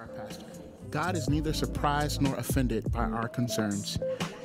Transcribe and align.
our 0.00 0.06
pastor. 0.06 0.46
God 0.90 1.14
is 1.14 1.28
neither 1.28 1.52
surprised 1.52 2.22
nor 2.22 2.34
offended 2.36 2.90
by 2.90 3.04
our 3.04 3.28
concerns. 3.28 3.98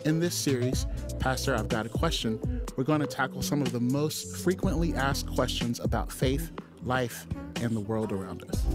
In 0.03 0.19
this 0.19 0.35
series, 0.35 0.85
Pastor, 1.17 1.55
I've 1.55 1.69
Got 1.69 1.85
a 1.85 1.89
Question, 1.89 2.61
we're 2.75 2.83
going 2.83 2.99
to 2.99 3.07
tackle 3.07 3.41
some 3.41 3.61
of 3.61 3.71
the 3.71 3.79
most 3.79 4.35
frequently 4.35 4.93
asked 4.93 5.27
questions 5.27 5.79
about 5.79 6.11
faith, 6.11 6.51
life, 6.83 7.25
and 7.61 7.73
the 7.73 7.79
world 7.79 8.11
around 8.11 8.43
us. 8.43 8.65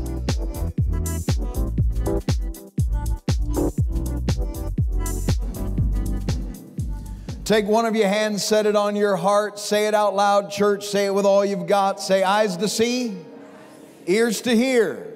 Take 7.45 7.67
one 7.67 7.85
of 7.85 7.95
your 7.95 8.09
hands, 8.09 8.43
set 8.43 8.65
it 8.65 8.75
on 8.75 8.97
your 8.97 9.17
heart, 9.17 9.59
say 9.59 9.87
it 9.87 9.93
out 9.95 10.15
loud, 10.15 10.51
church, 10.51 10.87
say 10.87 11.07
it 11.07 11.15
with 11.15 11.27
all 11.27 11.45
you've 11.45 11.67
got. 11.67 12.01
Say, 12.01 12.23
eyes 12.23 12.57
to 12.57 12.69
see, 12.69 13.19
ears 14.07 14.41
to 14.43 14.57
hear, 14.57 15.10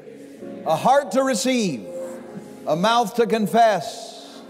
a 0.67 0.77
heart 0.77 1.13
to 1.13 1.23
receive, 1.23 1.87
a 2.67 2.77
mouth 2.77 3.15
to 3.15 3.27
confess 3.27 4.43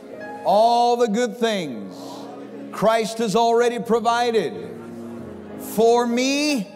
all 0.44 0.96
the 0.96 1.08
good 1.08 1.36
things 1.38 1.96
Christ 2.70 3.18
has 3.18 3.34
already 3.34 3.78
provided 3.78 4.52
for 5.58 6.06
me. 6.06 6.68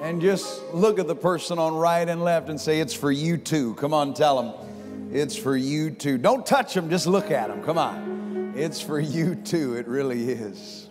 And 0.00 0.20
just 0.20 0.62
look 0.72 0.98
at 0.98 1.06
the 1.06 1.16
person 1.16 1.58
on 1.58 1.74
right 1.74 2.06
and 2.06 2.22
left 2.22 2.48
and 2.48 2.60
say, 2.60 2.80
It's 2.80 2.94
for 2.94 3.10
you 3.10 3.36
too. 3.36 3.74
Come 3.74 3.94
on, 3.94 4.14
tell 4.14 4.42
them. 4.42 5.10
It's 5.12 5.36
for 5.36 5.56
you 5.56 5.90
too. 5.90 6.18
Don't 6.18 6.44
touch 6.44 6.74
them, 6.74 6.90
just 6.90 7.06
look 7.06 7.30
at 7.30 7.48
them. 7.48 7.62
Come 7.62 7.78
on. 7.78 8.52
It's 8.56 8.80
for 8.80 9.00
you 9.00 9.34
too. 9.34 9.74
It 9.74 9.86
really 9.86 10.30
is. 10.30 10.88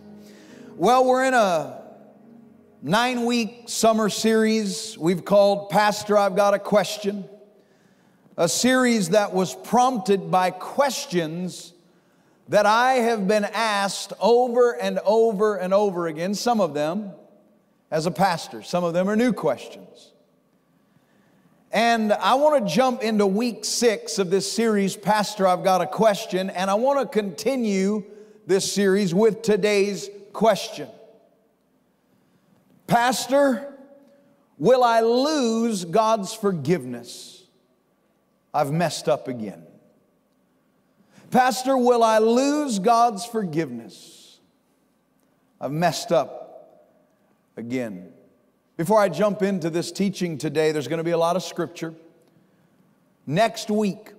Well, 0.75 1.05
we're 1.05 1.25
in 1.25 1.33
a 1.33 1.81
nine 2.81 3.25
week 3.25 3.63
summer 3.67 4.09
series 4.09 4.97
we've 4.97 5.23
called 5.23 5.69
Pastor, 5.69 6.17
I've 6.17 6.35
Got 6.35 6.53
a 6.53 6.59
Question. 6.59 7.25
A 8.37 8.49
series 8.49 9.09
that 9.09 9.33
was 9.33 9.55
prompted 9.55 10.29
by 10.29 10.51
questions 10.51 11.73
that 12.49 12.65
I 12.65 12.95
have 12.95 13.27
been 13.27 13.45
asked 13.45 14.11
over 14.19 14.71
and 14.71 14.99
over 15.05 15.55
and 15.55 15.73
over 15.73 16.07
again, 16.07 16.33
some 16.35 16.59
of 16.59 16.73
them 16.73 17.13
as 17.89 18.05
a 18.05 18.11
pastor, 18.11 18.61
some 18.61 18.83
of 18.83 18.93
them 18.93 19.09
are 19.09 19.15
new 19.15 19.31
questions. 19.31 20.11
And 21.71 22.13
I 22.13 22.35
want 22.35 22.65
to 22.65 22.73
jump 22.73 23.03
into 23.03 23.25
week 23.25 23.65
six 23.65 24.19
of 24.19 24.29
this 24.29 24.51
series, 24.51 24.95
Pastor, 24.95 25.47
I've 25.47 25.63
Got 25.63 25.81
a 25.81 25.87
Question, 25.87 26.49
and 26.49 26.69
I 26.69 26.75
want 26.75 26.99
to 26.99 27.19
continue 27.19 28.03
this 28.47 28.71
series 28.71 29.13
with 29.13 29.41
today's 29.41 30.09
question 30.33 30.87
Pastor, 32.87 33.73
will 34.57 34.83
I 34.83 35.01
lose 35.01 35.85
God's 35.85 36.33
forgiveness? 36.33 37.34
I've 38.55 38.71
messed 38.71 39.09
up 39.09 39.27
again. 39.27 39.63
Pastor, 41.29 41.77
will 41.77 42.01
I 42.01 42.19
lose 42.19 42.79
God's 42.79 43.25
forgiveness? 43.25 44.39
I've 45.59 45.73
messed 45.73 46.13
up 46.13 46.87
again. 47.57 48.13
Before 48.77 49.01
I 49.01 49.09
jump 49.09 49.41
into 49.41 49.69
this 49.69 49.91
teaching 49.91 50.37
today, 50.37 50.71
there's 50.71 50.87
going 50.87 50.99
to 50.99 51.03
be 51.03 51.11
a 51.11 51.17
lot 51.17 51.35
of 51.35 51.43
scripture. 51.43 51.93
Next 53.27 53.69
week, 53.69 54.13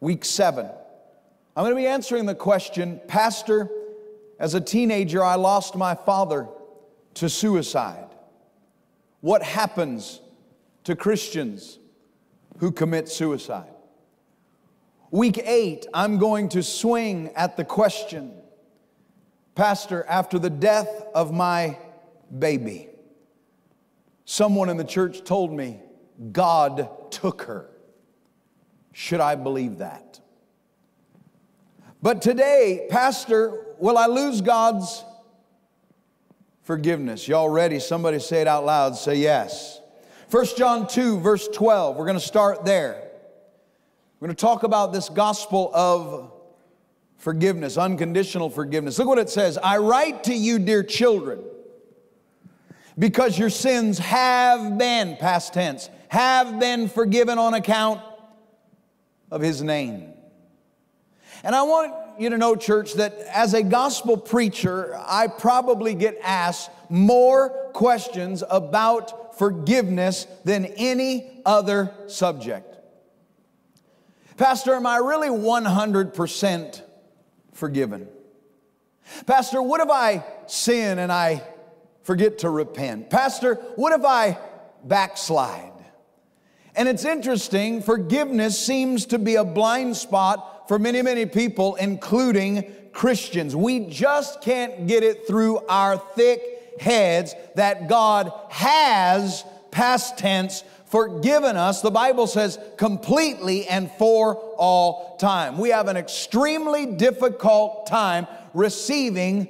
week 0.00 0.24
seven, 0.24 0.66
I'm 1.56 1.62
going 1.62 1.70
to 1.70 1.80
be 1.80 1.86
answering 1.86 2.26
the 2.26 2.34
question 2.34 3.00
Pastor, 3.06 3.70
as 4.40 4.54
a 4.54 4.60
teenager, 4.60 5.22
I 5.22 5.36
lost 5.36 5.76
my 5.76 5.94
father 5.94 6.48
to 7.14 7.28
suicide. 7.28 8.08
What 9.20 9.44
happens 9.44 10.20
to 10.84 10.96
Christians 10.96 11.78
who 12.58 12.70
commit 12.72 13.08
suicide? 13.08 13.72
Week 15.10 15.38
eight, 15.44 15.86
I'm 15.92 16.18
going 16.18 16.48
to 16.50 16.62
swing 16.62 17.30
at 17.34 17.56
the 17.56 17.64
question 17.64 18.34
Pastor, 19.54 20.06
after 20.08 20.38
the 20.38 20.48
death 20.48 20.88
of 21.14 21.32
my 21.32 21.76
baby, 22.38 22.90
Someone 24.30 24.68
in 24.68 24.76
the 24.76 24.84
church 24.84 25.24
told 25.24 25.52
me, 25.52 25.80
God 26.30 26.88
took 27.10 27.42
her. 27.42 27.68
Should 28.92 29.18
I 29.18 29.34
believe 29.34 29.78
that? 29.78 30.20
But 32.00 32.22
today, 32.22 32.86
Pastor, 32.90 33.74
will 33.80 33.98
I 33.98 34.06
lose 34.06 34.40
God's 34.40 35.04
forgiveness? 36.62 37.26
Y'all 37.26 37.48
ready? 37.48 37.80
Somebody 37.80 38.20
say 38.20 38.42
it 38.42 38.46
out 38.46 38.64
loud. 38.64 38.94
Say 38.94 39.16
yes. 39.16 39.79
1 40.30 40.46
John 40.56 40.86
2, 40.86 41.20
verse 41.20 41.48
12. 41.48 41.96
We're 41.96 42.06
going 42.06 42.18
to 42.18 42.24
start 42.24 42.64
there. 42.64 43.08
We're 44.18 44.28
going 44.28 44.36
to 44.36 44.40
talk 44.40 44.62
about 44.62 44.92
this 44.92 45.08
gospel 45.08 45.70
of 45.74 46.32
forgiveness, 47.16 47.76
unconditional 47.76 48.50
forgiveness. 48.50 48.98
Look 48.98 49.08
what 49.08 49.18
it 49.18 49.30
says 49.30 49.58
I 49.58 49.78
write 49.78 50.24
to 50.24 50.34
you, 50.34 50.58
dear 50.58 50.82
children 50.82 51.44
because 53.00 53.38
your 53.38 53.50
sins 53.50 53.98
have 53.98 54.76
been, 54.76 55.16
past 55.16 55.54
tense, 55.54 55.88
have 56.08 56.60
been 56.60 56.86
forgiven 56.86 57.38
on 57.38 57.54
account 57.54 58.00
of 59.30 59.40
His 59.40 59.62
name. 59.62 60.12
And 61.42 61.54
I 61.54 61.62
want 61.62 61.94
you 62.20 62.30
to 62.30 62.38
know, 62.38 62.54
church, 62.54 62.94
that 62.94 63.18
as 63.32 63.54
a 63.54 63.62
gospel 63.62 64.16
preacher, 64.16 64.98
I 65.06 65.26
probably 65.26 65.94
get 65.94 66.18
asked 66.22 66.70
more 66.88 67.70
questions 67.72 68.42
about 68.48 69.38
forgiveness 69.38 70.26
than 70.44 70.66
any 70.66 71.40
other 71.46 71.94
subject. 72.08 72.76
Pastor, 74.36 74.74
am 74.74 74.86
I 74.86 74.96
really 74.98 75.28
100% 75.28 76.82
forgiven? 77.52 78.08
Pastor, 79.26 79.62
what 79.62 79.80
if 79.80 79.90
I 79.90 80.24
sin 80.46 80.98
and 80.98 81.10
I 81.10 81.42
forget 82.02 82.38
to 82.38 82.50
repent? 82.50 83.10
Pastor, 83.10 83.54
what 83.76 83.98
if 83.98 84.04
I 84.04 84.38
backslide? 84.84 85.72
And 86.74 86.88
it's 86.88 87.04
interesting, 87.04 87.82
forgiveness 87.82 88.58
seems 88.58 89.06
to 89.06 89.18
be 89.18 89.34
a 89.34 89.44
blind 89.44 89.96
spot 89.96 90.59
for 90.70 90.78
many, 90.78 91.02
many 91.02 91.26
people, 91.26 91.74
including 91.74 92.64
Christians. 92.92 93.56
We 93.56 93.86
just 93.86 94.40
can't 94.40 94.86
get 94.86 95.02
it 95.02 95.26
through 95.26 95.58
our 95.66 95.98
thick 95.98 96.76
heads 96.78 97.34
that 97.56 97.88
God 97.88 98.32
has, 98.50 99.44
past 99.72 100.16
tense, 100.16 100.62
forgiven 100.86 101.56
us, 101.56 101.82
the 101.82 101.90
Bible 101.90 102.28
says, 102.28 102.56
completely 102.76 103.66
and 103.66 103.90
for 103.90 104.36
all 104.36 105.16
time. 105.16 105.58
We 105.58 105.70
have 105.70 105.88
an 105.88 105.96
extremely 105.96 106.86
difficult 106.86 107.88
time 107.88 108.28
receiving 108.54 109.48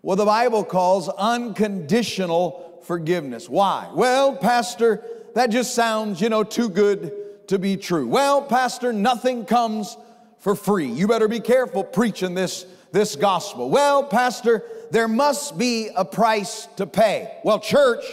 what 0.00 0.16
the 0.16 0.24
Bible 0.24 0.64
calls 0.64 1.08
unconditional 1.08 2.80
forgiveness. 2.82 3.48
Why? 3.48 3.92
Well, 3.94 4.34
Pastor, 4.34 5.04
that 5.36 5.50
just 5.50 5.76
sounds, 5.76 6.20
you 6.20 6.28
know, 6.28 6.42
too 6.42 6.68
good 6.68 7.46
to 7.46 7.60
be 7.60 7.76
true. 7.76 8.08
Well, 8.08 8.42
Pastor, 8.42 8.92
nothing 8.92 9.44
comes 9.44 9.96
for 10.38 10.54
free. 10.54 10.86
You 10.86 11.08
better 11.08 11.28
be 11.28 11.40
careful 11.40 11.84
preaching 11.84 12.34
this, 12.34 12.66
this 12.92 13.16
gospel. 13.16 13.70
Well, 13.70 14.04
Pastor, 14.04 14.64
there 14.90 15.08
must 15.08 15.58
be 15.58 15.90
a 15.94 16.04
price 16.04 16.66
to 16.76 16.86
pay. 16.86 17.38
Well, 17.44 17.60
church, 17.60 18.04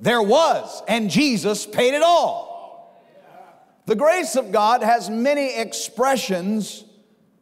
there 0.00 0.22
was, 0.22 0.82
and 0.88 1.10
Jesus 1.10 1.66
paid 1.66 1.94
it 1.94 2.02
all. 2.02 2.48
The 3.86 3.96
grace 3.96 4.36
of 4.36 4.52
God 4.52 4.82
has 4.82 5.08
many 5.08 5.54
expressions. 5.54 6.84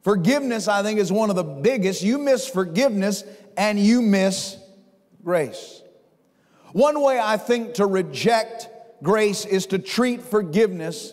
Forgiveness, 0.03 0.69
I 0.69 0.83
think, 0.83 1.01
is 1.01 1.11
one 1.11 1.31
of 1.31 1.37
the 1.37 1.43
biggest. 1.43 2.03
You 2.03 2.19
miss 2.19 2.47
forgiveness, 2.47 3.25
and 3.57 3.79
you 3.79 4.01
miss 4.01 4.57
grace. 5.25 5.83
One 6.73 7.01
way 7.01 7.19
I 7.19 7.37
think 7.37 7.75
to 7.75 7.87
reject 7.87 8.69
grace 9.03 9.45
is 9.45 9.67
to 9.67 9.79
treat 9.79 10.23
forgiveness 10.23 11.13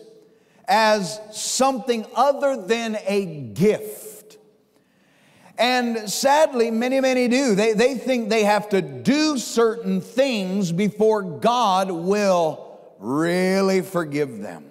as 0.66 1.20
something 1.32 2.06
other 2.14 2.56
than 2.56 2.96
a 3.06 3.26
gift. 3.26 4.38
And 5.56 6.10
sadly, 6.10 6.70
many, 6.70 7.00
many 7.00 7.28
do. 7.28 7.54
They, 7.54 7.74
they 7.74 7.94
think 7.94 8.28
they 8.28 8.44
have 8.44 8.68
to 8.70 8.82
do 8.82 9.38
certain 9.38 10.00
things 10.00 10.72
before 10.72 11.22
God 11.22 11.90
will 11.90 12.80
really 12.98 13.82
forgive 13.82 14.40
them. 14.40 14.64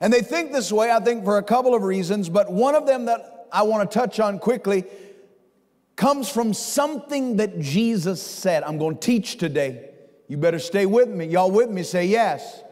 And 0.00 0.12
they 0.12 0.22
think 0.22 0.52
this 0.52 0.72
way, 0.72 0.90
I 0.90 0.98
think, 0.98 1.24
for 1.24 1.38
a 1.38 1.42
couple 1.42 1.74
of 1.74 1.84
reasons, 1.84 2.28
but 2.28 2.50
one 2.50 2.74
of 2.74 2.86
them 2.86 3.04
that 3.04 3.46
I 3.52 3.62
want 3.62 3.88
to 3.88 3.98
touch 3.98 4.18
on 4.18 4.40
quickly 4.40 4.84
comes 5.94 6.28
from 6.28 6.52
something 6.52 7.36
that 7.36 7.60
Jesus 7.60 8.20
said. 8.20 8.64
I'm 8.64 8.78
going 8.78 8.96
to 8.96 9.00
teach 9.00 9.36
today. 9.36 9.90
You 10.26 10.36
better 10.38 10.58
stay 10.58 10.86
with 10.86 11.08
me. 11.08 11.26
Y'all 11.26 11.50
with 11.50 11.70
me? 11.70 11.84
Say 11.84 12.06
yes. 12.06 12.64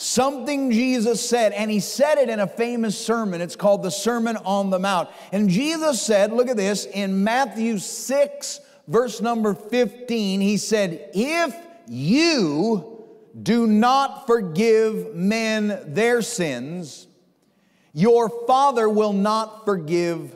Something 0.00 0.70
Jesus 0.70 1.28
said, 1.28 1.50
and 1.52 1.68
he 1.68 1.80
said 1.80 2.18
it 2.18 2.30
in 2.30 2.38
a 2.38 2.46
famous 2.46 2.96
sermon. 2.96 3.40
It's 3.40 3.56
called 3.56 3.82
the 3.82 3.90
Sermon 3.90 4.36
on 4.36 4.70
the 4.70 4.78
Mount. 4.78 5.08
And 5.32 5.48
Jesus 5.48 6.00
said, 6.00 6.32
look 6.32 6.48
at 6.48 6.56
this, 6.56 6.86
in 6.86 7.24
Matthew 7.24 7.78
6, 7.78 8.60
verse 8.86 9.20
number 9.20 9.54
15, 9.54 10.40
he 10.40 10.56
said, 10.56 11.10
If 11.14 11.52
you 11.88 13.08
do 13.42 13.66
not 13.66 14.28
forgive 14.28 15.16
men 15.16 15.80
their 15.86 16.22
sins, 16.22 17.08
your 17.92 18.30
Father 18.46 18.88
will 18.88 19.12
not 19.12 19.64
forgive 19.64 20.32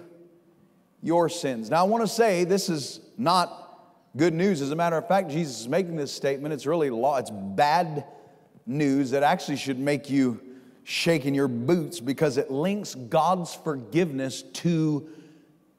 your 1.04 1.28
sins. 1.28 1.70
Now, 1.70 1.84
I 1.84 1.86
want 1.86 2.02
to 2.02 2.12
say 2.12 2.42
this 2.42 2.68
is 2.68 2.98
not 3.16 3.78
good 4.16 4.34
news. 4.34 4.60
As 4.60 4.72
a 4.72 4.76
matter 4.76 4.96
of 4.96 5.06
fact, 5.06 5.30
Jesus 5.30 5.60
is 5.60 5.68
making 5.68 5.94
this 5.94 6.10
statement. 6.10 6.52
It's 6.52 6.66
really 6.66 6.90
law, 6.90 7.18
it's 7.18 7.30
bad 7.30 8.06
news 8.66 9.10
that 9.10 9.22
actually 9.22 9.56
should 9.56 9.78
make 9.78 10.08
you 10.10 10.40
shake 10.84 11.26
in 11.26 11.34
your 11.34 11.48
boots 11.48 12.00
because 12.00 12.36
it 12.36 12.50
links 12.50 12.94
God's 12.94 13.54
forgiveness 13.54 14.42
to 14.42 15.08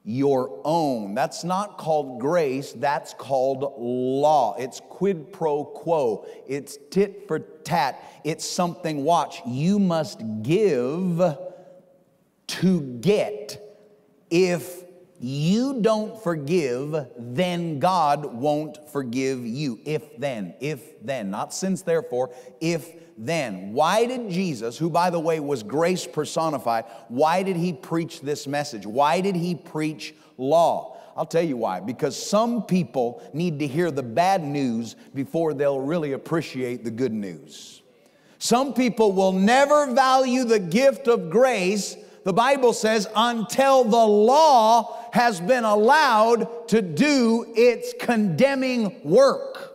your 0.04 0.60
own. 0.64 1.14
That's 1.14 1.44
not 1.44 1.78
called 1.78 2.20
grace, 2.20 2.72
that's 2.72 3.14
called 3.14 3.74
law. 3.78 4.54
It's 4.58 4.80
quid 4.88 5.32
pro 5.32 5.64
quo, 5.64 6.26
it's 6.46 6.78
tit 6.90 7.26
for 7.26 7.38
tat. 7.38 8.02
It's 8.22 8.44
something, 8.44 9.04
watch, 9.04 9.40
you 9.46 9.78
must 9.78 10.20
give 10.42 11.22
to 12.46 12.80
get. 13.00 13.60
If 14.30 14.83
you 15.20 15.80
don't 15.80 16.22
forgive, 16.22 17.06
then 17.16 17.78
God 17.78 18.24
won't 18.34 18.90
forgive 18.90 19.46
you. 19.46 19.80
If 19.84 20.16
then, 20.18 20.54
if 20.60 21.00
then, 21.04 21.30
not 21.30 21.54
since 21.54 21.82
therefore, 21.82 22.30
if 22.60 22.90
then. 23.16 23.72
Why 23.72 24.06
did 24.06 24.28
Jesus, 24.30 24.76
who 24.76 24.90
by 24.90 25.10
the 25.10 25.20
way 25.20 25.40
was 25.40 25.62
grace 25.62 26.06
personified, 26.06 26.84
why 27.08 27.42
did 27.42 27.56
he 27.56 27.72
preach 27.72 28.20
this 28.20 28.46
message? 28.46 28.86
Why 28.86 29.20
did 29.20 29.36
he 29.36 29.54
preach 29.54 30.14
law? 30.36 30.96
I'll 31.16 31.26
tell 31.26 31.44
you 31.44 31.56
why. 31.56 31.80
Because 31.80 32.20
some 32.20 32.64
people 32.64 33.22
need 33.32 33.60
to 33.60 33.66
hear 33.66 33.90
the 33.90 34.02
bad 34.02 34.42
news 34.42 34.96
before 35.14 35.54
they'll 35.54 35.80
really 35.80 36.12
appreciate 36.12 36.82
the 36.84 36.90
good 36.90 37.12
news. 37.12 37.82
Some 38.38 38.74
people 38.74 39.12
will 39.12 39.32
never 39.32 39.94
value 39.94 40.44
the 40.44 40.58
gift 40.58 41.06
of 41.06 41.30
grace, 41.30 41.96
the 42.24 42.32
Bible 42.32 42.72
says, 42.72 43.06
until 43.14 43.84
the 43.84 43.96
law 43.96 44.98
has 45.12 45.40
been 45.40 45.64
allowed 45.64 46.68
to 46.68 46.82
do 46.82 47.46
its 47.54 47.94
condemning 48.00 49.00
work. 49.04 49.72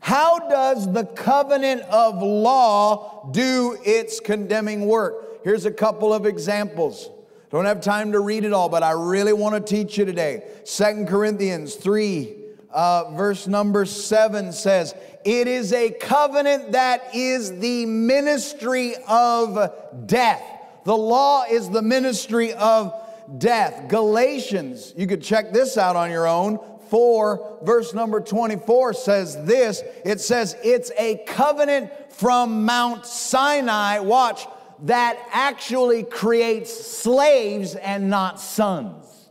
How 0.00 0.40
does 0.48 0.90
the 0.92 1.04
covenant 1.04 1.82
of 1.82 2.20
law 2.22 3.30
do 3.30 3.78
its 3.84 4.18
condemning 4.18 4.86
work? 4.86 5.44
Here's 5.44 5.64
a 5.64 5.70
couple 5.70 6.12
of 6.12 6.26
examples. 6.26 7.08
Don't 7.50 7.66
have 7.66 7.82
time 7.82 8.12
to 8.12 8.20
read 8.20 8.44
it 8.44 8.52
all, 8.52 8.68
but 8.68 8.82
I 8.82 8.92
really 8.92 9.32
want 9.34 9.54
to 9.54 9.60
teach 9.60 9.98
you 9.98 10.04
today. 10.06 10.44
Second 10.64 11.06
Corinthians 11.06 11.74
3, 11.74 12.34
uh, 12.72 13.10
verse 13.12 13.46
number 13.46 13.84
7 13.84 14.52
says, 14.52 14.94
It 15.24 15.46
is 15.46 15.72
a 15.72 15.90
covenant 15.90 16.72
that 16.72 17.14
is 17.14 17.58
the 17.58 17.84
ministry 17.84 18.94
of 19.06 19.72
death. 20.06 20.42
The 20.84 20.96
law 20.96 21.44
is 21.48 21.70
the 21.70 21.82
ministry 21.82 22.52
of 22.54 22.94
death. 23.38 23.88
Galatians, 23.88 24.92
you 24.96 25.06
could 25.06 25.22
check 25.22 25.52
this 25.52 25.78
out 25.78 25.96
on 25.96 26.10
your 26.10 26.26
own. 26.26 26.58
4, 26.90 27.60
verse 27.62 27.94
number 27.94 28.20
24 28.20 28.92
says 28.92 29.44
this 29.44 29.82
it 30.04 30.20
says, 30.20 30.56
It's 30.62 30.90
a 30.98 31.22
covenant 31.26 31.90
from 32.12 32.64
Mount 32.64 33.06
Sinai, 33.06 34.00
watch, 34.00 34.46
that 34.80 35.18
actually 35.32 36.02
creates 36.02 36.72
slaves 36.72 37.76
and 37.76 38.10
not 38.10 38.40
sons. 38.40 39.30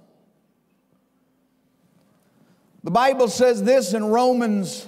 The 2.84 2.92
Bible 2.92 3.28
says 3.28 3.62
this 3.64 3.94
in 3.94 4.06
Romans 4.06 4.88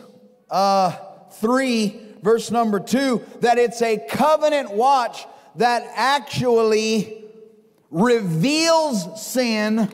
uh, 0.50 0.98
3, 1.34 2.00
verse 2.24 2.50
number 2.50 2.80
2, 2.80 3.22
that 3.42 3.60
it's 3.60 3.84
a 3.84 4.04
covenant, 4.10 4.72
watch, 4.72 5.28
that 5.56 5.90
actually 5.96 7.24
reveals 7.90 9.26
sin 9.26 9.92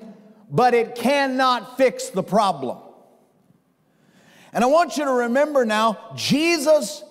but 0.50 0.74
it 0.74 0.96
cannot 0.96 1.78
fix 1.78 2.10
the 2.10 2.24
problem. 2.24 2.78
And 4.52 4.64
I 4.64 4.68
want 4.68 4.98
you 4.98 5.06
to 5.06 5.12
remember 5.12 5.64
now, 5.64 6.14
Jesus 6.16 7.04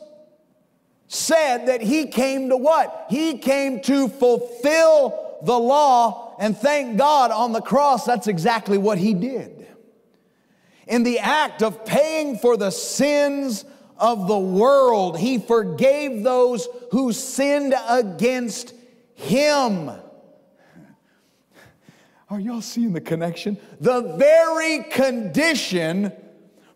said 1.06 1.66
that 1.66 1.80
he 1.80 2.06
came 2.06 2.48
to 2.48 2.56
what? 2.56 3.06
He 3.08 3.38
came 3.38 3.80
to 3.82 4.08
fulfill 4.08 5.38
the 5.42 5.58
law, 5.58 6.34
and 6.40 6.56
thank 6.56 6.98
God 6.98 7.30
on 7.30 7.52
the 7.52 7.60
cross, 7.60 8.04
that's 8.04 8.26
exactly 8.26 8.76
what 8.76 8.98
he 8.98 9.14
did. 9.14 9.66
In 10.88 11.04
the 11.04 11.20
act 11.20 11.62
of 11.62 11.84
paying 11.84 12.38
for 12.38 12.56
the 12.56 12.70
sins 12.70 13.64
of 13.98 14.26
the 14.28 14.38
world, 14.38 15.18
he 15.18 15.38
forgave 15.38 16.22
those 16.22 16.68
who 16.92 17.12
sinned 17.12 17.74
against 17.88 18.74
him. 19.14 19.90
Are 22.30 22.38
y'all 22.38 22.60
seeing 22.60 22.92
the 22.92 23.00
connection? 23.00 23.58
The 23.80 24.16
very 24.16 24.84
condition 24.84 26.12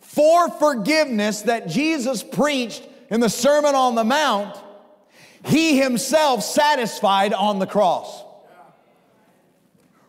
for 0.00 0.48
forgiveness 0.50 1.42
that 1.42 1.69
Jesus 1.69 2.22
preached 2.22 2.86
in 3.10 3.20
the 3.20 3.28
Sermon 3.28 3.75
on 3.75 3.94
the 3.94 4.04
Mount, 4.04 4.56
he 5.44 5.78
himself 5.78 6.42
satisfied 6.42 7.32
on 7.32 7.58
the 7.58 7.66
cross. 7.66 8.25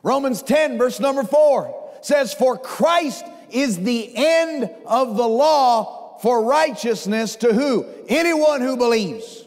Romans 0.02 0.42
10, 0.44 0.78
verse 0.78 1.00
number 1.00 1.24
4 1.24 1.92
says, 2.02 2.34
For 2.34 2.58
Christ 2.58 3.26
is 3.50 3.80
the 3.80 4.12
end 4.16 4.70
of 4.86 5.16
the 5.16 5.28
law 5.28 6.03
for 6.24 6.42
righteousness 6.46 7.36
to 7.36 7.54
who? 7.54 7.86
Anyone 8.08 8.62
who 8.62 8.78
believes. 8.78 9.44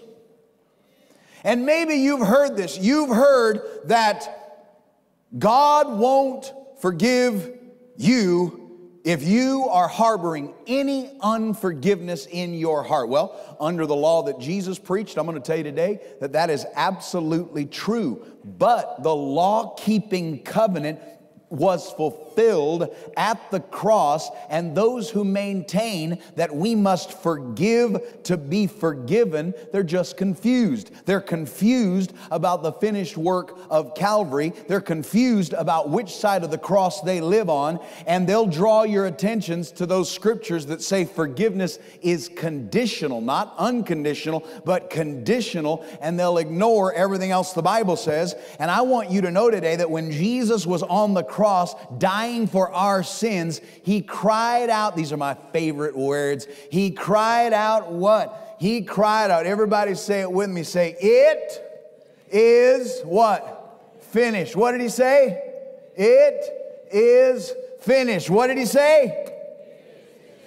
And 1.43 1.64
maybe 1.64 1.94
you've 1.94 2.26
heard 2.26 2.55
this. 2.55 2.76
You've 2.76 3.08
heard 3.08 3.62
that 3.84 4.69
God 5.38 5.99
won't 5.99 6.52
forgive 6.82 7.50
you 7.96 9.00
if 9.05 9.23
you 9.23 9.67
are 9.70 9.88
harboring 9.88 10.52
any 10.67 11.17
unforgiveness 11.23 12.26
in 12.26 12.52
your 12.52 12.82
heart. 12.82 13.08
Well, 13.08 13.56
under 13.58 13.87
the 13.87 13.96
law 13.96 14.25
that 14.25 14.38
Jesus 14.38 14.79
preached, 14.79 15.17
I'm 15.17 15.25
going 15.25 15.40
to 15.40 15.46
tell 15.46 15.56
you 15.56 15.64
today 15.64 16.02
that 16.20 16.32
that 16.34 16.50
is 16.50 16.67
absolutely 16.75 17.64
true. 17.64 18.22
But 18.44 19.02
the 19.02 19.17
law 19.17 19.75
keeping 19.79 20.43
covenant 20.43 21.00
was 21.49 21.90
fulfilled 21.93 22.25
at 23.16 23.50
the 23.50 23.60
cross, 23.60 24.30
and 24.50 24.76
those 24.76 25.10
who 25.10 25.24
maintain 25.24 26.18
that 26.36 26.54
we 26.54 26.74
must 26.74 27.12
forgive 27.22 28.22
to 28.24 28.36
be 28.36 28.66
forgiven, 28.66 29.54
they're 29.72 29.82
just 29.82 30.16
confused. 30.16 30.90
They're 31.06 31.20
confused 31.20 32.12
about 32.30 32.62
the 32.62 32.72
finished 32.72 33.16
work 33.16 33.58
of 33.70 33.94
Calvary. 33.94 34.52
They're 34.69 34.81
confused 34.81 35.52
about 35.52 35.88
which 35.88 36.14
side 36.14 36.44
of 36.44 36.50
the 36.50 36.58
cross 36.58 37.00
they 37.00 37.20
live 37.20 37.48
on, 37.48 37.81
and 38.06 38.26
they'll 38.26 38.46
draw 38.46 38.82
your 38.82 39.06
attentions 39.06 39.72
to 39.72 39.86
those 39.86 40.10
scriptures 40.10 40.66
that 40.66 40.82
say 40.82 41.05
forgiveness 41.05 41.78
is 42.02 42.28
conditional, 42.28 43.20
not 43.20 43.55
unconditional, 43.58 44.46
but 44.64 44.90
conditional, 44.90 45.84
and 46.00 46.19
they'll 46.19 46.38
ignore 46.38 46.93
everything 46.93 47.31
else 47.31 47.52
the 47.52 47.62
Bible 47.62 47.96
says. 47.96 48.34
And 48.58 48.70
I 48.70 48.82
want 48.82 49.10
you 49.10 49.20
to 49.22 49.31
know 49.31 49.50
today 49.50 49.76
that 49.76 49.90
when 49.90 50.10
Jesus 50.10 50.66
was 50.66 50.82
on 50.82 51.14
the 51.14 51.22
cross 51.22 51.74
dying 51.98 52.25
for 52.46 52.72
our 52.72 53.02
sins, 53.02 53.60
he 53.82 54.02
cried 54.02 54.70
out, 54.70 54.96
these 54.96 55.12
are 55.12 55.16
my 55.16 55.34
favorite 55.52 55.96
words. 55.96 56.46
He 56.70 56.90
cried 56.90 57.52
out 57.52 57.92
what? 57.92 58.56
He 58.58 58.82
cried 58.82 59.30
out. 59.30 59.46
Everybody 59.46 59.94
say 59.94 60.20
it 60.20 60.32
with 60.32 60.50
me. 60.50 60.62
Say, 60.62 60.96
It 60.98 61.62
is 62.30 63.02
what? 63.02 63.52
Finished. 64.10 64.56
What 64.56 64.72
did 64.72 64.80
he 64.80 64.88
say? 64.88 65.42
It 65.94 66.88
is 66.90 67.52
finished. 67.80 68.30
What 68.30 68.48
did 68.48 68.58
he 68.58 68.66
say? 68.66 69.32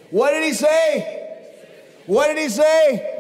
What 0.10 0.32
did 0.32 0.44
he 0.44 0.54
say? 0.54 1.38
What 2.06 2.28
did 2.28 2.38
he 2.40 2.50
say? 2.50 3.16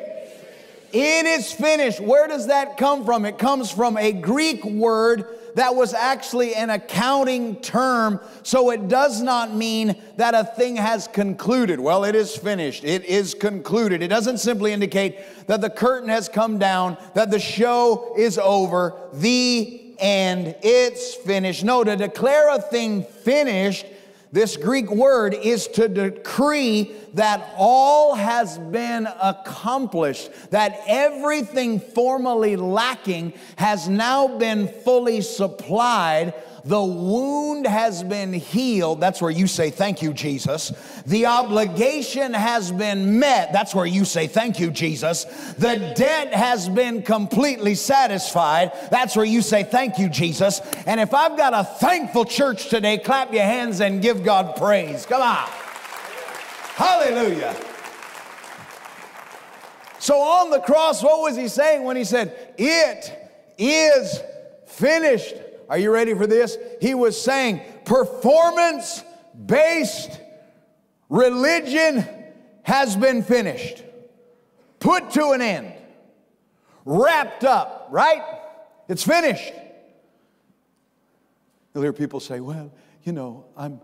It 0.92 1.26
is 1.26 1.52
finished. 1.52 2.00
Where 2.00 2.28
does 2.28 2.48
that 2.48 2.78
come 2.78 3.06
from? 3.06 3.26
It 3.26 3.38
comes 3.38 3.70
from 3.70 3.96
a 3.98 4.12
Greek 4.12 4.66
word 4.66 5.39
that 5.56 5.76
was 5.76 5.94
actually 5.94 6.56
an 6.56 6.70
accounting 6.70 7.58
term, 7.58 8.20
so 8.44 8.72
it 8.72 8.88
does 8.88 9.22
not 9.22 9.54
mean 9.54 9.96
that 10.18 10.34
a 10.34 10.44
thing 10.44 10.76
has 10.76 11.08
concluded. 11.08 11.80
Well, 11.80 12.04
it 12.04 12.16
is 12.16 12.36
finished, 12.36 12.84
it 12.84 13.06
is 13.06 13.34
concluded. 13.34 14.02
It 14.02 14.08
doesn't 14.08 14.40
simply 14.40 14.74
indicate 14.74 15.20
that 15.48 15.62
the 15.62 15.70
curtain 15.70 16.10
has 16.10 16.30
come 16.30 16.58
down, 16.60 16.98
that 17.16 17.32
the 17.32 17.40
show 17.40 18.14
is 18.18 18.38
over, 18.38 18.96
the 19.14 19.82
end, 20.00 20.56
it's 20.62 21.16
finished. 21.16 21.64
No, 21.64 21.84
to 21.84 21.96
declare 21.96 22.56
a 22.56 22.62
thing 22.62 23.04
finished 23.04 23.86
this 24.32 24.58
Greek 24.58 24.92
word 24.92 25.34
is 25.34 25.68
to 25.70 25.88
decree 25.88 26.96
that 27.16 27.54
all 27.58 28.14
has 28.14 28.60
been 28.60 29.08
accomplished, 29.22 30.30
that 30.52 30.82
everything 30.88 31.80
formerly 31.80 32.56
lacking 32.56 33.34
has 33.56 33.90
now 33.90 34.28
been 34.28 34.68
fully 34.68 35.22
supplied. 35.22 36.34
The 36.70 36.84
wound 36.84 37.66
has 37.66 38.04
been 38.04 38.32
healed. 38.32 39.02
That's 39.02 39.20
where 39.24 39.32
you 39.32 39.48
say, 39.48 39.72
Thank 39.72 40.04
you, 40.04 40.14
Jesus. 40.14 40.72
The 41.04 41.26
obligation 41.26 42.32
has 42.32 42.72
been 42.72 43.18
met. 43.18 43.52
That's 43.52 43.74
where 43.74 43.88
you 43.88 44.06
say, 44.06 44.28
Thank 44.28 44.60
you, 44.60 44.70
Jesus. 44.70 45.24
The 45.58 45.94
debt 45.96 46.32
has 46.32 46.70
been 46.70 47.02
completely 47.02 47.74
satisfied. 47.74 48.72
That's 48.92 49.16
where 49.16 49.26
you 49.26 49.42
say, 49.42 49.64
Thank 49.64 49.98
you, 49.98 50.10
Jesus. 50.10 50.62
And 50.86 51.00
if 51.00 51.12
I've 51.12 51.36
got 51.36 51.56
a 51.56 51.64
thankful 51.64 52.26
church 52.26 52.70
today, 52.70 53.00
clap 53.00 53.34
your 53.34 53.46
hands 53.46 53.82
and 53.82 54.00
give 54.00 54.24
God 54.24 54.56
praise. 54.56 55.08
Come 55.08 55.24
on. 55.24 55.50
Hallelujah. 56.76 57.56
So 59.98 60.20
on 60.22 60.52
the 60.52 60.60
cross, 60.60 61.02
what 61.02 61.20
was 61.24 61.36
he 61.36 61.48
saying 61.48 61.84
when 61.84 61.96
he 61.96 62.04
said, 62.04 62.54
It 62.60 63.12
is 63.58 64.22
finished? 64.68 65.34
Are 65.70 65.78
you 65.78 65.92
ready 65.92 66.16
for 66.16 66.26
this? 66.26 66.58
He 66.82 66.96
was 66.96 67.20
saying, 67.20 67.62
Performance 67.86 69.04
based 69.46 70.20
religion 71.10 72.06
has 72.64 72.96
been 72.96 73.24
finished, 73.24 73.84
put 74.80 75.12
to 75.12 75.30
an 75.30 75.42
end, 75.42 75.74
wrapped 76.86 77.44
up, 77.44 77.88
right? 77.92 78.24
It's 78.88 79.04
finished. 79.04 79.54
You'll 81.74 81.84
hear 81.84 81.94
people 81.94 82.20
say, 82.20 82.40
Well, 82.40 82.72
you 83.04 83.12
know, 83.12 83.46
I'm, 83.56 83.80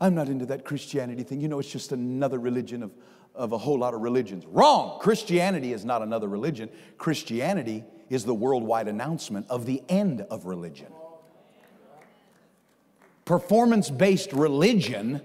I'm 0.00 0.14
not 0.14 0.28
into 0.28 0.46
that 0.46 0.64
Christianity 0.64 1.24
thing. 1.24 1.40
You 1.40 1.48
know, 1.48 1.58
it's 1.58 1.70
just 1.70 1.90
another 1.90 2.38
religion 2.38 2.84
of, 2.84 2.92
of 3.34 3.52
a 3.52 3.58
whole 3.58 3.78
lot 3.78 3.92
of 3.94 4.00
religions. 4.00 4.46
Wrong. 4.46 5.00
Christianity 5.00 5.72
is 5.72 5.84
not 5.84 6.02
another 6.02 6.28
religion. 6.28 6.68
Christianity 6.96 7.84
is 8.12 8.24
the 8.24 8.34
worldwide 8.34 8.88
announcement 8.88 9.46
of 9.48 9.64
the 9.64 9.82
end 9.88 10.20
of 10.20 10.44
religion. 10.44 10.92
Performance 13.24 13.88
based 13.88 14.32
religion 14.32 15.22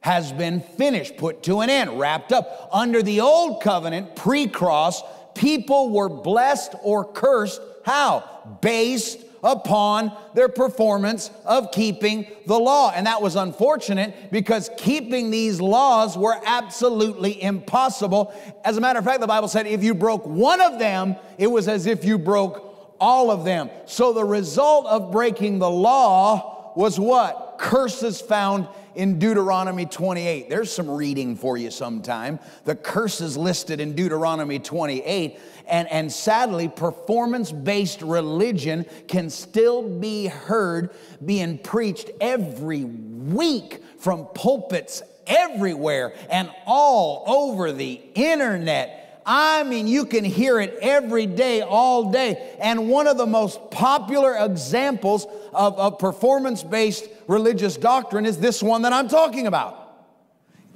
has 0.00 0.32
been 0.32 0.60
finished, 0.60 1.16
put 1.16 1.44
to 1.44 1.60
an 1.60 1.70
end, 1.70 1.98
wrapped 1.98 2.32
up. 2.32 2.68
Under 2.72 3.02
the 3.02 3.20
old 3.20 3.62
covenant, 3.62 4.16
pre 4.16 4.48
cross, 4.48 5.02
people 5.34 5.90
were 5.90 6.08
blessed 6.08 6.74
or 6.82 7.04
cursed. 7.04 7.60
How? 7.84 8.58
Based 8.60 9.18
upon 9.44 10.10
their 10.32 10.48
performance 10.48 11.30
of 11.44 11.70
keeping 11.70 12.26
the 12.46 12.58
law. 12.58 12.90
And 12.94 13.06
that 13.06 13.20
was 13.20 13.36
unfortunate 13.36 14.32
because 14.32 14.70
keeping 14.78 15.30
these 15.30 15.60
laws 15.60 16.16
were 16.16 16.40
absolutely 16.46 17.40
impossible. 17.40 18.34
As 18.64 18.78
a 18.78 18.80
matter 18.80 18.98
of 18.98 19.04
fact, 19.04 19.20
the 19.20 19.26
Bible 19.26 19.48
said 19.48 19.66
if 19.66 19.84
you 19.84 19.94
broke 19.94 20.26
one 20.26 20.62
of 20.62 20.78
them, 20.78 21.16
it 21.36 21.46
was 21.46 21.68
as 21.68 21.86
if 21.86 22.04
you 22.04 22.18
broke 22.18 22.96
all 22.98 23.30
of 23.30 23.44
them. 23.44 23.68
So 23.84 24.14
the 24.14 24.24
result 24.24 24.86
of 24.86 25.12
breaking 25.12 25.58
the 25.58 25.70
law 25.70 26.72
was 26.74 26.98
what? 26.98 27.56
Curses 27.58 28.20
found 28.20 28.66
in 28.94 29.18
Deuteronomy 29.18 29.86
28. 29.86 30.48
There's 30.48 30.72
some 30.72 30.90
reading 30.90 31.36
for 31.36 31.56
you 31.56 31.70
sometime. 31.70 32.38
The 32.64 32.74
curses 32.74 33.36
listed 33.36 33.80
in 33.80 33.94
Deuteronomy 33.94 34.58
28 34.58 35.38
and, 35.66 35.90
and 35.90 36.12
sadly, 36.12 36.68
performance 36.68 37.50
based 37.50 38.02
religion 38.02 38.84
can 39.08 39.30
still 39.30 39.88
be 39.88 40.26
heard 40.26 40.90
being 41.24 41.58
preached 41.58 42.10
every 42.20 42.84
week 42.84 43.82
from 43.98 44.26
pulpits 44.34 45.02
everywhere 45.26 46.14
and 46.28 46.50
all 46.66 47.24
over 47.26 47.72
the 47.72 48.00
internet. 48.14 49.03
I 49.26 49.62
mean, 49.62 49.86
you 49.86 50.04
can 50.04 50.24
hear 50.24 50.60
it 50.60 50.78
every 50.82 51.26
day, 51.26 51.62
all 51.62 52.10
day. 52.10 52.56
And 52.60 52.88
one 52.88 53.06
of 53.06 53.16
the 53.16 53.26
most 53.26 53.70
popular 53.70 54.36
examples 54.36 55.26
of, 55.52 55.78
of 55.78 55.98
performance 55.98 56.62
based 56.62 57.08
religious 57.26 57.76
doctrine 57.76 58.26
is 58.26 58.38
this 58.38 58.62
one 58.62 58.82
that 58.82 58.92
I'm 58.92 59.08
talking 59.08 59.46
about. 59.46 59.80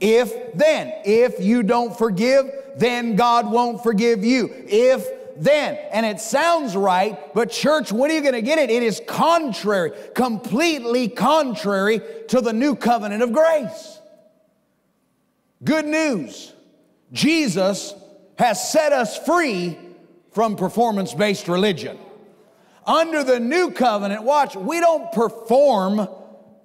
If 0.01 0.55
then, 0.55 0.93
if 1.05 1.41
you 1.41 1.63
don't 1.63 1.97
forgive, 1.97 2.51
then 2.77 3.17
God 3.17 3.51
won't 3.51 3.83
forgive 3.83 4.25
you. 4.25 4.51
If 4.67 5.07
then, 5.37 5.79
and 5.93 6.05
it 6.05 6.21
sounds 6.21 6.75
right, 6.75 7.33
but 7.35 7.51
church, 7.51 7.93
when 7.93 8.11
are 8.11 8.15
you 8.15 8.23
going 8.23 8.35
to 8.35 8.43
get 8.43 8.59
it? 8.59 8.71
It 8.71 8.83
is 8.83 9.01
contrary, 9.07 9.93
completely 10.15 11.09
contrary 11.09 12.01
to 12.29 12.41
the 12.41 12.53
new 12.53 12.75
covenant 12.75 13.23
of 13.23 13.33
grace. 13.33 13.99
Good 15.63 15.87
news 15.87 16.53
Jesus 17.13 17.95
has 18.39 18.71
set 18.71 18.93
us 18.93 19.19
free 19.19 19.77
from 20.33 20.57
performance 20.57 21.13
based 21.15 21.49
religion. 21.49 21.99
Under 22.87 23.23
the 23.23 23.39
new 23.39 23.71
covenant, 23.71 24.23
watch, 24.23 24.57
we 24.57 24.81
don't 24.81 25.13
perform 25.13 26.09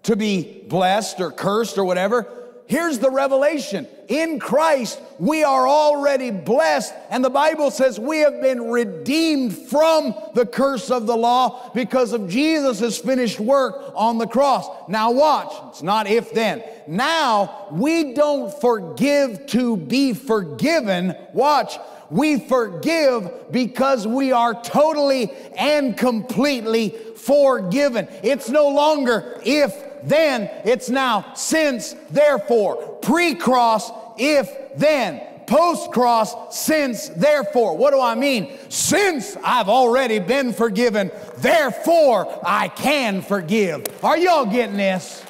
to 0.03 0.15
be 0.15 0.63
blessed 0.67 1.19
or 1.19 1.31
cursed 1.31 1.77
or 1.77 1.83
whatever 1.83 2.27
here's 2.67 2.99
the 2.99 3.09
revelation. 3.09 3.87
In 4.07 4.39
Christ, 4.39 4.99
we 5.17 5.43
are 5.43 5.67
already 5.67 6.29
blessed, 6.29 6.93
and 7.09 7.23
the 7.23 7.29
Bible 7.29 7.71
says 7.71 7.99
we 7.99 8.19
have 8.19 8.41
been 8.41 8.69
redeemed 8.69 9.57
from 9.57 10.13
the 10.33 10.45
curse 10.45 10.91
of 10.91 11.07
the 11.07 11.15
law 11.15 11.71
because 11.73 12.11
of 12.11 12.29
Jesus' 12.29 12.97
finished 12.99 13.39
work 13.39 13.93
on 13.95 14.17
the 14.17 14.27
cross. 14.27 14.67
Now, 14.89 15.11
watch, 15.11 15.53
it's 15.69 15.83
not 15.83 16.07
if 16.07 16.33
then. 16.33 16.63
Now, 16.87 17.67
we 17.71 18.13
don't 18.13 18.53
forgive 18.59 19.45
to 19.47 19.77
be 19.77 20.13
forgiven. 20.13 21.15
Watch, 21.31 21.77
we 22.09 22.39
forgive 22.39 23.51
because 23.51 24.05
we 24.05 24.31
are 24.31 24.53
totally 24.61 25.31
and 25.57 25.97
completely 25.97 26.89
forgiven. 27.15 28.07
It's 28.21 28.49
no 28.49 28.69
longer 28.69 29.39
if 29.45 29.92
then, 30.03 30.49
it's 30.65 30.89
now 30.89 31.33
since, 31.33 31.95
therefore. 32.09 32.75
Pre 33.01 33.35
cross, 33.35 33.91
if 34.17 34.49
then. 34.75 35.21
Post 35.45 35.91
cross, 35.91 36.57
since, 36.57 37.09
therefore. 37.09 37.77
What 37.77 37.91
do 37.91 37.99
I 37.99 38.15
mean? 38.15 38.57
Since 38.69 39.35
I've 39.43 39.69
already 39.69 40.19
been 40.19 40.53
forgiven, 40.53 41.11
therefore 41.37 42.39
I 42.45 42.69
can 42.69 43.21
forgive. 43.21 43.83
Are 44.03 44.17
y'all 44.17 44.45
getting 44.45 44.77
this? 44.77 45.23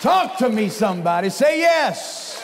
Talk 0.00 0.38
to 0.38 0.48
me, 0.48 0.68
somebody. 0.68 1.30
Say 1.30 1.60
yes. 1.60 2.42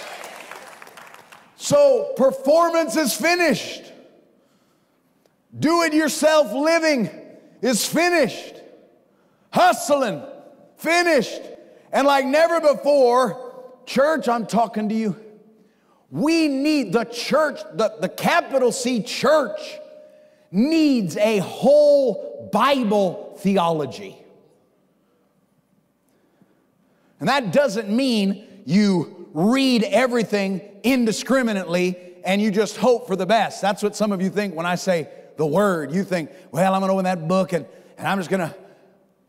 So, 1.56 2.12
performance 2.16 2.96
is 2.96 3.14
finished. 3.14 3.82
Do 5.58 5.82
it 5.82 5.92
yourself 5.92 6.52
living 6.52 7.10
is 7.60 7.86
finished. 7.86 8.56
Hustling 9.52 10.22
finished. 10.82 11.40
And 11.92 12.06
like 12.06 12.24
never 12.24 12.60
before, 12.60 13.64
church, 13.86 14.28
I'm 14.28 14.46
talking 14.46 14.88
to 14.88 14.94
you. 14.94 15.16
We 16.10 16.48
need 16.48 16.92
the 16.92 17.04
church, 17.04 17.60
the, 17.74 17.94
the 18.00 18.08
capital 18.08 18.72
C 18.72 19.02
church 19.02 19.60
needs 20.50 21.16
a 21.16 21.38
whole 21.38 22.50
Bible 22.52 23.36
theology. 23.38 24.18
And 27.18 27.28
that 27.28 27.52
doesn't 27.52 27.88
mean 27.88 28.46
you 28.66 29.28
read 29.32 29.84
everything 29.84 30.60
indiscriminately 30.82 31.96
and 32.24 32.42
you 32.42 32.50
just 32.50 32.76
hope 32.76 33.06
for 33.06 33.16
the 33.16 33.26
best. 33.26 33.62
That's 33.62 33.82
what 33.82 33.96
some 33.96 34.12
of 34.12 34.20
you 34.20 34.28
think 34.28 34.54
when 34.54 34.66
I 34.66 34.74
say 34.74 35.08
the 35.36 35.46
word. 35.46 35.92
You 35.92 36.04
think, 36.04 36.30
well, 36.50 36.74
I'm 36.74 36.80
to 36.88 36.94
open 36.94 37.04
that 37.04 37.26
book 37.26 37.52
and, 37.52 37.64
and 37.96 38.06
I'm 38.06 38.18
just 38.18 38.28
to 38.40 38.54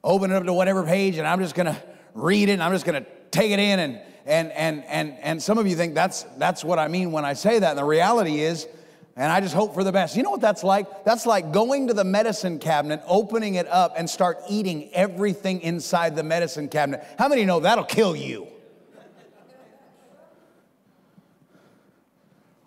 open 0.04 0.32
it 0.32 0.36
up 0.36 0.46
to 0.46 0.54
whatever 0.54 0.84
page 0.84 1.18
and 1.18 1.28
I'm 1.28 1.40
just 1.40 1.56
going 1.56 1.68
to 1.68 1.82
read 2.14 2.50
it 2.50 2.54
and 2.54 2.64
I'm 2.64 2.72
just 2.72 2.86
going 2.86 3.04
to 3.04 3.10
take 3.32 3.52
it 3.52 3.60
in 3.60 3.80
and 3.80 4.02
and 4.26 4.52
and 4.52 4.84
and 4.86 5.18
and 5.22 5.44
some 5.44 5.58
of 5.58 5.68
you 5.68 5.76
think 5.76 5.96
that's 5.96 6.24
that's 6.38 6.64
what 6.64 6.80
I 6.80 6.88
mean 6.88 7.12
when 7.12 7.26
I 7.26 7.34
say 7.34 7.60
that. 7.60 7.72
And 7.72 7.78
the 7.78 7.84
reality 7.84 8.40
is 8.40 8.68
and 9.16 9.32
I 9.32 9.42
just 9.42 9.54
hope 9.54 9.74
for 9.76 9.84
the 9.84 9.92
best. 9.92 10.16
You 10.16 10.24
know 10.24 10.32
what 10.32 10.42
that's 10.42 10.64
like? 10.64 11.06
That's 11.06 11.26
like 11.26 11.52
going 11.52 11.88
to 11.88 11.94
the 11.94 12.04
medicine 12.04 12.58
cabinet, 12.58 13.02
opening 13.06 13.56
it 13.56 13.68
up 13.68 13.94
and 13.96 14.10
start 14.10 14.40
eating 14.50 14.90
everything 14.94 15.62
inside 15.62 16.16
the 16.16 16.24
medicine 16.24 16.68
cabinet. 16.68 17.06
How 17.20 17.28
many 17.28 17.46
know 17.46 17.60
that'll 17.60 17.84
kill 17.84 18.16
you? 18.16 18.48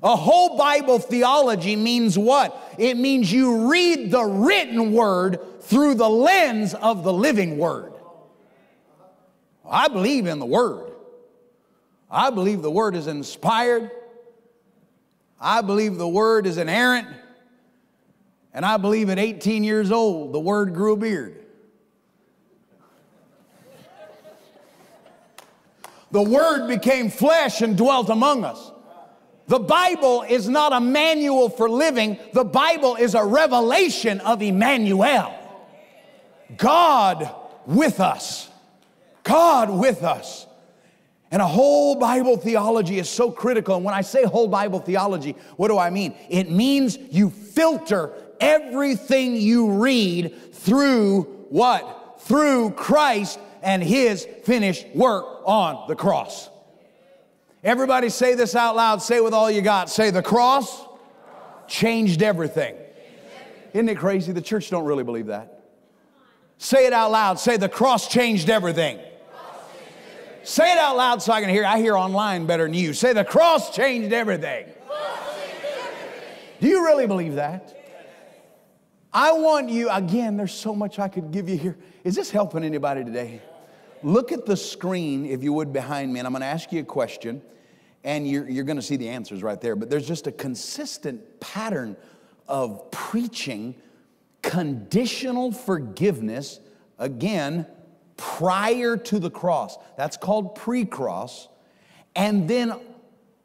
A 0.02 0.14
whole 0.14 0.56
Bible 0.58 0.98
theology 0.98 1.74
means 1.74 2.18
what? 2.18 2.74
It 2.78 2.96
means 2.96 3.32
you 3.32 3.70
read 3.70 4.10
the 4.10 4.24
written 4.24 4.92
word 4.92 5.40
through 5.62 5.94
the 5.94 6.08
lens 6.08 6.74
of 6.74 7.02
the 7.02 7.12
living 7.12 7.58
word. 7.58 7.92
I 9.68 9.88
believe 9.88 10.26
in 10.26 10.38
the 10.38 10.46
word. 10.46 10.92
I 12.10 12.30
believe 12.30 12.62
the 12.62 12.70
word 12.70 12.94
is 12.94 13.06
inspired. 13.06 13.90
I 15.40 15.60
believe 15.62 15.96
the 15.96 16.08
word 16.08 16.46
is 16.46 16.58
inerrant. 16.58 17.08
And 18.54 18.64
I 18.64 18.76
believe 18.76 19.10
at 19.10 19.18
18 19.18 19.64
years 19.64 19.90
old, 19.90 20.32
the 20.32 20.40
word 20.40 20.72
grew 20.72 20.92
a 20.92 20.96
beard. 20.96 21.44
The 26.10 26.22
word 26.22 26.68
became 26.68 27.10
flesh 27.10 27.60
and 27.60 27.76
dwelt 27.76 28.08
among 28.08 28.44
us. 28.44 28.70
The 29.48 29.58
Bible 29.60 30.22
is 30.22 30.48
not 30.48 30.72
a 30.72 30.80
manual 30.80 31.48
for 31.48 31.70
living, 31.70 32.18
the 32.32 32.44
Bible 32.44 32.96
is 32.96 33.14
a 33.14 33.24
revelation 33.24 34.20
of 34.20 34.42
Emmanuel. 34.42 35.32
God 36.56 37.32
with 37.66 38.00
us. 38.00 38.48
God 39.22 39.70
with 39.70 40.02
us. 40.02 40.46
And 41.30 41.42
a 41.42 41.46
whole 41.46 41.96
Bible 41.96 42.36
theology 42.36 42.98
is 42.98 43.08
so 43.08 43.30
critical. 43.30 43.76
And 43.76 43.84
when 43.84 43.94
I 43.94 44.02
say 44.02 44.24
whole 44.24 44.46
Bible 44.46 44.78
theology, 44.78 45.36
what 45.56 45.68
do 45.68 45.78
I 45.78 45.90
mean? 45.90 46.14
It 46.30 46.50
means 46.50 46.96
you 46.96 47.30
filter 47.30 48.12
everything 48.40 49.34
you 49.34 49.72
read 49.72 50.54
through 50.54 51.22
what? 51.50 52.20
Through 52.20 52.70
Christ 52.70 53.40
and 53.62 53.82
His 53.82 54.24
finished 54.44 54.86
work 54.94 55.42
on 55.44 55.88
the 55.88 55.96
cross. 55.96 56.48
Everybody 57.66 58.10
say 58.10 58.36
this 58.36 58.54
out 58.54 58.76
loud. 58.76 59.02
Say 59.02 59.20
with 59.20 59.34
all 59.34 59.50
you 59.50 59.60
got. 59.60 59.90
Say 59.90 60.10
the 60.10 60.22
cross 60.22 60.86
changed 61.66 62.22
everything. 62.22 62.76
Isn't 63.72 63.88
it 63.88 63.98
crazy? 63.98 64.30
The 64.30 64.40
church 64.40 64.70
don't 64.70 64.84
really 64.84 65.02
believe 65.02 65.26
that. 65.26 65.64
Say 66.58 66.86
it 66.86 66.92
out 66.92 67.10
loud. 67.10 67.40
Say 67.40 67.56
the 67.56 67.68
cross 67.68 68.06
changed 68.06 68.50
everything. 68.50 69.00
Say 70.44 70.70
it 70.70 70.78
out 70.78 70.96
loud 70.96 71.20
so 71.22 71.32
I 71.32 71.40
can 71.40 71.50
hear. 71.50 71.64
I 71.64 71.78
hear 71.78 71.96
online 71.96 72.46
better 72.46 72.66
than 72.66 72.74
you. 72.74 72.94
Say 72.94 73.12
the 73.12 73.24
cross 73.24 73.74
changed 73.74 74.12
everything. 74.12 74.68
Do 76.60 76.68
you 76.68 76.84
really 76.84 77.08
believe 77.08 77.34
that? 77.34 77.76
I 79.12 79.32
want 79.32 79.70
you, 79.70 79.90
again, 79.90 80.36
there's 80.36 80.54
so 80.54 80.72
much 80.72 81.00
I 81.00 81.08
could 81.08 81.32
give 81.32 81.48
you 81.48 81.58
here. 81.58 81.76
Is 82.04 82.14
this 82.14 82.30
helping 82.30 82.62
anybody 82.62 83.02
today? 83.02 83.42
Look 84.02 84.32
at 84.32 84.46
the 84.46 84.56
screen, 84.56 85.26
if 85.26 85.42
you 85.42 85.52
would, 85.52 85.72
behind 85.72 86.12
me, 86.12 86.20
and 86.20 86.26
I'm 86.26 86.32
going 86.32 86.40
to 86.40 86.46
ask 86.46 86.72
you 86.72 86.80
a 86.80 86.84
question, 86.84 87.42
and 88.04 88.28
you're, 88.28 88.48
you're 88.48 88.64
going 88.64 88.76
to 88.76 88.82
see 88.82 88.96
the 88.96 89.08
answers 89.08 89.42
right 89.42 89.60
there. 89.60 89.76
But 89.76 89.90
there's 89.90 90.06
just 90.06 90.26
a 90.26 90.32
consistent 90.32 91.40
pattern 91.40 91.96
of 92.48 92.90
preaching 92.90 93.74
conditional 94.42 95.50
forgiveness, 95.50 96.60
again, 96.98 97.66
prior 98.16 98.96
to 98.96 99.18
the 99.18 99.30
cross. 99.30 99.76
That's 99.96 100.16
called 100.16 100.54
pre 100.54 100.84
cross. 100.84 101.48
And 102.14 102.48
then 102.48 102.74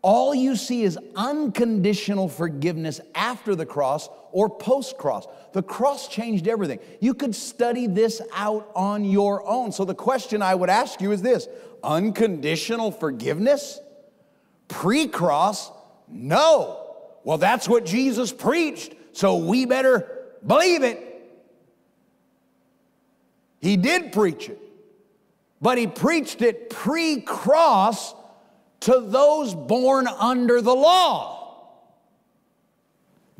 all 0.01 0.33
you 0.33 0.55
see 0.55 0.83
is 0.83 0.97
unconditional 1.15 2.27
forgiveness 2.27 3.01
after 3.13 3.55
the 3.55 3.65
cross 3.65 4.09
or 4.31 4.49
post 4.49 4.97
cross. 4.97 5.27
The 5.53 5.63
cross 5.63 6.07
changed 6.07 6.47
everything. 6.47 6.79
You 6.99 7.13
could 7.13 7.35
study 7.35 7.87
this 7.87 8.21
out 8.33 8.71
on 8.75 9.05
your 9.05 9.45
own. 9.47 9.71
So 9.71 9.85
the 9.85 9.95
question 9.95 10.41
I 10.41 10.55
would 10.55 10.69
ask 10.69 11.01
you 11.01 11.11
is 11.11 11.21
this 11.21 11.47
unconditional 11.83 12.91
forgiveness? 12.91 13.79
Pre 14.67 15.07
cross? 15.07 15.71
No. 16.07 16.77
Well, 17.23 17.37
that's 17.37 17.67
what 17.69 17.85
Jesus 17.85 18.31
preached, 18.31 18.95
so 19.13 19.37
we 19.37 19.65
better 19.65 20.29
believe 20.45 20.83
it. 20.83 21.07
He 23.59 23.77
did 23.77 24.11
preach 24.11 24.49
it, 24.49 24.59
but 25.61 25.77
he 25.77 25.85
preached 25.85 26.41
it 26.41 26.69
pre 26.71 27.21
cross 27.21 28.15
to 28.81 28.99
those 28.99 29.53
born 29.53 30.07
under 30.07 30.61
the 30.61 30.73
law. 30.73 31.40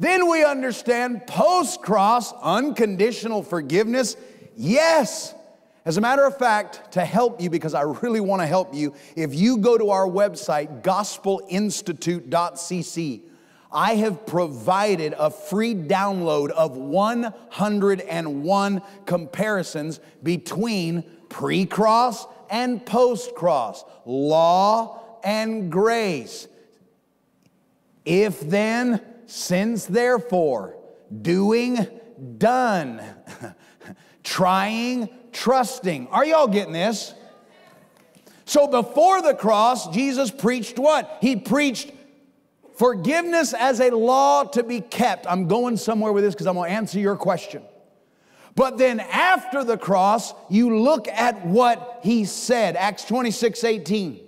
Then 0.01 0.29
we 0.31 0.43
understand 0.43 1.27
post 1.27 1.84
cross 1.84 2.34
unconditional 2.41 3.43
forgiveness. 3.43 4.17
Yes. 4.58 5.36
As 5.86 5.98
a 5.98 6.01
matter 6.01 6.25
of 6.25 6.36
fact, 6.39 6.93
to 6.93 7.05
help 7.05 7.39
you, 7.39 7.51
because 7.51 7.75
I 7.75 7.84
really 7.84 8.20
want 8.20 8.41
to 8.41 8.48
help 8.48 8.74
you, 8.74 8.96
if 9.15 9.36
you 9.36 9.58
go 9.58 9.77
to 9.77 9.91
our 9.91 10.08
website, 10.08 10.81
gospelinstitute.cc, 10.81 13.22
I 13.72 13.93
have 13.93 14.25
provided 14.25 15.13
a 15.20 15.29
free 15.29 15.75
download 15.75 16.50
of 16.50 16.77
101 16.77 18.81
comparisons 19.05 20.00
between 20.24 21.03
pre 21.29 21.67
cross 21.67 22.25
and 22.50 22.84
post 22.84 23.36
cross, 23.36 23.86
law 24.08 25.20
and 25.24 25.72
grace. 25.72 26.48
If 28.03 28.41
then, 28.41 29.00
since 29.31 29.85
therefore, 29.85 30.75
doing, 31.21 31.88
done, 32.38 33.01
trying, 34.23 35.09
trusting. 35.31 36.07
Are 36.09 36.25
y'all 36.25 36.48
getting 36.50 36.74
this? 36.74 37.13
So 38.44 38.67
before 38.67 39.22
the 39.22 39.33
cross, 39.33 39.87
Jesus 39.87 40.31
preached 40.31 40.77
what? 40.77 41.20
He 41.22 41.37
preached 41.37 41.91
forgiveness 42.75 43.53
as 43.53 43.79
a 43.79 43.96
law 43.96 44.44
to 44.44 44.63
be 44.63 44.81
kept. 44.81 45.25
I'm 45.25 45.48
going 45.48 45.77
somewhere 45.77 46.11
with 46.11 46.25
this 46.25 46.33
because 46.33 46.48
I'm 46.48 46.55
going 46.55 46.70
to 46.70 46.75
answer 46.75 47.00
your 47.00 47.15
question. 47.15 47.63
But 48.55 48.77
then 48.77 49.00
after 49.00 49.63
the 49.63 49.77
cross, 49.77 50.33
you 50.50 50.77
look 50.77 51.07
at 51.07 51.46
what 51.46 52.01
he 52.03 52.25
said. 52.25 52.75
Acts 52.75 53.05
26 53.05 53.63
18. 53.63 54.27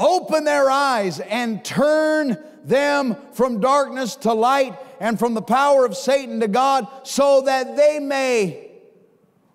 Open 0.00 0.42
their 0.42 0.68
eyes 0.68 1.20
and 1.20 1.64
turn 1.64 2.38
them 2.64 3.16
from 3.32 3.60
darkness 3.60 4.16
to 4.16 4.32
light 4.32 4.78
and 5.00 5.18
from 5.18 5.34
the 5.34 5.42
power 5.42 5.84
of 5.84 5.96
Satan 5.96 6.40
to 6.40 6.48
God 6.48 6.86
so 7.02 7.42
that 7.42 7.76
they 7.76 7.98
may 7.98 8.70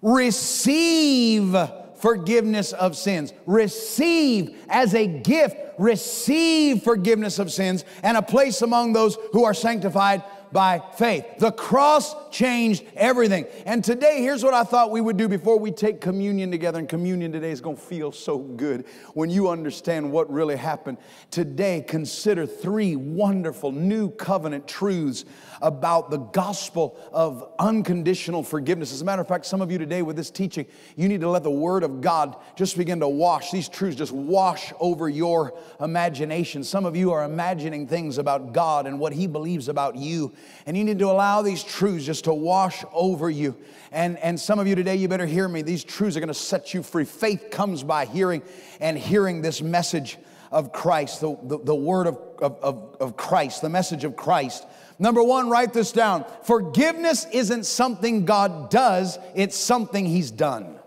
receive 0.02 1.56
forgiveness 1.96 2.74
of 2.74 2.98
sins. 2.98 3.34
Receive 3.46 4.58
as 4.70 4.94
a 4.94 5.08
gift, 5.08 5.56
receive 5.78 6.84
forgiveness 6.84 7.40
of 7.40 7.52
sins 7.52 7.86
and 8.04 8.18
a 8.18 8.22
place 8.22 8.62
among 8.62 8.94
those 8.94 9.18
who 9.32 9.46
are 9.46 9.54
sanctified 9.54 10.24
by 10.54 10.82
faith. 10.96 11.26
The 11.40 11.52
cross 11.52 12.16
changed 12.30 12.84
everything. 12.96 13.48
And 13.66 13.84
today, 13.84 14.22
here's 14.22 14.44
what 14.44 14.54
I 14.54 14.64
thought 14.64 14.92
we 14.92 15.02
would 15.02 15.18
do 15.18 15.28
before 15.28 15.58
we 15.60 15.72
take 15.72 16.00
communion 16.00 16.52
together. 16.52 16.80
And 16.80 16.88
communion 16.88 17.32
today 17.32 17.52
is 17.52 17.60
going 17.60 17.76
to 17.76 17.82
feel 17.82 18.12
so 18.12 18.38
good 18.38 18.86
when 19.16 19.30
you 19.30 19.50
understand 19.50 20.12
what 20.12 20.32
really 20.32 20.56
happened. 20.56 21.00
Today, 21.32 21.84
consider 21.86 22.46
three 22.46 22.96
wonderful 22.96 23.72
new 23.72 24.12
covenant 24.12 24.68
truths 24.68 25.26
about 25.64 26.12
the 26.12 26.18
gospel 26.18 26.96
of 27.12 27.50
unconditional 27.58 28.44
forgiveness. 28.44 28.92
As 28.92 29.02
a 29.02 29.06
matter 29.06 29.22
of 29.22 29.28
fact, 29.28 29.46
some 29.46 29.62
of 29.62 29.72
you 29.72 29.78
today 29.78 30.02
with 30.02 30.18
this 30.18 30.30
teaching, 30.30 30.68
you 30.96 31.08
need 31.08 31.22
to 31.22 31.30
let 31.30 31.42
the 31.42 31.50
word 31.50 31.84
of 31.84 32.02
God 32.02 32.36
just 32.56 32.78
begin 32.78 33.00
to 33.00 33.08
wash, 33.08 33.50
these 33.50 33.70
truths 33.70 33.96
just 33.96 34.12
wash 34.12 34.74
over 34.80 35.10
your 35.10 35.58
imagination. 35.80 36.64
Some 36.64 36.86
of 36.86 36.96
you 36.96 37.12
are 37.14 37.24
imagining 37.24 37.88
things 37.88 38.18
about 38.18 38.54
God 38.54 38.86
and 38.86 39.00
what 39.00 39.14
he 39.14 39.26
believes 39.26 39.70
about 39.70 39.96
you. 39.96 40.34
And 40.66 40.78
you 40.78 40.84
need 40.84 41.00
to 41.00 41.10
allow 41.10 41.42
these 41.42 41.64
truths 41.64 42.06
just 42.06 42.26
to 42.26 42.34
wash 42.34 42.84
over 42.92 43.30
you. 43.30 43.56
And, 43.94 44.18
and 44.20 44.40
some 44.40 44.60
of 44.60 44.68
you 44.68 44.76
today, 44.76 44.98
you 44.98 45.08
better 45.08 45.26
hear 45.26 45.48
me. 45.48 45.62
These 45.62 45.86
truths 45.86 46.18
are 46.18 46.20
going 46.20 46.28
to 46.28 46.34
set 46.34 46.74
you 46.74 46.84
free. 46.84 47.06
Faith 47.06 47.52
comes 47.52 47.84
by 47.84 48.06
hearing 48.06 48.42
and 48.82 48.98
hearing 48.98 49.42
this 49.42 49.62
message 49.62 50.18
of 50.52 50.72
Christ, 50.72 51.22
the, 51.22 51.36
the, 51.44 51.58
the 51.58 51.76
word 51.76 52.06
of, 52.06 52.20
of, 52.40 52.96
of 53.00 53.18
Christ, 53.18 53.64
the 53.64 53.70
message 53.70 54.04
of 54.04 54.16
Christ. 54.16 54.66
Number 55.00 55.24
one, 55.24 55.50
write 55.50 55.74
this 55.74 55.92
down. 55.92 56.26
Forgiveness 56.44 57.28
isn't 57.32 57.66
something 57.66 58.26
God 58.26 58.70
does, 58.70 59.18
it's 59.36 59.58
something 59.58 60.06
He's 60.06 60.32
done. 60.32 60.80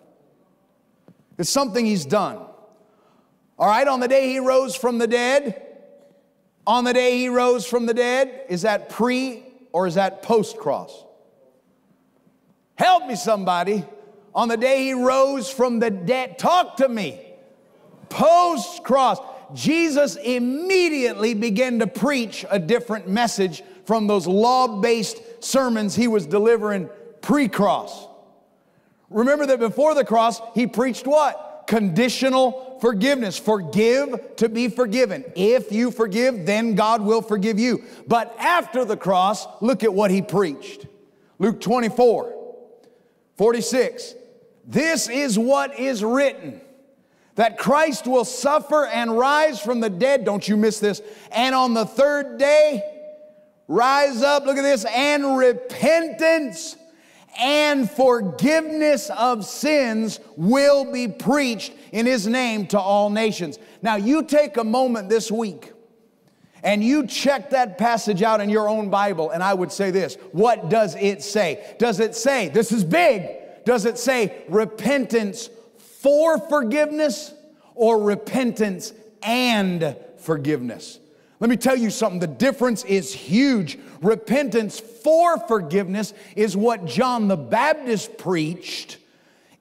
It's 1.38 1.50
something 1.50 1.84
He's 1.84 2.06
done. 2.06 2.38
All 3.58 3.68
right, 3.68 3.86
on 3.86 4.00
the 4.00 4.08
day 4.08 4.28
He 4.30 4.38
rose 4.38 4.76
from 4.76 4.98
the 4.98 5.06
dead, 5.06 5.62
on 6.66 6.84
the 6.84 6.92
day 6.92 7.18
He 7.18 7.28
rose 7.28 7.66
from 7.66 7.86
the 7.86 7.94
dead, 7.94 8.46
is 8.48 8.62
that 8.62 8.88
pre 8.88 9.42
or 9.72 9.86
is 9.86 9.94
that 9.94 10.22
post 10.22 10.56
cross? 10.56 11.04
Help 12.76 13.06
me, 13.06 13.16
somebody. 13.16 13.84
On 14.34 14.48
the 14.48 14.56
day 14.56 14.84
He 14.84 14.92
rose 14.92 15.50
from 15.50 15.78
the 15.78 15.90
dead, 15.90 16.38
talk 16.38 16.76
to 16.76 16.88
me. 16.88 17.20
Post 18.08 18.84
cross. 18.84 19.18
Jesus 19.54 20.16
immediately 20.16 21.34
began 21.34 21.78
to 21.78 21.86
preach 21.86 22.44
a 22.50 22.58
different 22.58 23.08
message 23.08 23.62
from 23.86 24.06
those 24.06 24.26
law 24.26 24.66
based 24.80 25.20
sermons 25.42 25.94
he 25.94 26.08
was 26.08 26.26
delivering 26.26 26.90
pre 27.20 27.48
cross. 27.48 28.08
Remember 29.08 29.46
that 29.46 29.60
before 29.60 29.94
the 29.94 30.04
cross, 30.04 30.40
he 30.54 30.66
preached 30.66 31.06
what? 31.06 31.64
Conditional 31.68 32.78
forgiveness. 32.80 33.38
Forgive 33.38 34.36
to 34.36 34.48
be 34.48 34.68
forgiven. 34.68 35.24
If 35.36 35.72
you 35.72 35.90
forgive, 35.90 36.44
then 36.44 36.74
God 36.74 37.02
will 37.02 37.22
forgive 37.22 37.58
you. 37.58 37.84
But 38.06 38.34
after 38.38 38.84
the 38.84 38.96
cross, 38.96 39.46
look 39.60 39.84
at 39.84 39.94
what 39.94 40.10
he 40.10 40.22
preached. 40.22 40.86
Luke 41.38 41.60
24, 41.60 42.34
46. 43.36 44.14
This 44.66 45.08
is 45.08 45.38
what 45.38 45.78
is 45.78 46.02
written 46.02 46.60
that 47.36 47.58
Christ 47.58 48.06
will 48.06 48.24
suffer 48.24 48.86
and 48.86 49.16
rise 49.16 49.60
from 49.60 49.80
the 49.80 49.90
dead. 49.90 50.24
Don't 50.24 50.46
you 50.48 50.56
miss 50.56 50.80
this. 50.80 51.02
And 51.30 51.54
on 51.54 51.74
the 51.74 51.84
third 51.84 52.38
day, 52.38 52.95
rise 53.68 54.22
up, 54.22 54.46
look 54.46 54.56
at 54.56 54.62
this, 54.62 54.84
and 54.84 55.36
repentance 55.36 56.76
and 57.38 57.90
forgiveness 57.90 59.10
of 59.10 59.44
sins 59.44 60.20
will 60.36 60.90
be 60.90 61.06
preached 61.06 61.72
in 61.92 62.06
his 62.06 62.26
name 62.26 62.66
to 62.68 62.78
all 62.78 63.10
nations. 63.10 63.58
Now, 63.82 63.96
you 63.96 64.22
take 64.22 64.56
a 64.56 64.64
moment 64.64 65.08
this 65.08 65.30
week 65.30 65.72
and 66.62 66.82
you 66.82 67.06
check 67.06 67.50
that 67.50 67.76
passage 67.76 68.22
out 68.22 68.40
in 68.40 68.48
your 68.48 68.68
own 68.68 68.88
Bible, 68.88 69.30
and 69.30 69.42
I 69.42 69.52
would 69.52 69.70
say 69.70 69.90
this 69.90 70.16
what 70.32 70.70
does 70.70 70.96
it 70.96 71.22
say? 71.22 71.76
Does 71.78 72.00
it 72.00 72.14
say, 72.14 72.48
this 72.48 72.72
is 72.72 72.84
big? 72.84 73.46
does 73.66 73.84
it 73.84 73.98
say 73.98 74.44
repentance 74.48 75.50
for 76.00 76.38
forgiveness 76.38 77.34
or 77.74 78.02
repentance 78.02 78.94
and 79.22 79.96
forgiveness? 80.18 81.00
Let 81.38 81.50
me 81.50 81.56
tell 81.56 81.76
you 81.76 81.90
something, 81.90 82.20
the 82.20 82.26
difference 82.26 82.84
is 82.84 83.12
huge. 83.12 83.78
Repentance 84.00 84.80
for 84.80 85.38
forgiveness 85.46 86.14
is 86.34 86.56
what 86.56 86.86
John 86.86 87.28
the 87.28 87.36
Baptist 87.36 88.16
preached. 88.16 88.98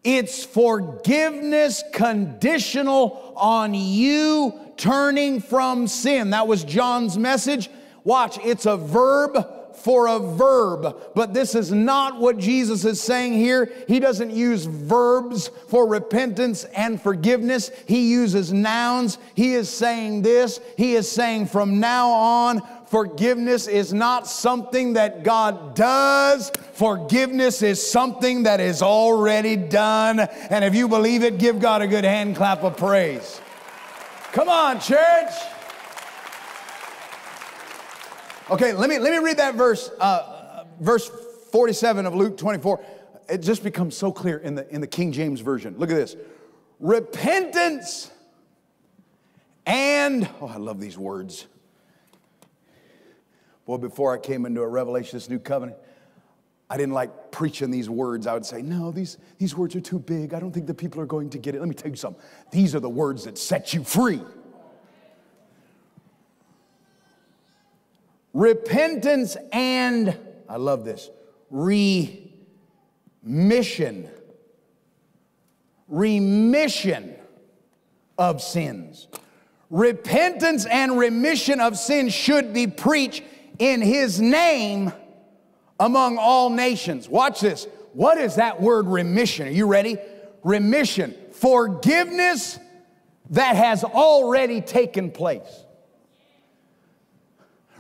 It's 0.04 0.46
forgiveness 0.46 1.84
conditional 1.92 3.34
on 3.36 3.74
you 3.74 4.54
turning 4.78 5.42
from 5.42 5.88
sin. 5.88 6.30
That 6.30 6.48
was 6.48 6.64
John's 6.64 7.18
message. 7.18 7.70
Watch, 8.04 8.38
it's 8.44 8.66
a 8.66 8.78
verb 8.78 9.65
for 9.78 10.08
a 10.08 10.20
verb. 10.20 10.96
But 11.14 11.34
this 11.34 11.56
is 11.56 11.72
not 11.72 12.20
what 12.20 12.38
Jesus 12.38 12.86
is 12.86 13.02
saying 13.02 13.34
here. 13.34 13.72
He 13.88 14.00
doesn't 14.00 14.32
use 14.32 14.66
verbs 14.66 15.50
for 15.68 15.88
repentance 15.88 16.64
and 16.76 17.02
forgiveness, 17.02 17.72
He 17.88 18.12
uses 18.12 18.52
nouns. 18.52 19.18
He 19.36 19.54
is 19.54 19.70
saying 19.70 20.22
this. 20.22 20.60
He 20.78 20.96
is 20.96 21.12
saying 21.12 21.48
from 21.48 21.80
now 21.80 22.10
on, 22.10 22.62
forgiveness 22.88 23.68
is 23.68 23.94
not 23.94 24.28
something 24.28 24.94
that 24.94 25.24
God 25.24 25.76
does. 25.76 26.52
Forgiveness 26.74 27.62
is 27.62 27.86
something 27.86 28.44
that 28.44 28.60
is 28.60 28.82
already 28.82 29.56
done. 29.56 30.20
And 30.20 30.64
if 30.64 30.76
you 30.76 30.88
believe 30.88 31.24
it, 31.24 31.38
give 31.38 31.60
God 31.60 31.82
a 31.82 31.88
good 31.88 32.04
hand 32.04 32.36
clap 32.36 32.64
of 32.64 32.78
praise. 32.78 33.42
Come 34.32 34.50
on, 34.50 34.80
church. 34.80 35.32
Okay, 38.48 38.74
let 38.74 38.90
me, 38.92 39.00
let 39.00 39.12
me 39.12 39.18
read 39.18 39.38
that 39.38 39.56
verse, 39.56 39.90
uh, 40.00 40.66
verse 40.80 41.10
47 41.52 42.06
of 42.06 42.14
Luke 42.14 42.38
24. 42.38 42.86
It 43.28 43.40
just 43.40 43.64
becomes 43.64 43.98
so 43.98 44.12
clear 44.12 44.38
in 44.38 44.54
the, 44.54 44.70
in 44.70 44.82
the 44.82 44.88
King 44.88 45.12
James 45.12 45.42
Version. 45.42 45.76
Look 45.80 45.90
at 45.90 45.96
this 45.96 46.16
repentance 46.80 48.12
and, 49.66 50.30
oh, 50.42 50.48
I 50.48 50.58
love 50.58 50.80
these 50.80 50.96
words. 50.96 51.48
Boy, 53.66 53.78
before 53.78 54.14
I 54.14 54.20
came 54.20 54.46
into 54.46 54.62
a 54.62 54.68
revelation, 54.68 55.18
this 55.18 55.28
new 55.28 55.40
covenant, 55.40 55.80
I 56.70 56.78
didn't 56.78 56.94
like 56.94 57.32
preaching 57.32 57.72
these 57.72 57.90
words. 57.90 58.28
I 58.28 58.36
would 58.36 58.46
say, 58.46 58.62
no, 58.62 58.92
these, 58.92 59.18
these 59.40 59.58
words 59.58 59.76
are 59.76 59.82
too 59.82 59.98
big. 59.98 60.36
I 60.36 60.40
don't 60.40 60.52
think 60.52 60.68
the 60.68 60.74
people 60.76 61.02
are 61.02 61.08
going 61.08 61.32
to 61.32 61.40
get 61.40 61.56
it. 61.56 61.60
Let 61.60 61.68
me 61.68 61.74
tell 61.74 61.90
you 61.90 61.98
something. 61.98 62.22
These 62.52 62.76
are 62.76 62.80
the 62.80 62.90
words 62.90 63.24
that 63.24 63.40
set 63.40 63.74
you 63.74 63.84
free. 63.84 64.22
Repentance 68.36 69.36
and, 69.52 70.16
I 70.48 70.58
love 70.58 70.86
this, 70.86 71.10
remission. 71.50 72.48
Remission 75.88 77.16
of 78.18 78.42
sins. 78.42 79.08
Repentance 79.70 80.66
and 80.66 80.98
remission 81.00 81.62
of 81.62 81.78
sins 81.78 82.14
should 82.14 82.54
be 82.54 82.68
preached 82.68 83.24
in 83.58 83.82
His 83.82 84.20
name 84.20 84.92
among 85.80 86.18
all 86.18 86.50
nations. 86.50 87.08
Watch 87.08 87.40
this. 87.40 87.68
What 87.94 88.18
is 88.18 88.36
that 88.36 88.62
word 88.62 88.88
remission? 88.88 89.48
Are 89.48 89.52
you 89.52 89.68
ready? 89.68 89.98
Remission. 90.44 91.16
Forgiveness 91.32 92.60
that 93.30 93.56
has 93.56 93.86
already 93.86 94.60
taken 94.62 95.10
place. 95.10 95.65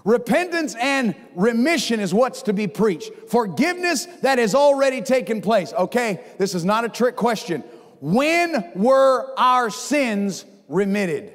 Repentance 0.05 0.75
and 0.79 1.15
remission 1.33 1.99
is 1.99 2.13
what's 2.13 2.43
to 2.43 2.53
be 2.53 2.67
preached. 2.67 3.11
Forgiveness 3.27 4.05
that 4.21 4.37
has 4.37 4.53
already 4.53 5.01
taken 5.01 5.41
place. 5.41 5.73
Okay, 5.73 6.23
this 6.37 6.53
is 6.53 6.63
not 6.63 6.85
a 6.85 6.89
trick 6.89 7.15
question. 7.15 7.63
When 8.01 8.71
were 8.75 9.33
our 9.35 9.71
sins 9.71 10.45
remitted? 10.67 11.33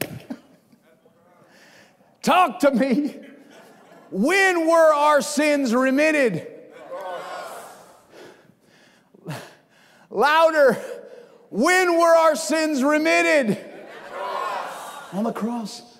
Talk 2.22 2.60
to 2.60 2.70
me. 2.70 3.16
When 4.10 4.68
were 4.68 4.94
our 4.94 5.20
sins 5.20 5.74
remitted? 5.74 6.46
Louder. 10.10 10.74
When 11.50 11.98
were 11.98 12.14
our 12.14 12.36
sins 12.36 12.84
remitted? 12.84 13.58
On 15.12 15.24
the 15.24 15.32
cross 15.32 15.95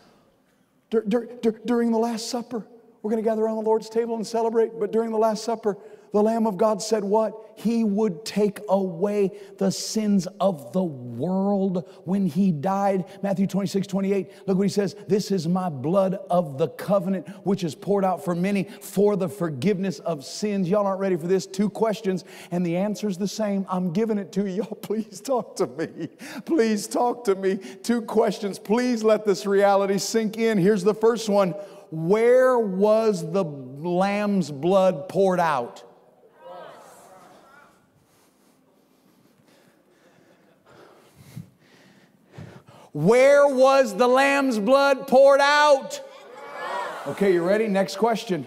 dur- 1.05 1.27
dur- 1.27 1.29
dur- 1.43 1.61
during 1.65 1.91
the 1.93 1.99
Last 1.99 2.31
Supper. 2.31 2.67
We're 3.03 3.11
going 3.11 3.23
to 3.23 3.29
gather 3.29 3.43
around 3.43 3.57
the 3.57 3.63
Lord's 3.63 3.89
table 3.89 4.17
and 4.17 4.27
celebrate, 4.27 4.79
but 4.81 4.91
during 4.93 5.11
the 5.11 5.19
Last 5.19 5.45
Supper, 5.45 5.77
the 6.13 6.23
Lamb 6.23 6.47
of 6.47 6.57
God 6.57 6.83
said 6.83 7.05
what? 7.05 7.53
He 7.57 7.85
would 7.85 8.25
take 8.25 8.61
away 8.69 9.33
the 9.57 9.71
sins 9.71 10.27
of 10.41 10.73
the 10.73 10.85
world 10.85 11.89
when 12.05 12.27
he 12.27 12.53
died. 12.53 13.07
Matthew 13.23 13.47
26, 13.47 13.87
28. 13.87 14.31
Look 14.47 14.59
what 14.59 14.65
he 14.65 14.69
says. 14.69 14.95
This 15.09 15.31
is 15.31 15.49
my 15.49 15.69
blood 15.69 16.19
of 16.31 16.59
the 16.59 16.69
covenant, 16.69 17.29
which 17.45 17.65
is 17.65 17.75
poured 17.75 18.05
out 18.05 18.25
for 18.25 18.35
many 18.35 18.65
for 18.65 19.17
the 19.17 19.29
forgiveness 19.29 20.01
of 20.01 20.25
sins. 20.25 20.69
Y'all 20.69 20.87
aren't 20.87 21.01
ready 21.01 21.17
for 21.17 21.27
this. 21.27 21.47
Two 21.47 21.71
questions, 21.71 22.25
and 22.51 22.65
the 22.65 22.77
answer's 22.77 23.17
the 23.17 23.29
same. 23.29 23.67
I'm 23.69 23.93
giving 23.93 24.19
it 24.19 24.33
to 24.33 24.47
you. 24.47 24.57
Y'all, 24.57 24.75
please 24.75 25.21
talk 25.21 25.57
to 25.57 25.67
me. 25.67 26.09
Please 26.45 26.87
talk 26.87 27.25
to 27.25 27.35
me. 27.35 27.57
Two 27.57 28.03
questions. 28.03 28.59
Please 28.59 29.03
let 29.03 29.25
this 29.25 29.47
reality 29.47 29.99
sink 29.99 30.39
in. 30.39 30.59
Here's 30.59 30.85
the 30.85 30.95
first 30.95 31.29
one 31.29 31.51
Where 31.91 32.59
was 32.59 33.31
the 33.33 33.45
lamb's 33.45 34.51
blood 34.51 35.09
poured 35.09 35.41
out? 35.41 35.85
Where 42.97 43.47
was 43.47 43.95
the 43.95 44.09
lamb's 44.09 44.59
blood 44.59 45.07
poured 45.07 45.43
out? 45.43 46.01
Okay, 47.07 47.35
you 47.35 47.43
ready? 47.43 47.69
Next 47.69 47.97
question. 47.97 48.47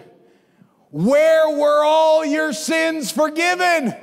Where 0.90 1.56
were 1.56 1.84
all 1.84 2.24
your 2.24 2.52
sins 2.52 3.12
forgiven? 3.12 3.94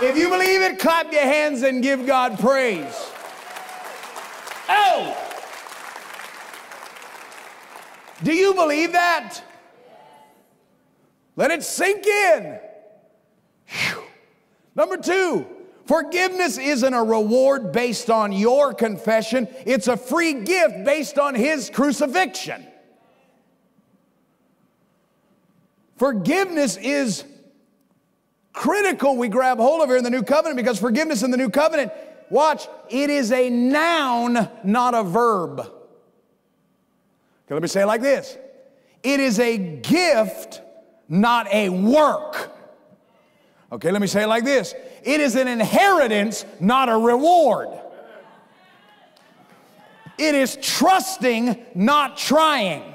If 0.00 0.16
you 0.16 0.30
believe 0.30 0.62
it, 0.62 0.78
clap 0.78 1.12
your 1.12 1.24
hands 1.24 1.60
and 1.60 1.82
give 1.82 2.06
God 2.06 2.38
praise. 2.38 3.10
Oh! 4.66 5.14
Do 8.22 8.32
you 8.32 8.54
believe 8.54 8.92
that? 8.92 9.42
Let 11.36 11.50
it 11.50 11.62
sink 11.62 12.06
in. 12.06 12.58
Whew. 13.66 14.04
Number 14.74 14.96
two, 14.96 15.44
Forgiveness 15.86 16.56
isn't 16.56 16.94
a 16.94 17.02
reward 17.02 17.72
based 17.72 18.08
on 18.10 18.32
your 18.32 18.72
confession, 18.72 19.48
it's 19.66 19.88
a 19.88 19.96
free 19.96 20.32
gift 20.32 20.84
based 20.84 21.18
on 21.18 21.34
His 21.34 21.70
crucifixion. 21.70 22.66
Forgiveness 25.96 26.76
is 26.76 27.24
critical 28.52 29.16
we 29.16 29.28
grab 29.28 29.58
hold 29.58 29.82
of 29.82 29.88
here 29.88 29.98
in 29.98 30.04
the 30.04 30.10
new 30.10 30.22
covenant 30.22 30.56
because 30.56 30.78
forgiveness 30.78 31.22
in 31.22 31.30
the 31.30 31.36
new 31.36 31.50
covenant, 31.50 31.92
watch, 32.30 32.66
it 32.88 33.10
is 33.10 33.30
a 33.32 33.50
noun, 33.50 34.48
not 34.62 34.94
a 34.94 35.02
verb. 35.02 35.60
Okay, 35.60 35.70
let 37.50 37.62
me 37.62 37.68
say 37.68 37.82
it 37.82 37.86
like 37.86 38.00
this 38.00 38.38
it 39.02 39.20
is 39.20 39.38
a 39.38 39.58
gift, 39.58 40.62
not 41.08 41.46
a 41.52 41.68
work. 41.68 42.53
Okay, 43.72 43.90
let 43.90 44.00
me 44.00 44.06
say 44.06 44.22
it 44.22 44.26
like 44.26 44.44
this 44.44 44.74
it 45.02 45.20
is 45.20 45.36
an 45.36 45.48
inheritance, 45.48 46.44
not 46.60 46.88
a 46.88 46.96
reward. 46.96 47.68
It 50.16 50.34
is 50.34 50.56
trusting, 50.60 51.64
not 51.74 52.16
trying. 52.16 52.94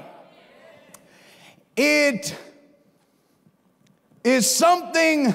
It 1.76 2.34
is 4.24 4.50
something 4.50 5.34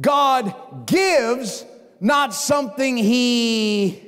God 0.00 0.86
gives, 0.86 1.64
not 2.00 2.34
something 2.34 2.96
He 2.96 4.02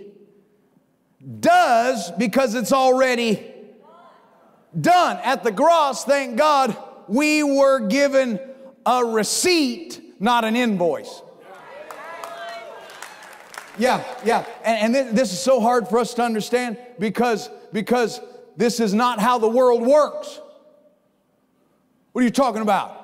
does 1.40 2.10
because 2.12 2.54
it's 2.54 2.72
already 2.72 3.46
done. 4.78 5.18
At 5.22 5.44
the 5.44 5.52
cross, 5.52 6.04
thank 6.04 6.36
God, 6.36 6.76
we 7.08 7.42
were 7.42 7.80
given 7.88 8.38
a 8.86 9.04
receipt, 9.04 10.20
not 10.20 10.44
an 10.44 10.56
invoice. 10.56 11.22
Yeah, 13.78 14.04
yeah. 14.24 14.44
And, 14.64 14.94
and 14.94 15.16
this 15.16 15.32
is 15.32 15.40
so 15.40 15.60
hard 15.60 15.88
for 15.88 15.98
us 15.98 16.14
to 16.14 16.22
understand 16.22 16.76
because, 16.98 17.48
because 17.72 18.20
this 18.56 18.80
is 18.80 18.92
not 18.92 19.20
how 19.20 19.38
the 19.38 19.48
world 19.48 19.86
works. 19.86 20.40
What 22.12 22.20
are 22.20 22.24
you 22.24 22.30
talking 22.30 22.62
about? 22.62 22.96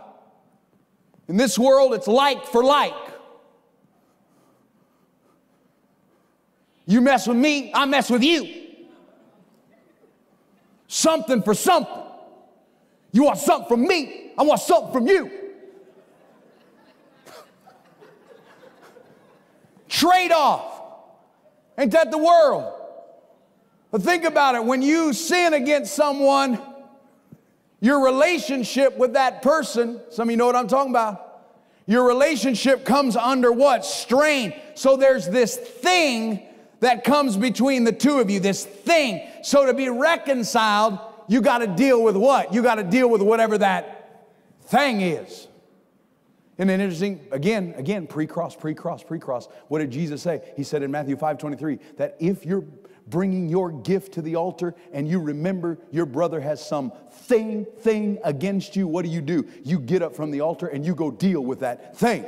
In 1.28 1.36
this 1.36 1.58
world, 1.58 1.94
it's 1.94 2.08
like 2.08 2.44
for 2.46 2.62
like. 2.62 2.92
You 6.86 7.00
mess 7.00 7.26
with 7.26 7.36
me, 7.36 7.72
I 7.74 7.84
mess 7.86 8.10
with 8.10 8.22
you. 8.22 8.64
Something 10.88 11.42
for 11.42 11.54
something. 11.54 12.02
You 13.12 13.24
want 13.24 13.38
something 13.38 13.68
from 13.68 13.82
me, 13.86 14.32
I 14.38 14.42
want 14.42 14.60
something 14.60 14.92
from 14.92 15.06
you. 15.08 15.45
Trade 20.06 20.32
off. 20.32 20.82
Ain't 21.78 21.92
that 21.92 22.10
the 22.10 22.18
world? 22.18 22.72
But 23.90 24.02
think 24.02 24.24
about 24.24 24.54
it 24.54 24.64
when 24.64 24.82
you 24.82 25.12
sin 25.12 25.54
against 25.54 25.94
someone, 25.94 26.60
your 27.80 28.04
relationship 28.04 28.96
with 28.96 29.14
that 29.14 29.42
person, 29.42 30.00
some 30.10 30.28
of 30.28 30.30
you 30.30 30.36
know 30.36 30.46
what 30.46 30.56
I'm 30.56 30.68
talking 30.68 30.92
about. 30.92 31.22
Your 31.86 32.06
relationship 32.06 32.84
comes 32.84 33.16
under 33.16 33.52
what? 33.52 33.84
Strain. 33.84 34.54
So 34.74 34.96
there's 34.96 35.28
this 35.28 35.56
thing 35.56 36.42
that 36.80 37.04
comes 37.04 37.36
between 37.36 37.84
the 37.84 37.92
two 37.92 38.18
of 38.18 38.28
you, 38.28 38.40
this 38.40 38.64
thing. 38.64 39.26
So 39.42 39.66
to 39.66 39.74
be 39.74 39.88
reconciled, 39.88 40.98
you 41.28 41.40
got 41.40 41.58
to 41.58 41.66
deal 41.66 42.02
with 42.02 42.16
what? 42.16 42.52
You 42.52 42.62
got 42.62 42.76
to 42.76 42.84
deal 42.84 43.08
with 43.08 43.22
whatever 43.22 43.58
that 43.58 44.26
thing 44.62 45.00
is. 45.00 45.46
Isn't 46.58 46.70
it 46.70 46.80
interesting? 46.80 47.26
Again, 47.32 47.74
again, 47.76 48.06
pre-cross, 48.06 48.56
pre-cross, 48.56 49.02
pre-cross. 49.02 49.48
What 49.68 49.80
did 49.80 49.90
Jesus 49.90 50.22
say? 50.22 50.40
He 50.56 50.64
said 50.64 50.82
in 50.82 50.90
Matthew 50.90 51.16
5 51.16 51.38
23 51.38 51.78
that 51.98 52.16
if 52.18 52.46
you're 52.46 52.64
bringing 53.08 53.48
your 53.48 53.70
gift 53.70 54.14
to 54.14 54.22
the 54.22 54.36
altar 54.36 54.74
and 54.92 55.06
you 55.06 55.20
remember 55.20 55.78
your 55.90 56.06
brother 56.06 56.40
has 56.40 56.66
some 56.66 56.92
thing, 57.10 57.66
thing 57.80 58.18
against 58.24 58.74
you, 58.74 58.88
what 58.88 59.04
do 59.04 59.10
you 59.10 59.20
do? 59.20 59.46
You 59.64 59.78
get 59.78 60.02
up 60.02 60.16
from 60.16 60.30
the 60.30 60.40
altar 60.40 60.66
and 60.66 60.84
you 60.84 60.94
go 60.94 61.10
deal 61.10 61.42
with 61.42 61.60
that 61.60 61.96
thing. 61.96 62.24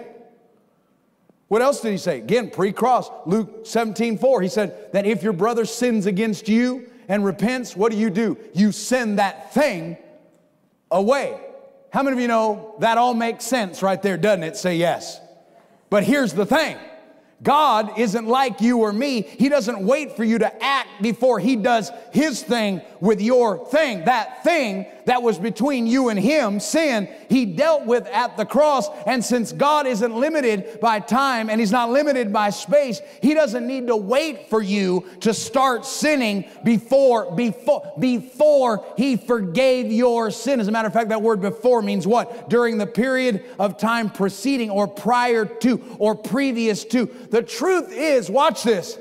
What 1.48 1.62
else 1.62 1.80
did 1.80 1.92
he 1.92 1.98
say? 1.98 2.18
Again, 2.18 2.50
pre-cross, 2.50 3.10
Luke 3.24 3.66
17, 3.66 4.18
4. 4.18 4.42
He 4.42 4.48
said 4.48 4.92
that 4.92 5.06
if 5.06 5.22
your 5.22 5.32
brother 5.32 5.64
sins 5.64 6.04
against 6.04 6.48
you 6.48 6.90
and 7.08 7.24
repents, 7.24 7.74
what 7.74 7.90
do 7.90 7.96
you 7.96 8.10
do? 8.10 8.36
You 8.52 8.70
send 8.70 9.18
that 9.18 9.54
thing 9.54 9.96
away. 10.90 11.40
How 11.90 12.02
many 12.02 12.14
of 12.16 12.20
you 12.20 12.28
know 12.28 12.74
that 12.80 12.98
all 12.98 13.14
makes 13.14 13.44
sense 13.44 13.82
right 13.82 14.00
there, 14.00 14.16
doesn't 14.16 14.42
it? 14.42 14.56
Say 14.56 14.76
yes. 14.76 15.20
But 15.90 16.04
here's 16.04 16.34
the 16.34 16.46
thing 16.46 16.76
God 17.42 17.98
isn't 17.98 18.26
like 18.26 18.60
you 18.60 18.78
or 18.78 18.92
me. 18.92 19.22
He 19.22 19.48
doesn't 19.48 19.80
wait 19.80 20.16
for 20.16 20.24
you 20.24 20.38
to 20.38 20.64
act 20.64 21.02
before 21.02 21.38
He 21.38 21.56
does 21.56 21.90
His 22.12 22.42
thing 22.42 22.82
with 23.00 23.20
your 23.20 23.66
thing. 23.66 24.04
That 24.04 24.42
thing 24.44 24.86
that 25.08 25.22
was 25.22 25.38
between 25.38 25.86
you 25.86 26.10
and 26.10 26.18
Him, 26.18 26.60
sin, 26.60 27.08
He 27.30 27.46
dealt 27.46 27.86
with 27.86 28.06
at 28.08 28.36
the 28.36 28.44
cross. 28.44 28.88
And 29.06 29.24
since 29.24 29.52
God 29.52 29.86
isn't 29.86 30.14
limited 30.14 30.80
by 30.80 31.00
time 31.00 31.48
and 31.48 31.58
He's 31.58 31.72
not 31.72 31.90
limited 31.90 32.30
by 32.32 32.50
space, 32.50 33.00
He 33.22 33.32
doesn't 33.32 33.66
need 33.66 33.86
to 33.86 33.96
wait 33.96 34.50
for 34.50 34.62
you 34.62 35.06
to 35.20 35.32
start 35.32 35.86
sinning 35.86 36.44
before, 36.62 37.34
before, 37.34 37.90
before 37.98 38.84
He 38.96 39.16
forgave 39.16 39.90
your 39.90 40.30
sin. 40.30 40.60
As 40.60 40.68
a 40.68 40.72
matter 40.72 40.88
of 40.88 40.94
fact, 40.94 41.08
that 41.08 41.22
word 41.22 41.40
before 41.40 41.80
means 41.80 42.06
what? 42.06 42.50
During 42.50 42.76
the 42.76 42.86
period 42.86 43.44
of 43.58 43.78
time 43.78 44.10
preceding 44.10 44.68
or 44.68 44.86
prior 44.86 45.46
to 45.46 45.96
or 45.98 46.14
previous 46.14 46.84
to. 46.84 47.06
The 47.30 47.42
truth 47.42 47.90
is, 47.92 48.30
watch 48.30 48.62
this 48.62 48.98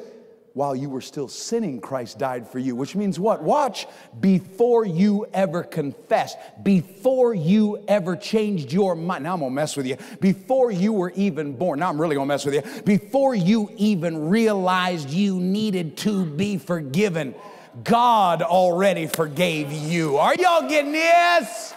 while 0.58 0.76
you 0.76 0.90
were 0.90 1.02
still 1.02 1.28
sinning, 1.28 1.80
Christ 1.80 2.18
died 2.18 2.48
for 2.48 2.58
you, 2.58 2.76
which 2.76 2.96
means 2.96 3.20
what? 3.20 3.44
Watch, 3.44 3.86
before 4.20 4.86
you 4.86 5.28
ever 5.32 5.62
confessed, 5.62 6.36
before 6.64 7.36
you 7.36 7.86
ever 7.88 8.16
changed 8.16 8.74
your 8.74 8.96
mind. 8.96 9.26
Now 9.26 9.36
I'm 9.36 9.42
gonna 9.42 9.52
mess 9.52 9.78
with 9.78 9.86
you. 9.86 9.98
Before 10.20 10.72
you 10.72 10.94
were 10.94 11.12
even 11.12 11.54
born, 11.54 11.78
now 11.78 11.90
I'm 11.90 12.02
really 12.02 12.16
gonna 12.16 12.26
mess 12.26 12.44
with 12.44 12.56
you. 12.56 12.82
Before 12.82 13.36
you 13.36 13.70
even 13.78 14.30
realized 14.30 15.12
you 15.12 15.40
needed 15.40 15.96
to 15.98 16.26
be 16.26 16.58
forgiven, 16.58 17.36
God 17.84 18.42
already 18.42 19.06
forgave 19.06 19.72
you. 19.72 20.18
Are 20.18 20.34
y'all 20.34 20.68
getting 20.68 20.92
this? 20.92 21.76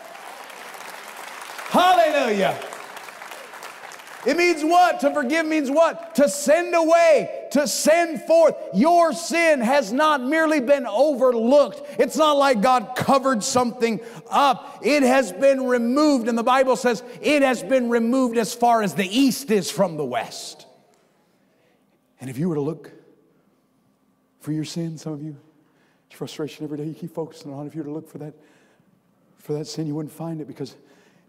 Hallelujah. 1.69 2.59
It 4.27 4.37
means 4.37 4.63
what? 4.63 5.01
To 5.01 5.15
forgive 5.15 5.47
means 5.47 5.71
what? 5.71 6.15
To 6.17 6.29
send 6.29 6.75
away, 6.75 7.49
to 7.53 7.67
send 7.67 8.23
forth. 8.23 8.55
Your 8.75 9.15
sin 9.15 9.61
has 9.61 9.93
not 9.93 10.23
merely 10.23 10.61
been 10.61 10.87
overlooked. 10.87 11.83
It's 11.99 12.17
not 12.17 12.37
like 12.37 12.61
God 12.61 12.93
covered 12.97 13.43
something 13.43 14.01
up. 14.29 14.81
It 14.83 15.03
has 15.03 15.33
been 15.33 15.67
removed. 15.67 16.29
And 16.29 16.37
the 16.37 16.43
Bible 16.43 16.77
says 16.77 17.03
it 17.23 17.41
has 17.41 17.63
been 17.63 17.89
removed 17.89 18.37
as 18.37 18.53
far 18.53 18.83
as 18.83 18.95
the 18.95 19.07
east 19.07 19.51
is 19.51 19.71
from 19.71 19.97
the 19.97 20.05
west. 20.05 20.67
And 22.21 22.29
if 22.29 22.37
you 22.37 22.51
were 22.51 22.57
to 22.57 22.61
look 22.61 22.93
for 24.41 24.53
your 24.53 24.65
sin, 24.65 24.99
some 24.99 25.15
of 25.15 25.23
you, 25.23 25.35
it's 26.09 26.17
frustration 26.19 26.65
every 26.65 26.77
day 26.77 26.85
you 26.85 26.95
keep 26.95 27.15
focusing 27.15 27.55
on. 27.55 27.67
If 27.67 27.75
you 27.75 27.81
were 27.81 27.89
to 27.89 27.95
look 27.95 28.09
for 28.09 28.19
that, 28.19 28.35
for 29.39 29.55
that 29.55 29.67
sin, 29.67 29.87
you 29.87 29.95
wouldn't 29.95 30.13
find 30.13 30.43
it 30.43 30.47
because 30.47 30.77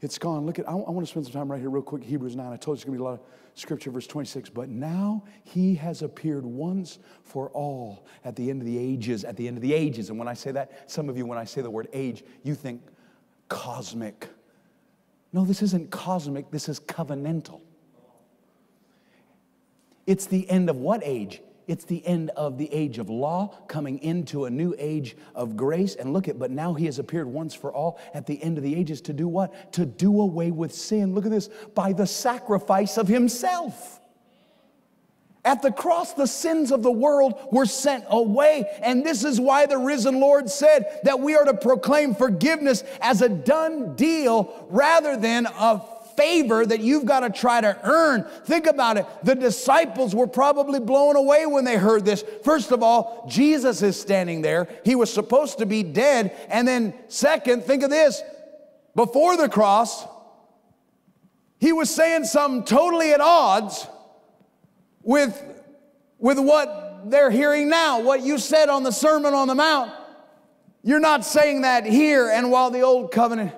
it's 0.01 0.17
gone. 0.17 0.45
Look 0.45 0.57
at, 0.57 0.67
I, 0.67 0.71
I 0.71 0.89
want 0.89 1.05
to 1.05 1.09
spend 1.09 1.25
some 1.25 1.33
time 1.33 1.51
right 1.51 1.59
here, 1.59 1.69
real 1.69 1.83
quick. 1.83 2.03
Hebrews 2.03 2.35
9. 2.35 2.51
I 2.51 2.57
told 2.57 2.75
you 2.75 2.79
it's 2.79 2.83
going 2.83 2.97
to 2.97 2.99
be 2.99 3.05
a 3.05 3.07
lot 3.07 3.13
of 3.13 3.21
scripture, 3.53 3.91
verse 3.91 4.07
26. 4.07 4.49
But 4.49 4.69
now 4.69 5.23
he 5.43 5.75
has 5.75 6.01
appeared 6.01 6.43
once 6.43 6.99
for 7.23 7.49
all 7.49 8.07
at 8.25 8.35
the 8.35 8.49
end 8.49 8.61
of 8.61 8.65
the 8.65 8.77
ages, 8.77 9.23
at 9.23 9.37
the 9.37 9.47
end 9.47 9.57
of 9.57 9.61
the 9.61 9.73
ages. 9.73 10.09
And 10.09 10.17
when 10.17 10.27
I 10.27 10.33
say 10.33 10.51
that, 10.51 10.89
some 10.89 11.07
of 11.07 11.17
you, 11.17 11.25
when 11.25 11.37
I 11.37 11.45
say 11.45 11.61
the 11.61 11.69
word 11.69 11.87
age, 11.93 12.23
you 12.43 12.55
think 12.55 12.81
cosmic. 13.47 14.27
No, 15.33 15.45
this 15.45 15.61
isn't 15.61 15.91
cosmic, 15.91 16.49
this 16.49 16.67
is 16.67 16.79
covenantal. 16.79 17.61
It's 20.07 20.25
the 20.25 20.49
end 20.49 20.69
of 20.69 20.77
what 20.77 21.01
age? 21.03 21.41
It's 21.67 21.85
the 21.85 22.05
end 22.05 22.31
of 22.31 22.57
the 22.57 22.71
age 22.73 22.97
of 22.97 23.09
law, 23.09 23.57
coming 23.67 23.99
into 23.99 24.45
a 24.45 24.49
new 24.49 24.75
age 24.77 25.15
of 25.35 25.55
grace. 25.55 25.95
And 25.95 26.13
look 26.13 26.27
at, 26.27 26.39
but 26.39 26.51
now 26.51 26.73
he 26.73 26.85
has 26.85 26.99
appeared 26.99 27.27
once 27.27 27.53
for 27.53 27.71
all 27.71 27.99
at 28.13 28.25
the 28.25 28.41
end 28.41 28.57
of 28.57 28.63
the 28.63 28.75
ages 28.75 29.01
to 29.01 29.13
do 29.13 29.27
what? 29.27 29.73
To 29.73 29.85
do 29.85 30.21
away 30.21 30.51
with 30.51 30.73
sin. 30.73 31.13
Look 31.13 31.25
at 31.25 31.31
this 31.31 31.49
by 31.75 31.93
the 31.93 32.07
sacrifice 32.07 32.97
of 32.97 33.07
himself. 33.07 33.99
At 35.43 35.63
the 35.63 35.71
cross, 35.71 36.13
the 36.13 36.27
sins 36.27 36.71
of 36.71 36.83
the 36.83 36.91
world 36.91 37.33
were 37.51 37.65
sent 37.65 38.05
away. 38.09 38.65
And 38.83 39.03
this 39.03 39.23
is 39.23 39.39
why 39.39 39.65
the 39.65 39.77
risen 39.77 40.19
Lord 40.19 40.49
said 40.49 40.99
that 41.03 41.19
we 41.19 41.35
are 41.35 41.45
to 41.45 41.55
proclaim 41.55 42.13
forgiveness 42.13 42.83
as 43.01 43.23
a 43.23 43.29
done 43.29 43.95
deal 43.95 44.67
rather 44.69 45.17
than 45.17 45.47
a 45.47 45.81
favor 46.21 46.63
that 46.65 46.81
you've 46.81 47.05
got 47.05 47.21
to 47.21 47.29
try 47.31 47.59
to 47.59 47.75
earn. 47.83 48.23
Think 48.45 48.67
about 48.67 48.97
it. 48.97 49.05
The 49.23 49.33
disciples 49.33 50.13
were 50.13 50.27
probably 50.27 50.79
blown 50.79 51.15
away 51.15 51.47
when 51.47 51.65
they 51.65 51.77
heard 51.77 52.05
this. 52.05 52.23
First 52.43 52.71
of 52.71 52.83
all, 52.83 53.25
Jesus 53.27 53.81
is 53.81 53.99
standing 53.99 54.43
there. 54.43 54.67
He 54.85 54.95
was 54.95 55.11
supposed 55.11 55.57
to 55.57 55.65
be 55.65 55.81
dead. 55.81 56.35
And 56.49 56.67
then, 56.67 56.93
second, 57.07 57.63
think 57.63 57.81
of 57.81 57.89
this 57.89 58.21
before 58.95 59.35
the 59.35 59.49
cross, 59.49 60.05
he 61.59 61.73
was 61.73 61.89
saying 61.89 62.25
something 62.25 62.65
totally 62.65 63.13
at 63.13 63.21
odds 63.21 63.87
with, 65.01 65.41
with 66.19 66.37
what 66.37 67.09
they're 67.09 67.31
hearing 67.31 67.67
now, 67.67 68.01
what 68.01 68.21
you 68.21 68.37
said 68.37 68.69
on 68.69 68.83
the 68.83 68.91
Sermon 68.91 69.33
on 69.33 69.47
the 69.47 69.55
Mount. 69.55 69.91
You're 70.83 70.99
not 70.99 71.25
saying 71.25 71.61
that 71.61 71.85
here. 71.85 72.29
And 72.29 72.51
while 72.51 72.69
the 72.69 72.81
old 72.81 73.11
covenant, 73.11 73.53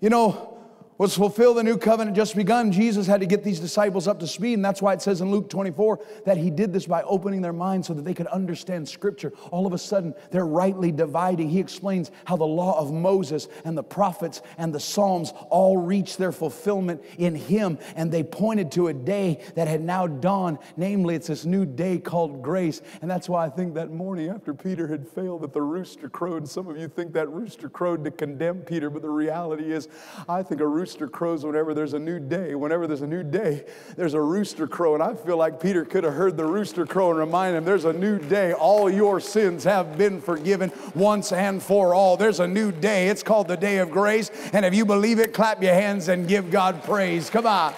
you 0.00 0.10
know, 0.10 0.53
was 0.96 1.16
fulfill 1.16 1.54
the 1.54 1.62
new 1.62 1.76
covenant 1.76 2.16
just 2.16 2.36
begun. 2.36 2.70
Jesus 2.70 3.06
had 3.06 3.20
to 3.20 3.26
get 3.26 3.42
these 3.42 3.58
disciples 3.58 4.06
up 4.06 4.20
to 4.20 4.26
speed, 4.26 4.54
and 4.54 4.64
that's 4.64 4.80
why 4.80 4.92
it 4.92 5.02
says 5.02 5.20
in 5.20 5.30
Luke 5.30 5.48
24 5.50 6.00
that 6.24 6.36
he 6.36 6.50
did 6.50 6.72
this 6.72 6.86
by 6.86 7.02
opening 7.02 7.42
their 7.42 7.52
minds 7.52 7.88
so 7.88 7.94
that 7.94 8.04
they 8.04 8.14
could 8.14 8.28
understand 8.28 8.88
Scripture. 8.88 9.32
All 9.50 9.66
of 9.66 9.72
a 9.72 9.78
sudden, 9.78 10.14
they're 10.30 10.46
rightly 10.46 10.92
dividing. 10.92 11.50
He 11.50 11.58
explains 11.58 12.10
how 12.24 12.36
the 12.36 12.44
law 12.44 12.78
of 12.78 12.92
Moses 12.92 13.48
and 13.64 13.76
the 13.76 13.82
prophets 13.82 14.42
and 14.56 14.72
the 14.72 14.80
Psalms 14.80 15.32
all 15.50 15.78
reached 15.78 16.18
their 16.18 16.32
fulfillment 16.32 17.02
in 17.18 17.34
him, 17.34 17.78
and 17.96 18.12
they 18.12 18.22
pointed 18.22 18.70
to 18.72 18.88
a 18.88 18.94
day 18.94 19.40
that 19.56 19.66
had 19.66 19.82
now 19.82 20.06
dawned. 20.06 20.58
Namely, 20.76 21.16
it's 21.16 21.26
this 21.26 21.44
new 21.44 21.66
day 21.66 21.98
called 21.98 22.40
grace, 22.42 22.82
and 23.02 23.10
that's 23.10 23.28
why 23.28 23.44
I 23.44 23.50
think 23.50 23.74
that 23.74 23.90
morning 23.90 24.30
after 24.30 24.54
Peter 24.54 24.86
had 24.86 25.08
failed, 25.08 25.42
that 25.42 25.52
the 25.52 25.62
rooster 25.62 26.08
crowed. 26.08 26.48
Some 26.48 26.68
of 26.68 26.76
you 26.76 26.88
think 26.88 27.12
that 27.14 27.28
rooster 27.28 27.68
crowed 27.68 28.04
to 28.04 28.10
condemn 28.10 28.60
Peter, 28.60 28.90
but 28.90 29.02
the 29.02 29.10
reality 29.10 29.72
is, 29.72 29.88
I 30.28 30.42
think 30.42 30.60
a 30.60 30.66
rooster 30.66 30.83
rooster 30.84 31.08
crows 31.08 31.46
whenever 31.46 31.72
there's 31.72 31.94
a 31.94 31.98
new 31.98 32.20
day. 32.20 32.54
Whenever 32.54 32.86
there's 32.86 33.00
a 33.00 33.06
new 33.06 33.22
day, 33.22 33.64
there's 33.96 34.12
a 34.12 34.20
rooster 34.20 34.66
crow. 34.66 34.92
And 34.92 35.02
I 35.02 35.14
feel 35.14 35.38
like 35.38 35.58
Peter 35.58 35.82
could 35.82 36.04
have 36.04 36.12
heard 36.12 36.36
the 36.36 36.44
rooster 36.44 36.84
crow 36.84 37.08
and 37.08 37.18
remind 37.18 37.56
him 37.56 37.64
there's 37.64 37.86
a 37.86 37.92
new 37.94 38.18
day. 38.18 38.52
All 38.52 38.90
your 38.90 39.18
sins 39.18 39.64
have 39.64 39.96
been 39.96 40.20
forgiven 40.20 40.70
once 40.94 41.32
and 41.32 41.62
for 41.62 41.94
all. 41.94 42.18
There's 42.18 42.38
a 42.38 42.46
new 42.46 42.70
day. 42.70 43.08
It's 43.08 43.22
called 43.22 43.48
the 43.48 43.56
day 43.56 43.78
of 43.78 43.90
grace. 43.90 44.30
And 44.52 44.66
if 44.66 44.74
you 44.74 44.84
believe 44.84 45.18
it, 45.18 45.32
clap 45.32 45.62
your 45.62 45.72
hands 45.72 46.08
and 46.08 46.28
give 46.28 46.50
God 46.50 46.84
praise. 46.84 47.30
Come 47.30 47.46
on. 47.46 47.72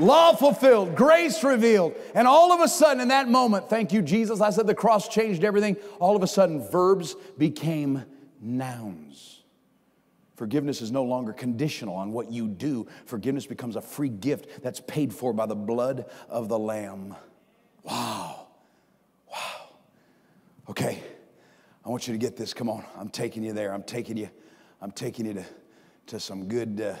Law 0.00 0.34
fulfilled, 0.34 0.96
grace 0.96 1.44
revealed. 1.44 1.94
And 2.16 2.26
all 2.26 2.52
of 2.52 2.58
a 2.60 2.66
sudden, 2.66 3.00
in 3.00 3.08
that 3.08 3.28
moment, 3.28 3.70
thank 3.70 3.92
you, 3.92 4.02
Jesus. 4.02 4.40
I 4.40 4.50
said 4.50 4.66
the 4.66 4.74
cross 4.74 5.06
changed 5.06 5.44
everything. 5.44 5.76
All 6.00 6.16
of 6.16 6.24
a 6.24 6.26
sudden, 6.26 6.68
verbs 6.68 7.14
became 7.36 8.04
nouns. 8.40 9.37
Forgiveness 10.38 10.80
is 10.80 10.92
no 10.92 11.02
longer 11.02 11.32
conditional 11.32 11.96
on 11.96 12.12
what 12.12 12.30
you 12.30 12.46
do. 12.46 12.86
Forgiveness 13.06 13.44
becomes 13.44 13.74
a 13.74 13.80
free 13.80 14.08
gift 14.08 14.62
that's 14.62 14.78
paid 14.78 15.12
for 15.12 15.32
by 15.32 15.46
the 15.46 15.56
blood 15.56 16.04
of 16.28 16.48
the 16.48 16.56
Lamb. 16.56 17.16
Wow. 17.82 18.46
Wow. 19.28 19.70
Okay. 20.70 21.02
I 21.84 21.88
want 21.88 22.06
you 22.06 22.14
to 22.14 22.18
get 22.18 22.36
this. 22.36 22.54
Come 22.54 22.70
on. 22.70 22.84
I'm 22.96 23.08
taking 23.08 23.42
you 23.42 23.52
there. 23.52 23.74
I'm 23.74 23.82
taking 23.82 24.16
you. 24.16 24.30
I'm 24.80 24.92
taking 24.92 25.26
you 25.26 25.34
to, 25.34 25.44
to 26.06 26.20
some 26.20 26.46
good 26.46 26.82
uh, 26.82 26.94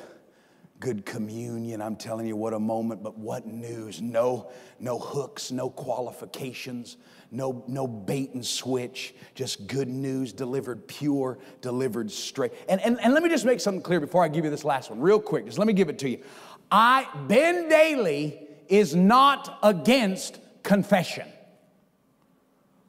good 0.80 1.04
communion. 1.04 1.82
I'm 1.82 1.96
telling 1.96 2.26
you, 2.26 2.36
what 2.36 2.54
a 2.54 2.58
moment, 2.58 3.02
but 3.02 3.18
what 3.18 3.46
news. 3.46 4.00
No, 4.00 4.50
no 4.78 4.98
hooks, 4.98 5.50
no 5.50 5.70
qualifications, 5.70 6.96
no, 7.30 7.64
no 7.66 7.86
bait 7.86 8.34
and 8.34 8.44
switch, 8.44 9.14
just 9.34 9.66
good 9.66 9.88
news 9.88 10.32
delivered 10.32 10.86
pure, 10.86 11.38
delivered 11.60 12.10
straight. 12.10 12.52
And, 12.68 12.80
and, 12.80 13.00
and 13.00 13.12
let 13.14 13.22
me 13.22 13.28
just 13.28 13.44
make 13.44 13.60
something 13.60 13.82
clear 13.82 14.00
before 14.00 14.24
I 14.24 14.28
give 14.28 14.44
you 14.44 14.50
this 14.50 14.64
last 14.64 14.90
one, 14.90 15.00
real 15.00 15.20
quick. 15.20 15.46
Just 15.46 15.58
let 15.58 15.66
me 15.66 15.72
give 15.72 15.88
it 15.88 15.98
to 16.00 16.08
you. 16.08 16.22
I, 16.70 17.06
Ben 17.26 17.68
Dailey, 17.68 18.44
is 18.68 18.94
not 18.94 19.58
against 19.62 20.38
confession. 20.62 21.26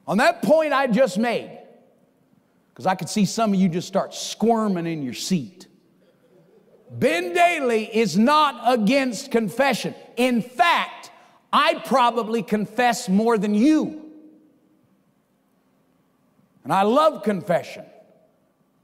On 0.06 0.17
that 0.17 0.41
point 0.41 0.73
I 0.73 0.88
just 0.88 1.17
made, 1.17 1.58
because 2.69 2.86
I 2.86 2.95
could 2.95 3.10
see 3.10 3.25
some 3.25 3.54
of 3.54 3.60
you 3.60 3.69
just 3.69 3.88
start 3.88 4.13
squirming 4.13 4.86
in 4.86 5.02
your 5.02 5.13
seat. 5.13 5.67
Ben 6.89 7.36
Dailey 7.36 7.89
is 7.89 8.17
not 8.17 8.73
against 8.73 9.32
confession. 9.32 9.93
In 10.17 10.41
fact, 10.41 11.12
I 11.54 11.75
probably 11.86 12.41
confess 12.41 13.08
more 13.08 13.38
than 13.38 13.54
you. 13.54 14.06
And 16.63 16.73
I 16.73 16.84
love 16.84 17.23
confession. 17.23 17.86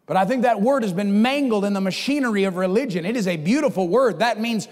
But 0.06 0.18
I 0.18 0.26
think 0.26 0.44
that 0.44 0.62
word 0.62 0.84
has 0.84 0.94
been 0.94 1.22
mangled 1.22 1.66
in 1.66 1.74
the 1.74 1.82
machinery 1.82 2.44
of 2.44 2.58
religion. 2.58 3.06
It 3.06 3.16
is 3.16 3.28
a 3.28 3.38
beautiful 3.38 3.88
word. 3.88 4.20
That 4.20 4.40
means 4.40 4.68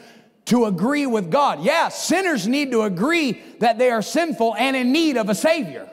to 0.45 0.65
agree 0.65 1.05
with 1.05 1.31
God. 1.31 1.63
Yeah, 1.63 1.89
sinners 1.89 2.47
need 2.47 2.71
to 2.71 2.83
agree 2.83 3.41
that 3.59 3.77
they 3.77 3.89
are 3.89 4.01
sinful 4.01 4.55
and 4.55 4.75
in 4.75 4.91
need 4.91 5.17
of 5.17 5.29
a 5.29 5.35
Savior. 5.35 5.89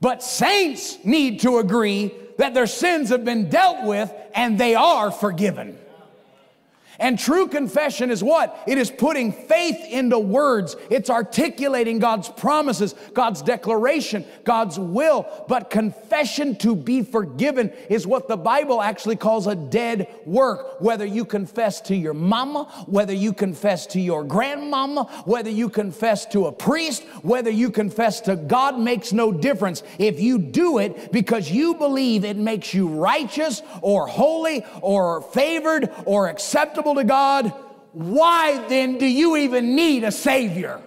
But 0.00 0.22
saints 0.22 0.98
need 1.04 1.40
to 1.40 1.58
agree 1.58 2.12
that 2.38 2.54
their 2.54 2.66
sins 2.66 3.10
have 3.10 3.24
been 3.24 3.48
dealt 3.48 3.86
with 3.86 4.12
and 4.34 4.58
they 4.58 4.74
are 4.74 5.10
forgiven. 5.10 5.78
And 7.02 7.18
true 7.18 7.48
confession 7.48 8.12
is 8.12 8.22
what? 8.22 8.62
It 8.68 8.78
is 8.78 8.88
putting 8.88 9.32
faith 9.32 9.84
into 9.90 10.20
words. 10.20 10.76
It's 10.88 11.10
articulating 11.10 11.98
God's 11.98 12.28
promises, 12.28 12.94
God's 13.12 13.42
declaration, 13.42 14.24
God's 14.44 14.78
will. 14.78 15.26
But 15.48 15.68
confession 15.68 16.54
to 16.58 16.76
be 16.76 17.02
forgiven 17.02 17.72
is 17.90 18.06
what 18.06 18.28
the 18.28 18.36
Bible 18.36 18.80
actually 18.80 19.16
calls 19.16 19.48
a 19.48 19.56
dead 19.56 20.06
work. 20.24 20.80
Whether 20.80 21.04
you 21.04 21.24
confess 21.24 21.80
to 21.82 21.96
your 21.96 22.14
mama, 22.14 22.66
whether 22.86 23.12
you 23.12 23.32
confess 23.32 23.84
to 23.88 24.00
your 24.00 24.22
grandmama, 24.22 25.06
whether 25.24 25.50
you 25.50 25.70
confess 25.70 26.24
to 26.26 26.46
a 26.46 26.52
priest, 26.52 27.02
whether 27.22 27.50
you 27.50 27.70
confess 27.70 28.20
to 28.22 28.36
God 28.36 28.78
makes 28.78 29.12
no 29.12 29.32
difference. 29.32 29.82
If 29.98 30.20
you 30.20 30.38
do 30.38 30.78
it 30.78 31.10
because 31.10 31.50
you 31.50 31.74
believe 31.74 32.24
it 32.24 32.36
makes 32.36 32.72
you 32.72 32.86
righteous 32.86 33.60
or 33.80 34.06
holy 34.06 34.64
or 34.80 35.20
favored 35.20 35.90
or 36.06 36.28
acceptable 36.28 36.91
acceptable 36.92 36.94
to 36.94 37.04
God, 37.04 37.52
why 37.92 38.66
then 38.68 38.98
do 38.98 39.06
you 39.06 39.36
even 39.36 39.74
need 39.74 40.04
a 40.04 40.12
Savior? 40.12 40.80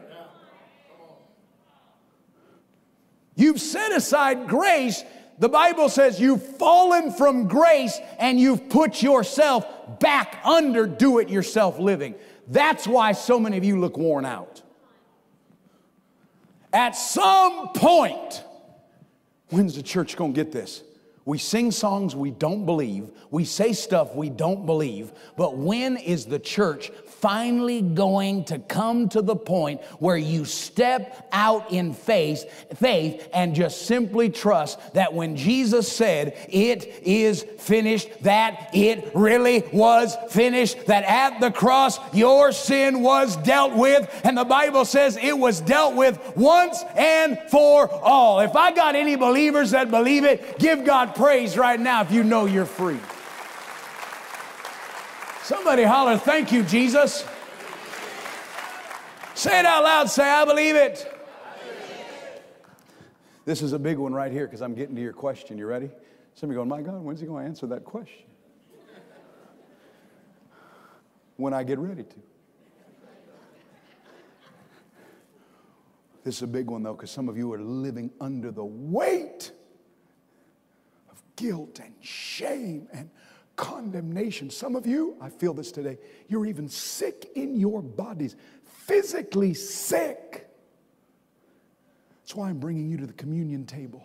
You've 3.35 3.59
set 3.59 3.91
aside 3.91 4.47
grace. 4.47 5.03
The 5.39 5.49
Bible 5.49 5.89
says 5.89 6.19
you've 6.19 6.57
fallen 6.57 7.11
from 7.11 7.47
grace 7.47 7.99
and 8.17 8.39
you've 8.39 8.69
put 8.69 9.03
yourself 9.03 9.99
back 9.99 10.39
under 10.45 10.87
do 10.87 11.19
it 11.19 11.29
yourself 11.29 11.77
living. 11.77 12.15
That's 12.47 12.87
why 12.87 13.11
so 13.11 13.39
many 13.39 13.57
of 13.57 13.65
you 13.65 13.79
look 13.79 13.97
worn 13.97 14.25
out. 14.25 14.61
At 16.71 16.95
some 16.95 17.69
point, 17.69 18.43
when's 19.49 19.75
the 19.75 19.83
church 19.83 20.15
going 20.15 20.33
to 20.33 20.43
get 20.43 20.51
this? 20.51 20.83
We 21.25 21.39
sing 21.39 21.71
songs 21.71 22.15
we 22.15 22.29
don't 22.29 22.67
believe. 22.67 23.09
We 23.31 23.45
say 23.45 23.73
stuff 23.73 24.13
we 24.13 24.29
don't 24.29 24.67
believe. 24.67 25.11
But 25.35 25.57
when 25.57 25.97
is 25.97 26.25
the 26.25 26.37
church 26.37 26.91
finally 27.07 27.81
going 27.81 28.43
to 28.43 28.59
come 28.59 29.09
to 29.09 29.23
the 29.23 29.35
point 29.35 29.81
where 29.97 30.17
you 30.17 30.45
step 30.45 31.27
out 31.31 31.71
in 31.71 31.91
faith, 31.95 32.45
faith 32.75 33.27
and 33.33 33.55
just 33.55 33.87
simply 33.87 34.29
trust 34.29 34.79
that 34.93 35.15
when 35.15 35.35
Jesus 35.35 35.91
said, 35.91 36.37
It 36.47 36.85
is 37.01 37.41
finished, 37.57 38.09
that 38.21 38.69
it 38.75 39.09
really 39.15 39.63
was 39.73 40.15
finished, 40.29 40.85
that 40.85 41.05
at 41.05 41.39
the 41.39 41.49
cross 41.49 41.97
your 42.13 42.51
sin 42.51 43.01
was 43.01 43.35
dealt 43.37 43.73
with, 43.73 44.07
and 44.23 44.37
the 44.37 44.45
Bible 44.45 44.85
says 44.85 45.17
it 45.19 45.35
was 45.35 45.59
dealt 45.61 45.95
with 45.95 46.19
once 46.35 46.83
and 46.95 47.39
for 47.49 47.91
all. 47.91 48.41
If 48.41 48.55
I 48.55 48.71
got 48.71 48.93
any 48.93 49.15
believers 49.15 49.71
that 49.71 49.89
believe 49.89 50.23
it, 50.23 50.59
give 50.59 50.85
God 50.85 51.14
praise 51.15 51.57
right 51.57 51.79
now 51.79 52.01
if 52.01 52.11
you 52.11 52.23
know 52.23 52.45
you're 52.45 52.65
free. 52.65 52.99
Somebody 55.43 55.83
holler, 55.83 56.17
Thank 56.17 56.51
you, 56.51 56.63
Jesus. 56.63 57.25
Say 59.35 59.59
it 59.59 59.65
out 59.65 59.83
loud. 59.83 60.09
Say, 60.09 60.27
I 60.27 60.43
believe 60.45 60.75
it. 60.75 61.11
This 63.45 63.61
is 63.61 63.73
a 63.73 63.79
big 63.79 63.97
one 63.97 64.11
right 64.11 64.31
here 64.31 64.47
because 64.47 64.61
I'm 64.61 64.73
getting 64.73 64.95
to 64.95 65.01
your 65.01 65.13
question. 65.13 65.57
You 65.57 65.67
ready? 65.67 65.91
Somebody 66.33 66.55
going, 66.55 66.67
My 66.67 66.81
God, 66.81 67.01
when's 67.03 67.19
he 67.19 67.27
going 67.27 67.43
to 67.43 67.49
answer 67.49 67.67
that 67.67 67.85
question? 67.85 68.23
When 71.37 71.53
I 71.53 71.63
get 71.63 71.77
ready 71.79 72.03
to. 72.03 72.15
This 76.23 76.37
is 76.37 76.41
a 76.41 76.47
big 76.47 76.67
one 76.67 76.81
though 76.81 76.93
because 76.93 77.11
some 77.11 77.29
of 77.29 77.37
you 77.37 77.53
are 77.53 77.59
living 77.59 78.09
under 78.19 78.49
the 78.49 78.65
weight 78.65 79.51
guilt 81.45 81.79
and 81.83 81.93
shame 82.01 82.87
and 82.91 83.09
condemnation. 83.55 84.49
Some 84.49 84.75
of 84.75 84.87
you, 84.87 85.15
I 85.21 85.29
feel 85.29 85.53
this 85.53 85.71
today, 85.71 85.99
you're 86.27 86.47
even 86.47 86.67
sick 86.67 87.31
in 87.35 87.55
your 87.55 87.81
bodies, 87.83 88.35
physically 88.63 89.53
sick. 89.53 90.49
That's 92.21 92.35
why 92.35 92.49
I'm 92.49 92.57
bringing 92.57 92.89
you 92.89 92.97
to 92.97 93.05
the 93.05 93.13
communion 93.13 93.65
table. 93.65 94.03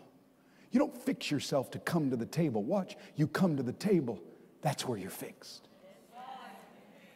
You 0.71 0.79
don't 0.79 0.95
fix 0.95 1.31
yourself 1.31 1.71
to 1.71 1.79
come 1.79 2.11
to 2.11 2.17
the 2.17 2.27
table. 2.27 2.63
Watch, 2.63 2.97
you 3.17 3.27
come 3.27 3.57
to 3.57 3.63
the 3.63 3.73
table, 3.73 4.21
that's 4.61 4.87
where 4.87 4.99
you're 4.99 5.11
fixed. 5.11 5.67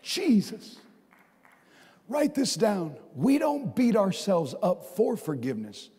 Jesus. 0.03 0.79
Write 2.09 2.35
this 2.35 2.55
down. 2.55 2.97
We 3.15 3.39
don't 3.39 3.75
beat 3.77 3.97
ourselves 3.97 4.55
up 4.63 4.85
for 4.97 5.17
forgiveness. 5.17 5.91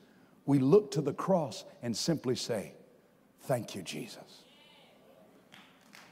We 0.45 0.59
look 0.59 0.91
to 0.91 1.01
the 1.01 1.13
cross 1.13 1.63
and 1.81 1.95
simply 1.95 2.35
say, 2.35 2.73
Thank 3.45 3.75
you, 3.75 3.81
Jesus. 3.81 4.43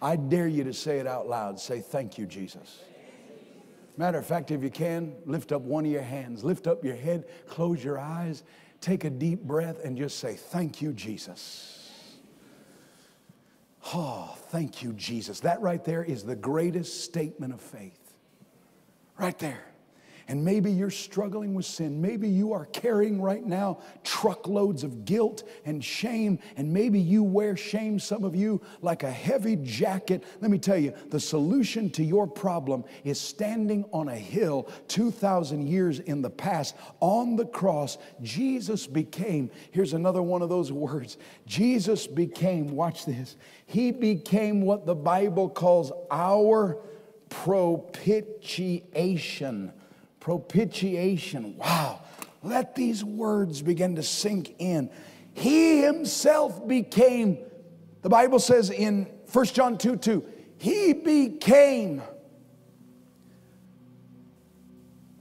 I 0.02 0.16
dare 0.16 0.48
you 0.48 0.64
to 0.66 0.74
say 0.74 1.00
it 1.00 1.08
out 1.08 1.28
loud. 1.28 1.60
Say, 1.60 1.80
Thank 1.80 2.18
you, 2.18 2.26
Jesus. 2.26 2.80
Matter 3.96 4.18
of 4.18 4.26
fact, 4.26 4.52
if 4.52 4.64
you 4.64 4.70
can, 4.70 5.16
lift 5.26 5.52
up 5.52 5.62
one 5.62 5.86
of 5.86 5.92
your 5.92 6.02
hands, 6.02 6.44
lift 6.44 6.68
up 6.68 6.84
your 6.84 6.96
head, 6.96 7.26
close 7.48 7.84
your 7.84 8.00
eyes, 8.00 8.44
take 8.82 9.04
a 9.04 9.10
deep 9.10 9.44
breath, 9.44 9.84
and 9.84 9.98
just 9.98 10.20
say, 10.20 10.36
Thank 10.36 10.82
you, 10.82 10.94
Jesus. 10.94 11.92
Oh, 13.94 14.36
thank 14.50 14.82
you, 14.82 14.94
Jesus. 14.94 15.42
That 15.42 15.62
right 15.62 15.84
there 15.84 16.04
is 16.04 16.24
the 16.24 16.36
greatest 16.36 17.04
statement 17.04 17.54
of 17.54 17.62
faith. 17.62 18.00
Right 19.18 19.38
there. 19.40 19.73
And 20.28 20.44
maybe 20.44 20.72
you're 20.72 20.90
struggling 20.90 21.54
with 21.54 21.66
sin. 21.66 22.02
Maybe 22.02 22.30
you 22.30 22.54
are 22.54 22.66
carrying 22.68 23.22
right 23.22 23.46
now 23.46 23.80
truckloads 24.04 24.84
of 24.84 25.06
guilt 25.06 25.44
and 25.66 25.84
shame. 25.84 26.40
And 26.56 26.72
maybe 26.72 27.00
you 27.00 27.24
wear 27.24 27.58
shame, 27.58 28.00
some 28.00 28.24
of 28.24 28.36
you, 28.36 28.62
like 28.82 29.04
a 29.04 29.12
heavy 29.12 29.58
jacket. 29.58 30.24
Let 30.42 30.50
me 30.50 30.58
tell 30.58 30.78
you, 30.78 30.94
the 31.10 31.20
solution 31.20 31.90
to 31.92 32.04
your 32.04 32.26
problem 32.26 32.86
is 33.04 33.20
standing 33.20 33.86
on 33.92 34.08
a 34.08 34.16
hill 34.16 34.70
2,000 34.88 35.68
years 35.68 36.00
in 36.00 36.22
the 36.22 36.30
past. 36.30 36.76
On 37.00 37.36
the 37.36 37.46
cross, 37.46 37.98
Jesus 38.22 38.88
became, 38.88 39.52
here's 39.72 39.94
another 39.94 40.22
one 40.22 40.42
of 40.42 40.50
those 40.50 40.72
words 40.84 41.18
Jesus 41.46 42.08
became, 42.08 42.72
watch 42.72 43.06
this, 43.06 43.36
he 43.66 43.92
became 43.92 44.62
what 44.62 44.86
the 44.86 44.96
Bible 44.96 45.50
calls 45.50 45.92
our 46.12 46.78
propitiation 47.30 49.72
propitiation. 50.24 51.58
Wow. 51.58 52.00
Let 52.44 52.76
these 52.76 53.04
words 53.04 53.62
begin 53.62 53.98
to 53.98 54.04
sink 54.04 54.56
in. 54.58 54.90
He 55.34 55.82
himself 55.82 56.66
became, 56.66 57.40
the 58.04 58.08
Bible 58.08 58.40
says 58.40 58.70
in 58.70 59.10
1 59.34 59.46
John 59.48 59.78
2 59.78 59.98
2, 59.98 60.26
he 60.60 60.94
became 60.94 62.02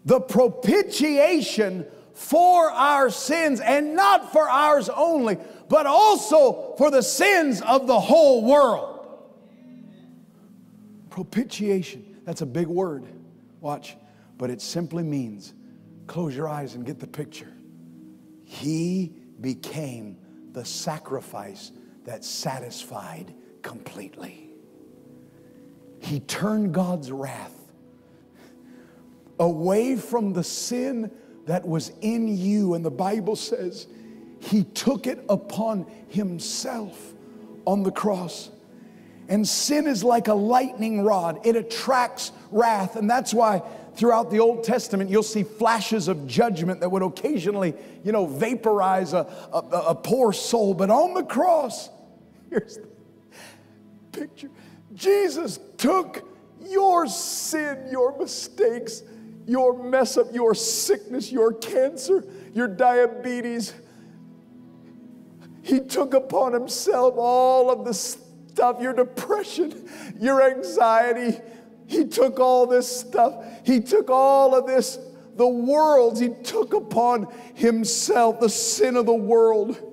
the 0.05 0.21
propitiation 0.21 1.85
for 2.15 2.71
our 2.71 3.11
sins, 3.11 3.59
and 3.59 3.97
not 3.97 4.33
for 4.33 4.49
ours 4.49 4.89
only, 4.89 5.37
but 5.69 5.87
also 5.87 6.77
for 6.79 6.93
the 6.93 7.03
sins 7.03 7.61
of 7.63 7.89
the 7.89 7.99
whole 7.99 8.45
world. 8.45 9.01
Propitiation, 11.11 12.21
that's 12.25 12.43
a 12.43 12.47
big 12.47 12.69
word. 12.69 13.05
Watch 13.61 13.97
but 14.43 14.51
it 14.51 14.61
simply 14.61 15.05
means 15.05 15.55
close 16.09 16.35
your 16.35 16.49
eyes 16.49 16.75
and 16.75 16.85
get 16.85 16.99
the 16.99 17.07
picture. 17.07 17.53
He 18.45 19.13
became 19.41 20.19
the 20.51 20.65
sacrifice 20.65 21.71
that 22.07 22.25
satisfied 22.25 23.33
completely. 23.63 24.51
He 26.01 26.19
turned 26.19 26.75
God's 26.75 27.13
wrath 27.13 27.55
away 29.39 29.95
from 29.95 30.33
the 30.33 30.43
sin 30.43 31.13
that 31.47 31.65
was 31.65 31.93
in 32.01 32.27
you. 32.27 32.75
And 32.75 32.85
the 32.85 32.91
Bible 32.91 33.37
says 33.37 33.87
he 34.41 34.65
took 34.65 35.07
it 35.07 35.25
upon 35.29 35.87
himself 36.09 37.15
on 37.65 37.85
the 37.85 37.93
cross. 37.93 38.51
And 39.29 39.47
sin 39.47 39.87
is 39.87 40.03
like 40.03 40.27
a 40.27 40.35
lightning 40.35 41.03
rod, 41.03 41.47
it 41.47 41.55
attracts 41.55 42.33
wrath. 42.51 42.97
And 42.97 43.09
that's 43.09 43.33
why 43.33 43.63
throughout 43.95 44.31
the 44.31 44.41
Old 44.41 44.65
Testament 44.65 45.11
you'll 45.11 45.23
see 45.23 45.43
flashes 45.43 46.09
of 46.09 46.27
judgment 46.27 46.81
that 46.81 46.89
would 46.91 47.03
occasionally, 47.03 47.75
you 48.05 48.13
know, 48.13 48.27
vaporize 48.27 49.13
a, 49.13 49.27
a, 49.53 49.59
a 49.89 49.95
poor 49.95 50.33
soul. 50.33 50.75
But 50.75 50.91
on 50.91 51.15
the 51.15 51.23
cross, 51.23 51.91
here's 52.51 52.77
the 52.77 52.89
picture 54.13 54.51
Jesus 54.95 55.59
took 55.77 56.29
your 56.61 57.07
sin, 57.07 57.89
your 57.91 58.19
mistakes, 58.19 59.03
your 59.47 59.83
mess 59.83 60.17
up, 60.17 60.27
your 60.33 60.55
sickness, 60.55 61.33
your 61.33 61.53
cancer, 61.55 62.25
your 62.55 62.69
diabetes. 62.69 63.75
He 65.63 65.81
took 65.81 66.15
upon 66.15 66.53
himself 66.53 67.15
all 67.17 67.71
of 67.71 67.85
the 67.85 67.95
stuff, 67.95 68.81
your 68.81 68.93
depression, 68.93 69.89
your 70.21 70.43
anxiety. 70.43 71.41
He 71.87 72.07
took 72.07 72.41
all 72.41 72.67
this 72.67 72.89
stuff. 72.89 73.45
He 73.65 73.81
took 73.81 74.11
all 74.11 74.55
of 74.55 74.67
this, 74.67 74.99
the 75.37 75.49
world, 75.49 76.21
he 76.21 76.31
took 76.43 76.75
upon 76.75 77.27
himself 77.55 78.41
the 78.41 78.49
sin 78.49 78.97
of 78.97 79.07
the 79.07 79.15
world. 79.15 79.89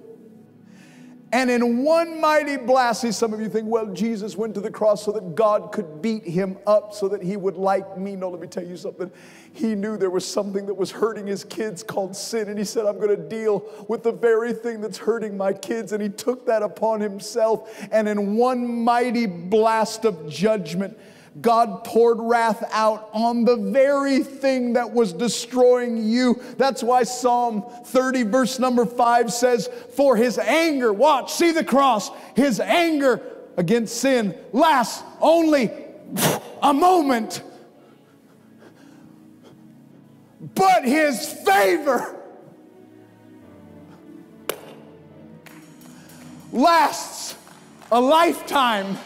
And 1.32 1.52
in 1.52 1.84
one 1.84 2.20
mighty 2.20 2.58
blast, 2.58 3.02
see, 3.02 3.12
some 3.12 3.34
of 3.34 3.40
you 3.40 3.50
think, 3.50 3.68
well, 3.68 3.86
Jesus 3.94 4.36
went 4.36 4.56
to 4.56 4.62
the 4.62 4.72
cross 4.72 5.06
so 5.06 5.12
that 5.12 5.36
God 5.36 5.72
could 5.72 6.02
beat 6.02 6.24
him 6.24 6.58
up 6.66 6.92
so 6.92 7.08
that 7.10 7.22
he 7.22 7.38
would 7.38 7.56
like 7.56 8.00
me. 8.00 8.16
No, 8.16 8.30
let 8.30 8.42
me 8.42 8.48
tell 8.48 8.66
you 8.66 8.76
something. 8.76 9.12
He 9.54 9.76
knew 9.76 9.96
there 9.96 10.10
was 10.10 10.26
something 10.26 10.66
that 10.66 10.74
was 10.74 10.90
hurting 10.90 11.28
his 11.28 11.44
kids 11.44 11.84
called 11.84 12.16
sin, 12.16 12.50
and 12.50 12.58
he 12.58 12.66
said, 12.66 12.88
I'm 12.88 12.98
going 12.98 13.16
to 13.16 13.30
deal 13.30 13.64
with 13.88 14.02
the 14.02 14.12
very 14.12 14.54
thing 14.54 14.82
that's 14.82 14.98
hurting 14.98 15.38
my 15.38 15.54
kids. 15.54 15.92
And 15.92 16.02
he 16.02 16.10
took 16.10 16.48
that 16.48 16.64
upon 16.64 17.00
himself. 17.00 17.88
And 17.92 18.08
in 18.08 18.36
one 18.36 18.84
mighty 18.84 19.28
blast 19.28 20.06
of 20.06 20.28
judgment, 20.28 20.98
God 21.42 21.84
poured 21.84 22.18
wrath 22.20 22.64
out 22.72 23.10
on 23.14 23.46
the 23.46 23.56
very 23.56 24.24
thing 24.24 24.74
that 24.74 24.92
was 24.92 25.14
destroying 25.14 26.04
you. 26.10 26.42
That's 26.58 26.84
why 26.84 27.04
Psalm 27.04 27.64
30, 27.86 28.24
verse 28.24 28.60
number 28.60 28.86
5 28.86 29.32
says, 29.32 29.70
For 29.96 30.16
his 30.16 30.38
anger, 30.38 30.92
watch, 30.92 31.32
see 31.34 31.52
the 31.52 31.64
cross, 31.64 32.10
his 32.36 32.60
anger 32.60 33.22
against 33.58 34.02
sin 34.02 34.36
lasts 34.52 35.04
only 35.22 35.72
a 36.62 36.74
moment, 36.74 37.44
but 40.56 40.84
his 40.84 41.32
favor 41.46 42.16
lasts 46.52 47.36
a 47.92 48.00
lifetime. 48.00 48.98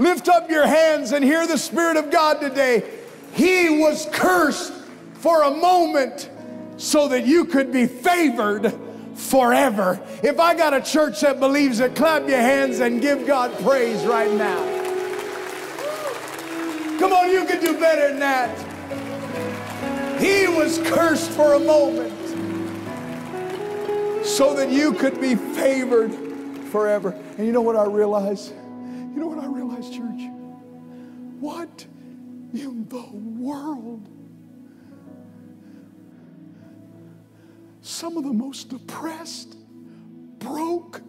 Lift 0.00 0.28
up 0.30 0.48
your 0.48 0.66
hands 0.66 1.12
and 1.12 1.22
hear 1.22 1.46
the 1.46 1.58
Spirit 1.58 1.98
of 1.98 2.10
God 2.10 2.40
today. 2.40 2.82
He 3.34 3.68
was 3.68 4.08
cursed 4.10 4.72
for 5.12 5.42
a 5.42 5.50
moment 5.50 6.30
so 6.78 7.06
that 7.08 7.26
you 7.26 7.44
could 7.44 7.70
be 7.70 7.86
favored 7.86 8.72
forever. 9.14 10.00
If 10.22 10.40
I 10.40 10.54
got 10.54 10.72
a 10.72 10.80
church 10.80 11.20
that 11.20 11.38
believes 11.38 11.80
it, 11.80 11.94
clap 11.94 12.26
your 12.26 12.40
hands 12.40 12.80
and 12.80 13.02
give 13.02 13.26
God 13.26 13.52
praise 13.58 14.02
right 14.06 14.32
now. 14.32 14.58
Come 16.98 17.12
on, 17.12 17.30
you 17.30 17.44
can 17.44 17.60
do 17.60 17.78
better 17.78 18.08
than 18.08 18.20
that. 18.20 18.58
He 20.18 20.46
was 20.48 20.78
cursed 20.78 21.30
for 21.32 21.52
a 21.52 21.60
moment 21.60 22.16
so 24.24 24.54
that 24.54 24.70
you 24.70 24.94
could 24.94 25.20
be 25.20 25.34
favored 25.34 26.10
forever. 26.70 27.10
And 27.36 27.46
you 27.46 27.52
know 27.52 27.60
what 27.60 27.76
I 27.76 27.84
realize? 27.84 28.48
You 28.48 29.20
know 29.20 29.26
what 29.26 29.44
I 29.44 29.59
church? 29.88 30.28
What 31.40 31.86
in 32.52 32.86
the 32.88 33.08
world? 33.12 34.08
Some 37.82 38.16
of 38.16 38.24
the 38.24 38.32
most 38.32 38.68
depressed, 38.68 39.56
broke, 40.38 41.00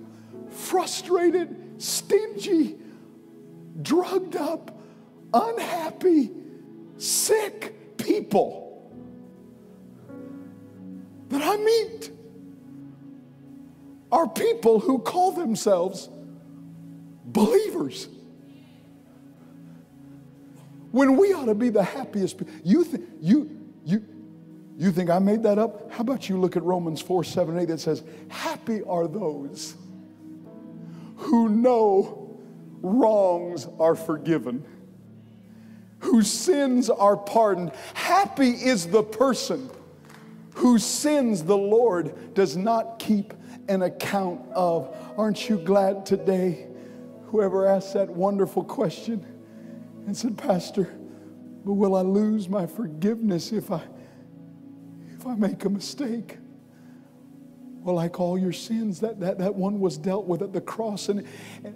frustrated, 0.49 1.81
stingy, 1.81 2.77
drugged 3.81 4.35
up, 4.35 4.71
unhappy, 5.33 6.31
sick 6.97 7.97
people 7.97 8.61
that 11.29 11.41
I 11.41 11.57
meet 11.57 12.11
are 14.11 14.27
people 14.27 14.79
who 14.79 14.99
call 14.99 15.31
themselves 15.31 16.09
believers. 17.25 18.09
When 20.91 21.17
we 21.17 21.33
ought 21.33 21.45
to 21.45 21.55
be 21.55 21.69
the 21.69 21.83
happiest 21.83 22.37
people. 22.37 22.53
You, 22.63 22.83
th- 22.83 23.03
you, 23.19 23.49
you, 23.85 24.05
you 24.77 24.91
think 24.91 25.09
I 25.09 25.19
made 25.19 25.43
that 25.43 25.57
up? 25.57 25.91
How 25.91 26.01
about 26.01 26.29
you 26.29 26.39
look 26.39 26.57
at 26.57 26.63
Romans 26.63 27.01
4 27.01 27.23
7 27.23 27.57
8 27.57 27.65
that 27.65 27.79
says, 27.79 28.03
Happy 28.29 28.81
are 28.83 29.07
those 29.07 29.75
who 31.17 31.49
know 31.49 32.39
wrongs 32.81 33.67
are 33.79 33.95
forgiven, 33.95 34.65
whose 35.99 36.29
sins 36.29 36.89
are 36.89 37.15
pardoned. 37.15 37.71
Happy 37.93 38.49
is 38.49 38.87
the 38.87 39.03
person 39.03 39.69
whose 40.55 40.83
sins 40.83 41.43
the 41.43 41.57
Lord 41.57 42.33
does 42.33 42.57
not 42.57 42.99
keep 42.99 43.33
an 43.69 43.83
account 43.83 44.41
of. 44.53 44.95
Aren't 45.17 45.47
you 45.47 45.57
glad 45.57 46.05
today? 46.05 46.67
whoever 47.31 47.65
asked 47.65 47.93
that 47.93 48.09
wonderful 48.09 48.63
question 48.63 49.25
and 50.05 50.15
said, 50.15 50.37
Pastor, 50.37 50.93
but 51.65 51.73
will 51.73 51.95
I 51.95 52.01
lose 52.01 52.49
my 52.49 52.65
forgiveness 52.65 53.51
if 53.51 53.71
I 53.71 53.81
if 55.13 55.27
I 55.27 55.35
make 55.35 55.65
a 55.65 55.69
mistake? 55.69 56.37
Well, 57.83 57.95
like 57.95 58.19
all 58.19 58.37
your 58.37 58.53
sins, 58.53 58.99
that, 58.99 59.19
that, 59.21 59.39
that 59.39 59.55
one 59.55 59.79
was 59.79 59.97
dealt 59.97 60.27
with 60.27 60.43
at 60.43 60.53
the 60.53 60.61
cross, 60.61 61.09
and, 61.09 61.25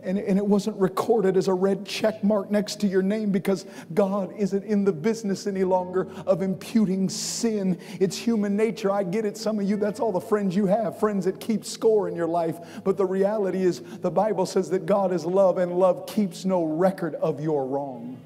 and, 0.03 0.19
and 0.19 0.37
it 0.37 0.45
wasn't 0.45 0.77
recorded 0.77 1.35
as 1.35 1.47
a 1.47 1.53
red 1.53 1.83
check 1.83 2.23
mark 2.23 2.51
next 2.51 2.79
to 2.81 2.87
your 2.87 3.01
name 3.01 3.31
because 3.31 3.65
God 3.95 4.31
isn't 4.37 4.63
in 4.65 4.83
the 4.85 4.93
business 4.93 5.47
any 5.47 5.63
longer 5.63 6.07
of 6.27 6.43
imputing 6.43 7.09
sin. 7.09 7.79
It's 7.99 8.15
human 8.15 8.55
nature. 8.55 8.91
I 8.91 9.01
get 9.01 9.25
it. 9.25 9.35
Some 9.35 9.59
of 9.59 9.67
you, 9.67 9.77
that's 9.77 9.99
all 9.99 10.11
the 10.11 10.21
friends 10.21 10.55
you 10.55 10.67
have, 10.67 10.99
friends 10.99 11.25
that 11.25 11.39
keep 11.39 11.65
score 11.65 12.07
in 12.07 12.15
your 12.15 12.27
life. 12.27 12.59
But 12.83 12.97
the 12.97 13.05
reality 13.05 13.63
is, 13.63 13.81
the 13.81 14.11
Bible 14.11 14.45
says 14.45 14.69
that 14.69 14.85
God 14.85 15.11
is 15.11 15.25
love, 15.25 15.57
and 15.57 15.79
love 15.79 16.05
keeps 16.05 16.45
no 16.45 16.65
record 16.65 17.15
of 17.15 17.41
your 17.41 17.65
wrong. 17.65 18.21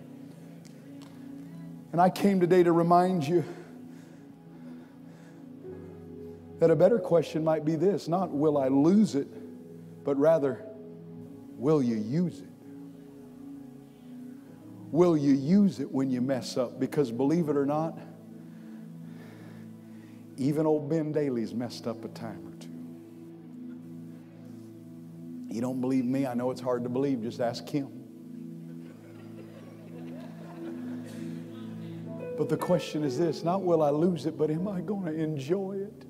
And 1.93 2.01
I 2.01 2.09
came 2.09 2.41
today 2.41 2.63
to 2.63 2.73
remind 2.73 3.25
you 3.25 3.45
that 6.59 6.69
a 6.69 6.75
better 6.75 6.99
question 6.99 7.43
might 7.43 7.65
be 7.65 7.75
this 7.75 8.07
not 8.07 8.29
will 8.29 8.57
I 8.57 8.67
lose 8.67 9.15
it, 9.15 9.27
but 10.03 10.17
rather, 10.17 10.65
will 11.57 11.81
you 11.81 11.95
use 11.95 12.39
it? 12.39 12.49
Will 14.91 15.15
you 15.15 15.33
use 15.33 15.79
it 15.79 15.91
when 15.91 16.09
you 16.09 16.19
mess 16.21 16.57
up? 16.57 16.79
Because 16.79 17.11
believe 17.11 17.49
it 17.49 17.55
or 17.55 17.65
not, 17.65 17.97
even 20.37 20.65
old 20.65 20.89
Ben 20.89 21.13
Dailey's 21.13 21.53
messed 21.53 21.85
up 21.85 22.03
a 22.03 22.07
time 22.09 22.41
or 22.47 22.55
two. 22.55 22.69
You 25.53 25.61
don't 25.61 25.81
believe 25.81 26.05
me? 26.05 26.25
I 26.25 26.33
know 26.33 26.51
it's 26.51 26.61
hard 26.61 26.83
to 26.83 26.89
believe. 26.89 27.21
Just 27.21 27.39
ask 27.39 27.67
him. 27.67 27.89
But 32.37 32.47
the 32.47 32.57
question 32.57 33.03
is 33.03 33.17
this 33.17 33.43
not 33.43 33.63
will 33.63 33.83
I 33.83 33.89
lose 33.89 34.25
it, 34.25 34.37
but 34.37 34.49
am 34.49 34.67
I 34.67 34.81
going 34.81 35.05
to 35.05 35.13
enjoy 35.13 35.73
it? 35.73 36.08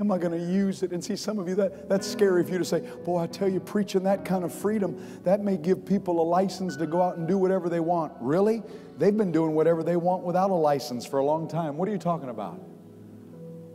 Am 0.00 0.12
I 0.12 0.18
going 0.18 0.32
to 0.32 0.52
use 0.52 0.82
it? 0.84 0.92
And 0.92 1.02
see, 1.02 1.16
some 1.16 1.38
of 1.38 1.48
you, 1.48 1.56
that, 1.56 1.88
that's 1.88 2.06
scary 2.06 2.44
for 2.44 2.52
you 2.52 2.58
to 2.58 2.64
say, 2.64 2.80
Boy, 3.04 3.18
I 3.20 3.26
tell 3.26 3.48
you, 3.48 3.58
preaching 3.58 4.04
that 4.04 4.24
kind 4.24 4.44
of 4.44 4.54
freedom, 4.54 5.20
that 5.24 5.40
may 5.40 5.56
give 5.56 5.84
people 5.84 6.20
a 6.20 6.22
license 6.22 6.76
to 6.76 6.86
go 6.86 7.02
out 7.02 7.16
and 7.16 7.26
do 7.26 7.36
whatever 7.36 7.68
they 7.68 7.80
want. 7.80 8.12
Really? 8.20 8.62
They've 8.96 9.16
been 9.16 9.32
doing 9.32 9.54
whatever 9.54 9.82
they 9.82 9.96
want 9.96 10.22
without 10.22 10.50
a 10.50 10.54
license 10.54 11.04
for 11.04 11.18
a 11.18 11.24
long 11.24 11.48
time. 11.48 11.76
What 11.76 11.88
are 11.88 11.92
you 11.92 11.98
talking 11.98 12.28
about? 12.28 12.60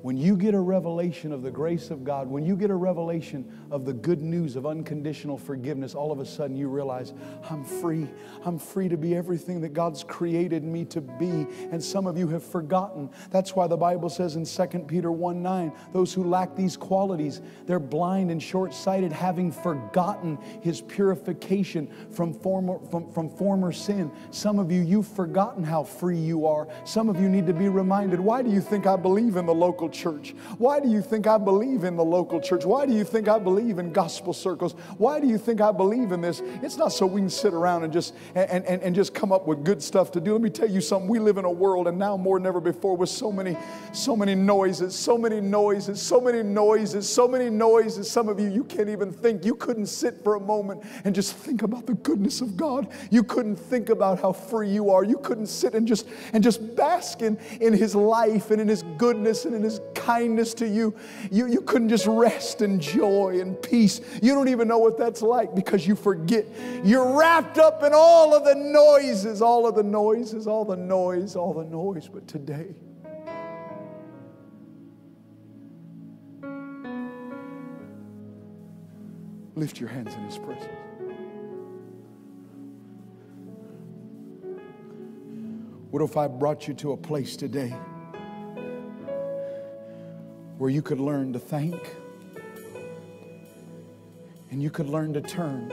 When 0.03 0.17
you 0.17 0.35
get 0.35 0.53
a 0.53 0.59
revelation 0.59 1.31
of 1.31 1.43
the 1.43 1.49
grace 1.49 1.89
of 1.89 2.03
God, 2.03 2.27
when 2.27 2.45
you 2.45 2.57
get 2.57 2.69
a 2.69 2.75
revelation 2.75 3.49
of 3.71 3.85
the 3.85 3.93
good 3.93 4.21
news 4.21 4.57
of 4.57 4.65
unconditional 4.65 5.37
forgiveness, 5.37 5.95
all 5.95 6.11
of 6.11 6.19
a 6.19 6.25
sudden 6.25 6.57
you 6.57 6.67
realize, 6.67 7.13
I'm 7.49 7.63
free. 7.63 8.09
I'm 8.43 8.59
free 8.59 8.89
to 8.89 8.97
be 8.97 9.15
everything 9.15 9.61
that 9.61 9.69
God's 9.69 10.03
created 10.03 10.61
me 10.61 10.83
to 10.87 10.99
be. 10.99 11.47
And 11.71 11.81
some 11.81 12.05
of 12.05 12.17
you 12.17 12.27
have 12.27 12.43
forgotten. 12.43 13.09
That's 13.31 13.55
why 13.55 13.67
the 13.67 13.77
Bible 13.77 14.09
says 14.09 14.35
in 14.35 14.43
2 14.43 14.79
Peter 14.79 15.09
1 15.09 15.41
9, 15.41 15.71
those 15.93 16.13
who 16.13 16.25
lack 16.25 16.53
these 16.53 16.75
qualities, 16.75 17.39
they're 17.65 17.79
blind 17.79 18.29
and 18.29 18.43
short 18.43 18.73
sighted, 18.73 19.13
having 19.13 19.53
forgotten 19.53 20.37
his 20.59 20.81
purification 20.81 21.87
from 22.11 22.33
former, 22.33 22.77
from, 22.91 23.09
from 23.13 23.29
former 23.29 23.71
sin. 23.71 24.11
Some 24.31 24.59
of 24.59 24.69
you, 24.69 24.81
you've 24.81 25.07
forgotten 25.07 25.63
how 25.63 25.81
free 25.83 26.19
you 26.19 26.45
are. 26.45 26.67
Some 26.83 27.07
of 27.07 27.21
you 27.21 27.29
need 27.29 27.47
to 27.47 27.53
be 27.53 27.69
reminded 27.69 28.19
why 28.19 28.41
do 28.41 28.49
you 28.49 28.59
think 28.59 28.85
I 28.85 28.97
believe 28.97 29.37
in 29.37 29.45
the 29.45 29.53
local 29.53 29.92
church? 29.93 30.35
Why 30.57 30.79
do 30.79 30.89
you 30.89 31.01
think 31.01 31.27
I 31.27 31.37
believe 31.37 31.83
in 31.83 31.95
the 31.95 32.03
local 32.03 32.41
church? 32.41 32.65
Why 32.65 32.85
do 32.85 32.93
you 32.93 33.03
think 33.03 33.27
I 33.27 33.39
believe 33.39 33.79
in 33.79 33.93
gospel 33.93 34.33
circles? 34.33 34.73
Why 34.97 35.19
do 35.19 35.27
you 35.27 35.37
think 35.37 35.61
I 35.61 35.71
believe 35.71 36.11
in 36.11 36.21
this? 36.21 36.41
It's 36.61 36.77
not 36.77 36.91
so 36.91 37.05
we 37.05 37.21
can 37.21 37.29
sit 37.29 37.53
around 37.53 37.83
and 37.83 37.93
just 37.93 38.15
and, 38.35 38.65
and, 38.65 38.81
and 38.81 38.95
just 38.95 39.13
come 39.13 39.31
up 39.31 39.47
with 39.47 39.63
good 39.63 39.81
stuff 39.81 40.11
to 40.13 40.19
do. 40.19 40.33
Let 40.33 40.41
me 40.41 40.49
tell 40.49 40.69
you 40.69 40.81
something. 40.81 41.07
We 41.07 41.19
live 41.19 41.37
in 41.37 41.45
a 41.45 41.51
world 41.51 41.87
and 41.87 41.97
now 41.97 42.17
more 42.17 42.39
than 42.39 42.45
ever 42.45 42.59
before 42.59 42.97
with 42.97 43.09
so 43.09 43.31
many, 43.31 43.55
so 43.93 44.17
many 44.17 44.35
noises, 44.35 44.95
so 44.95 45.17
many 45.17 45.39
noises, 45.39 46.01
so 46.01 46.19
many 46.19 46.41
noises, 46.43 47.07
so 47.07 47.27
many 47.27 47.49
noises. 47.49 48.09
Some 48.09 48.27
of 48.27 48.39
you, 48.39 48.49
you 48.49 48.63
can't 48.63 48.89
even 48.89 49.11
think. 49.11 49.45
You 49.45 49.55
couldn't 49.55 49.85
sit 49.85 50.23
for 50.23 50.35
a 50.35 50.39
moment 50.39 50.83
and 51.05 51.13
just 51.13 51.35
think 51.35 51.61
about 51.61 51.85
the 51.85 51.93
goodness 51.93 52.41
of 52.41 52.57
God. 52.57 52.87
You 53.11 53.23
couldn't 53.23 53.55
think 53.55 53.89
about 53.89 54.19
how 54.19 54.31
free 54.33 54.69
you 54.69 54.89
are. 54.89 55.03
You 55.03 55.17
couldn't 55.17 55.47
sit 55.47 55.75
and 55.75 55.87
just 55.87 56.07
and 56.33 56.43
just 56.43 56.75
bask 56.75 57.21
in, 57.21 57.37
in 57.61 57.73
his 57.73 57.95
life 57.95 58.51
and 58.51 58.61
in 58.61 58.67
his 58.67 58.83
goodness 58.97 59.45
and 59.45 59.55
in 59.55 59.61
his 59.61 59.79
kindness 59.93 60.53
to 60.55 60.67
you. 60.67 60.95
You, 61.31 61.47
you 61.47 61.61
couldn't 61.61 61.89
just 61.89 62.07
rest 62.07 62.61
in 62.61 62.79
joy 62.79 63.39
and 63.41 63.61
peace. 63.61 64.01
You 64.21 64.33
don't 64.33 64.49
even 64.49 64.67
know 64.67 64.77
what 64.77 64.97
that's 64.97 65.21
like 65.21 65.55
because 65.55 65.87
you 65.87 65.95
forget. 65.95 66.45
You're 66.83 67.17
wrapped 67.17 67.57
up 67.57 67.83
in 67.83 67.91
all 67.93 68.35
of 68.35 68.43
the 68.43 68.55
noises, 68.55 69.41
all 69.41 69.67
of 69.67 69.75
the 69.75 69.83
noises, 69.83 70.47
all 70.47 70.65
the 70.65 70.75
noise, 70.75 71.35
all 71.35 71.53
the 71.53 71.63
noise. 71.63 72.09
But 72.11 72.27
today, 72.27 72.75
lift 79.55 79.79
your 79.79 79.89
hands 79.89 80.13
in 80.13 80.23
his 80.23 80.37
presence. 80.37 80.67
What 85.91 86.01
if 86.01 86.17
I 86.17 86.27
brought 86.27 86.67
you 86.67 86.73
to 86.73 86.93
a 86.93 86.97
place 86.97 87.37
today 87.37 87.71
where 90.63 90.71
you 90.71 90.81
could 90.81 91.01
learn 91.01 91.33
to 91.33 91.39
thank 91.39 91.93
and 94.49 94.63
you 94.63 94.69
could 94.69 94.87
learn 94.87 95.11
to 95.11 95.19
turn 95.19 95.69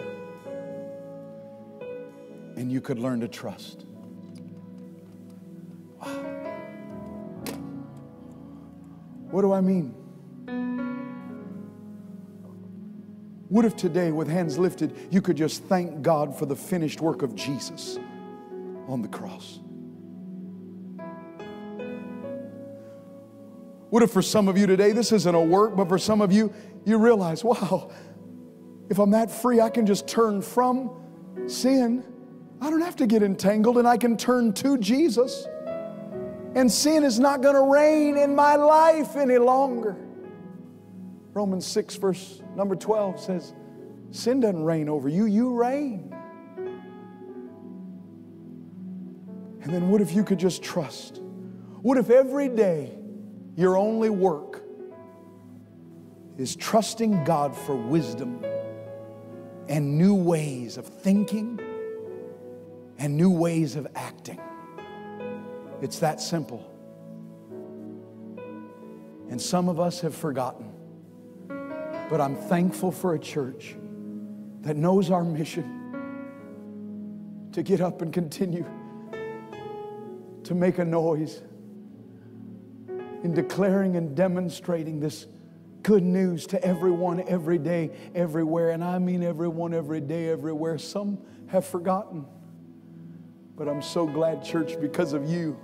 and 2.57 2.73
you 2.73 2.81
could 2.81 2.99
learn 2.99 3.21
to 3.21 3.29
trust? 3.29 3.87
Wow. 6.01 6.09
What 9.31 9.43
do 9.43 9.53
I 9.53 9.61
mean? 9.61 9.95
What 13.49 13.65
if 13.65 13.77
today, 13.77 14.11
with 14.11 14.27
hands 14.27 14.59
lifted, 14.59 15.07
you 15.13 15.23
could 15.23 15.37
just 15.37 15.63
thank 15.67 16.03
God 16.03 16.37
for 16.37 16.47
the 16.47 16.57
finished 16.57 17.01
work 17.01 17.23
of 17.23 17.37
Jesus 17.37 17.97
on 18.89 19.03
the 19.03 19.09
cross? 19.09 19.61
What 23.91 24.05
if 24.05 24.13
for 24.13 24.23
some 24.23 24.47
of 24.49 24.57
you 24.57 24.67
today, 24.67 24.93
this 24.93 25.11
isn't 25.11 25.35
a 25.35 25.41
work, 25.41 25.77
but 25.77 25.89
for 25.89 25.99
some 25.99 26.21
of 26.21 26.33
you, 26.33 26.53
you 26.85 26.97
realize, 26.97 27.43
wow, 27.45 27.91
if 28.89 28.99
I'm 28.99 29.11
that 29.11 29.31
free, 29.31 29.61
I 29.61 29.69
can 29.69 29.85
just 29.85 30.07
turn 30.07 30.41
from 30.43 30.91
sin. 31.47 32.05
I 32.61 32.71
don't 32.71 32.83
have 32.83 32.97
to 32.97 33.07
get 33.07 33.23
entangled 33.23 33.79
and 33.79 33.89
I 33.89 33.97
can 33.97 34.17
turn 34.17 34.53
to 34.55 34.79
Jesus. 34.79 35.47
And 36.55 36.71
sin 36.71 37.05
is 37.05 37.19
not 37.19 37.43
going 37.43 37.55
to 37.55 37.63
reign 37.63 38.17
in 38.17 38.35
my 38.35 38.55
life 38.55 39.17
any 39.17 39.39
longer. 39.39 39.97
Romans 41.33 41.67
6, 41.67 41.97
verse 41.97 42.43
number 42.57 42.77
12 42.77 43.21
says, 43.21 43.55
Sin 44.13 44.41
doesn't 44.41 44.63
reign 44.63 44.89
over 44.89 45.09
you, 45.09 45.27
you 45.27 45.55
reign. 45.55 46.15
And 49.63 49.73
then 49.73 49.89
what 49.89 50.01
if 50.01 50.13
you 50.13 50.25
could 50.25 50.39
just 50.39 50.63
trust? 50.63 51.21
What 51.83 51.99
if 51.99 52.11
every 52.11 52.49
day 52.49 53.00
your 53.61 53.77
only 53.77 54.09
work 54.09 54.63
is 56.39 56.57
trusting 56.57 57.25
God 57.25 57.55
for 57.55 57.77
wisdom 57.77 58.43
and 59.69 59.99
new 59.99 60.15
ways 60.15 60.79
of 60.79 60.87
thinking 60.87 61.61
and 62.99 63.15
new 63.15 63.31
ways 63.31 63.77
of 63.77 63.87
acting. 63.95 64.41
It's 65.83 65.99
that 65.99 66.23
simple. 66.23 66.67
And 69.29 69.39
some 69.39 69.69
of 69.69 69.79
us 69.79 70.01
have 70.01 70.15
forgotten. 70.15 70.73
But 72.09 72.23
I'm 72.23 72.37
thankful 72.37 72.91
for 72.91 73.13
a 73.13 73.19
church 73.19 73.77
that 74.63 74.77
knows 74.77 75.11
our 75.11 75.23
mission 75.23 75.77
to 77.53 77.63
get 77.63 77.83
up 77.83 78.01
and 78.01 78.11
continue 78.11 78.65
to 80.45 80.55
make 80.55 80.79
a 80.79 80.85
noise 80.85 81.43
in 83.23 83.35
declaring 83.35 83.97
and 83.97 84.17
demonstrating 84.17 85.01
this 85.01 85.27
good 85.83 86.03
news 86.03 86.47
to 86.47 86.63
everyone, 86.65 87.23
every 87.29 87.59
day, 87.59 87.91
everywhere. 88.15 88.71
And 88.71 88.83
I 88.85 88.99
mean 88.99 89.23
everyone, 89.23 89.75
every 89.75 90.01
day, 90.01 90.29
everywhere. 90.29 90.79
Some 90.79 91.19
have 91.49 91.67
forgotten. 91.67 92.25
But 93.57 93.69
I'm 93.69 93.83
so 93.83 94.07
glad, 94.07 94.43
church, 94.43 94.81
because 94.81 95.13
of 95.13 95.29
you, 95.29 95.59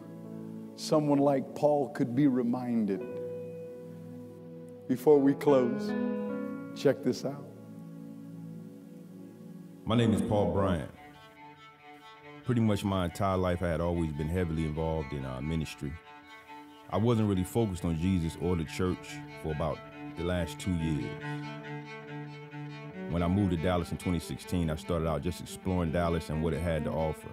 someone 0.77 1.19
like 1.19 1.55
Paul 1.55 1.89
could 1.91 2.15
be 2.15 2.27
reminded. 2.27 3.03
Before 4.89 5.19
we 5.19 5.35
close, 5.35 5.93
check 6.77 7.03
this 7.03 7.25
out. 7.25 7.45
My 9.85 9.97
name 9.97 10.13
is 10.13 10.21
Paul 10.23 10.53
Bryant. 10.53 10.91
Pretty 12.45 12.61
much 12.61 12.85
my 12.85 13.07
entire 13.07 13.37
life, 13.37 13.63
I 13.63 13.69
had 13.69 13.81
always 13.81 14.13
been 14.13 14.29
heavily 14.29 14.65
involved 14.65 15.13
in 15.13 15.25
uh, 15.25 15.41
ministry. 15.41 15.93
I 16.91 16.99
wasn't 16.99 17.29
really 17.29 17.45
focused 17.45 17.85
on 17.85 17.99
Jesus 17.99 18.37
or 18.41 18.57
the 18.57 18.65
church 18.65 19.19
for 19.43 19.53
about 19.53 19.79
the 20.17 20.25
last 20.25 20.59
two 20.59 20.73
years. 20.73 21.11
When 23.11 23.23
I 23.23 23.29
moved 23.29 23.51
to 23.53 23.57
Dallas 23.57 23.91
in 23.91 23.97
2016, 23.97 24.71
I 24.71 24.77
started 24.77 25.09
out 25.09 25.23
just 25.23 25.41
exploring 25.41 25.93
Dallas 25.93 26.31
and 26.31 26.43
what 26.43 26.53
it 26.53 26.61
had 26.61 26.85
to 26.85 26.91
offer. 26.91 27.29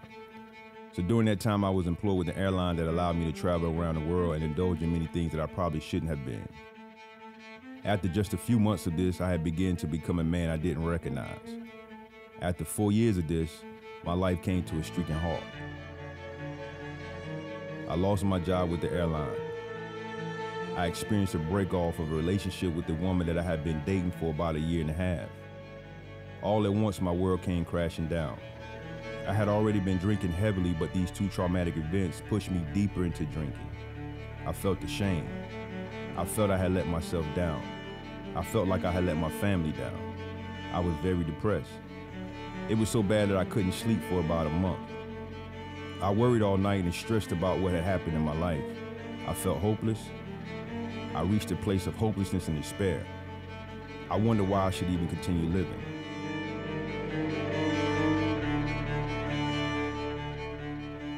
So 0.92 1.02
during 1.02 1.26
that 1.26 1.40
time, 1.40 1.64
I 1.64 1.70
was 1.70 1.88
employed 1.88 2.18
with 2.18 2.30
an 2.30 2.36
airline 2.36 2.78
that 2.78 2.88
allowed 2.88 3.16
me 3.16 3.32
to 3.32 3.38
travel 3.38 3.80
around 3.80 3.96
the 3.96 4.02
world 4.02 4.36
and 4.36 4.44
indulge 4.44 4.82
in 4.82 4.92
many 4.92 5.08
things 5.08 5.32
that 5.32 5.42
I 5.42 5.48
probably 5.48 5.80
shouldn't 5.80 6.10
have 6.10 6.26
been. 6.26 6.48
After 7.84 8.08
just 8.08 8.34
a 8.34 8.38
few 8.38 8.60
months 8.60 8.88
of 8.88 8.96
this, 8.96 9.20
I 9.20 9.30
had 9.30 9.44
begun 9.44 9.76
to 9.78 9.88
become 9.88 10.20
a 10.20 10.24
man 10.24 10.50
I 10.50 10.58
didn't 10.58 10.86
recognize. 10.86 11.40
After 12.42 12.64
four 12.66 12.92
years 12.92 13.18
of 13.18 13.28
this, 13.28 13.52
my 14.06 14.14
life 14.14 14.42
came 14.42 14.64
to 14.64 14.78
a 14.78 14.84
streaking 14.84 15.16
halt. 15.16 15.42
I 17.90 17.96
lost 17.96 18.24
my 18.24 18.40
job 18.40 18.70
with 18.70 18.82
the 18.82 18.92
airline. 18.92 19.43
I 20.76 20.88
experienced 20.88 21.36
a 21.36 21.40
break 21.40 21.72
off 21.72 22.00
of 22.00 22.12
a 22.12 22.16
relationship 22.16 22.74
with 22.74 22.88
the 22.88 22.96
woman 22.96 23.28
that 23.28 23.38
I 23.38 23.44
had 23.44 23.64
been 23.64 23.84
dating 23.86 24.12
for 24.20 24.32
about 24.32 24.56
a 24.56 24.60
year 24.60 24.82
and 24.82 24.90
a 24.90 24.94
half. 24.94 25.30
All 26.42 26.66
at 26.66 26.74
once, 26.74 27.00
my 27.00 27.12
world 27.12 27.44
came 27.44 27.64
crashing 27.64 28.08
down. 28.08 28.40
I 29.28 29.34
had 29.34 29.48
already 29.48 29.80
been 29.80 30.00
drinking 30.00 30.32
heavily, 30.32 30.74
but 30.74 30.92
these 30.92 31.12
two 31.12 31.28
traumatic 31.30 31.78
events 31.78 32.24
pushed 32.28 32.50
me 32.50 32.66
deeper 32.74 33.06
into 33.06 33.24
drinking. 33.26 33.70
I 34.48 34.52
felt 34.52 34.84
ashamed. 34.84 35.30
I 36.18 36.26
felt 36.26 36.50
I 36.50 36.58
had 36.58 36.74
let 36.74 36.88
myself 36.88 37.26
down. 37.36 37.62
I 38.36 38.42
felt 38.42 38.68
like 38.68 38.84
I 38.84 38.92
had 38.92 39.06
let 39.06 39.18
my 39.18 39.30
family 39.30 39.74
down. 39.74 40.16
I 40.74 40.80
was 40.80 40.96
very 41.04 41.24
depressed. 41.24 41.70
It 42.68 42.80
was 42.80 42.90
so 42.90 43.04
bad 43.04 43.30
that 43.30 43.38
I 43.38 43.46
couldn't 43.46 43.74
sleep 43.74 44.02
for 44.10 44.20
about 44.22 44.48
a 44.48 44.50
month. 44.50 44.90
I 46.02 46.10
worried 46.10 46.42
all 46.42 46.58
night 46.58 46.84
and 46.84 46.94
stressed 46.94 47.32
about 47.32 47.60
what 47.60 47.74
had 47.74 47.84
happened 47.84 48.16
in 48.16 48.24
my 48.24 48.36
life. 48.40 48.64
I 49.28 49.36
felt 49.36 49.60
hopeless. 49.60 50.00
I 51.16 51.22
reached 51.22 51.52
a 51.52 51.56
place 51.56 51.88
of 51.88 51.96
hopelessness 51.96 52.48
and 52.48 52.62
despair. 52.62 53.06
I 54.10 54.18
wondered 54.18 54.50
why 54.50 54.66
I 54.66 54.72
should 54.72 54.90
even 54.90 55.08
continue 55.08 55.50
living. 55.50 55.82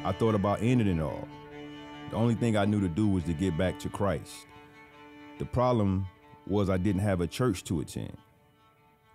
I 0.04 0.12
thought 0.12 0.34
about 0.34 0.62
ending 0.62 0.86
it 0.86 1.02
all. 1.02 1.26
The 2.10 2.16
only 2.16 2.34
thing 2.34 2.56
I 2.56 2.64
knew 2.64 2.80
to 2.80 2.88
do 2.88 3.08
was 3.08 3.24
to 3.24 3.32
get 3.32 3.56
back 3.58 3.78
to 3.80 3.88
Christ. 3.88 4.46
The 5.38 5.44
problem 5.44 6.06
was 6.46 6.70
I 6.70 6.76
didn't 6.76 7.02
have 7.02 7.20
a 7.20 7.26
church 7.26 7.64
to 7.64 7.80
attend. 7.80 8.16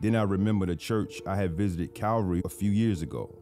Then 0.02 0.16
I 0.16 0.24
remembered 0.24 0.70
a 0.70 0.76
church 0.76 1.22
I 1.26 1.36
had 1.36 1.56
visited 1.56 1.94
Calvary 1.94 2.42
a 2.44 2.50
few 2.50 2.72
years 2.72 3.02
ago. 3.02 3.34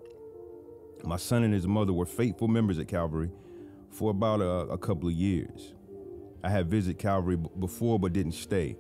My 1.04 1.18
son 1.18 1.44
and 1.44 1.54
his 1.54 1.66
mother 1.66 1.94
were 1.94 2.06
faithful 2.06 2.50
members 2.50 2.78
at 2.78 2.88
Calvary 2.88 3.32
for 3.90 4.12
about 4.12 4.42
a, 4.42 4.72
a 4.72 4.78
couple 4.78 5.08
of 5.08 5.16
years. 5.16 5.74
I 6.44 6.50
had 6.50 6.68
visited 6.70 7.00
Calvary 7.00 7.36
b- 7.36 7.50
before 7.60 8.00
but 8.00 8.14
didn't 8.14 8.32
stay. 8.34 8.78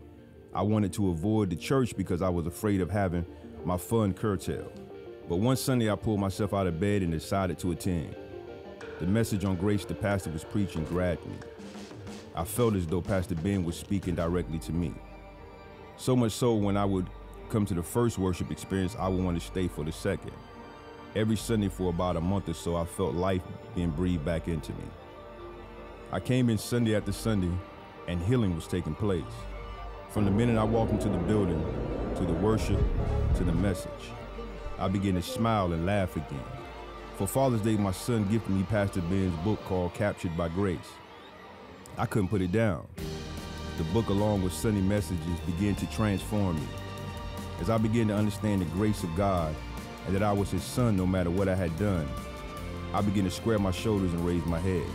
I 0.53 0.61
wanted 0.61 0.93
to 0.93 1.09
avoid 1.09 1.49
the 1.49 1.55
church 1.55 1.95
because 1.95 2.21
I 2.21 2.29
was 2.29 2.47
afraid 2.47 2.81
of 2.81 2.89
having 2.89 3.25
my 3.65 3.77
fun 3.77 4.13
curtailed. 4.13 4.71
But 5.27 5.37
one 5.37 5.57
Sunday 5.57 5.91
I 5.91 5.95
pulled 5.95 6.19
myself 6.19 6.53
out 6.53 6.67
of 6.67 6.79
bed 6.79 7.03
and 7.03 7.11
decided 7.11 7.59
to 7.59 7.71
attend. 7.71 8.15
The 8.99 9.05
message 9.05 9.45
on 9.45 9.55
grace 9.55 9.85
the 9.85 9.93
pastor 9.93 10.31
was 10.31 10.43
preaching 10.43 10.85
grabbed 10.85 11.25
me. 11.25 11.35
I 12.35 12.45
felt 12.45 12.75
as 12.75 12.87
though 12.87 13.01
Pastor 13.01 13.35
Ben 13.35 13.63
was 13.63 13.77
speaking 13.77 14.15
directly 14.15 14.59
to 14.59 14.71
me. 14.71 14.93
So 15.97 16.15
much 16.15 16.31
so 16.31 16.53
when 16.55 16.77
I 16.77 16.85
would 16.85 17.07
come 17.49 17.65
to 17.65 17.73
the 17.73 17.83
first 17.83 18.17
worship 18.17 18.51
experience, 18.51 18.95
I 18.97 19.07
would 19.09 19.23
want 19.23 19.39
to 19.39 19.45
stay 19.45 19.67
for 19.67 19.83
the 19.83 19.91
second. 19.91 20.31
Every 21.15 21.35
Sunday 21.35 21.67
for 21.67 21.89
about 21.89 22.15
a 22.15 22.21
month 22.21 22.47
or 22.47 22.53
so, 22.53 22.75
I 22.75 22.85
felt 22.85 23.15
life 23.15 23.41
being 23.75 23.89
breathed 23.89 24.23
back 24.23 24.47
into 24.47 24.71
me. 24.73 24.83
I 26.11 26.19
came 26.19 26.49
in 26.49 26.57
Sunday 26.57 26.95
after 26.95 27.11
Sunday, 27.11 27.51
and 28.07 28.19
healing 28.19 28.55
was 28.55 28.65
taking 28.65 28.95
place. 28.95 29.21
From 30.09 30.25
the 30.25 30.31
minute 30.31 30.57
I 30.57 30.63
walked 30.63 30.91
into 30.91 31.07
the 31.07 31.19
building, 31.19 31.63
to 32.15 32.25
the 32.25 32.33
worship, 32.33 32.79
to 33.35 33.43
the 33.43 33.51
message, 33.51 33.91
I 34.79 34.87
began 34.87 35.13
to 35.13 35.21
smile 35.21 35.71
and 35.71 35.85
laugh 35.85 36.15
again. 36.15 36.43
For 37.15 37.27
Father's 37.27 37.61
Day, 37.61 37.77
my 37.77 37.91
son 37.91 38.27
gifted 38.27 38.55
me 38.55 38.63
Pastor 38.63 39.01
Ben's 39.01 39.35
book 39.43 39.63
called 39.65 39.93
Captured 39.93 40.35
by 40.35 40.49
Grace. 40.49 40.79
I 41.95 42.07
couldn't 42.07 42.29
put 42.29 42.41
it 42.41 42.51
down. 42.51 42.87
The 43.77 43.83
book, 43.93 44.09
along 44.09 44.41
with 44.41 44.53
Sunday 44.53 44.81
messages, 44.81 45.39
began 45.45 45.75
to 45.75 45.85
transform 45.91 46.55
me. 46.55 46.67
As 47.61 47.69
I 47.69 47.77
began 47.77 48.07
to 48.07 48.15
understand 48.15 48.61
the 48.61 48.65
grace 48.65 49.03
of 49.03 49.15
God 49.15 49.53
and 50.07 50.15
that 50.15 50.23
I 50.23 50.31
was 50.31 50.49
his 50.49 50.63
son 50.63 50.97
no 50.97 51.05
matter 51.05 51.29
what 51.29 51.47
I 51.47 51.53
had 51.53 51.77
done, 51.77 52.09
I 52.95 53.01
began 53.01 53.25
to 53.25 53.31
square 53.31 53.59
my 53.59 53.69
shoulders 53.69 54.11
and 54.11 54.25
raise 54.25 54.43
my 54.47 54.59
head. 54.59 54.87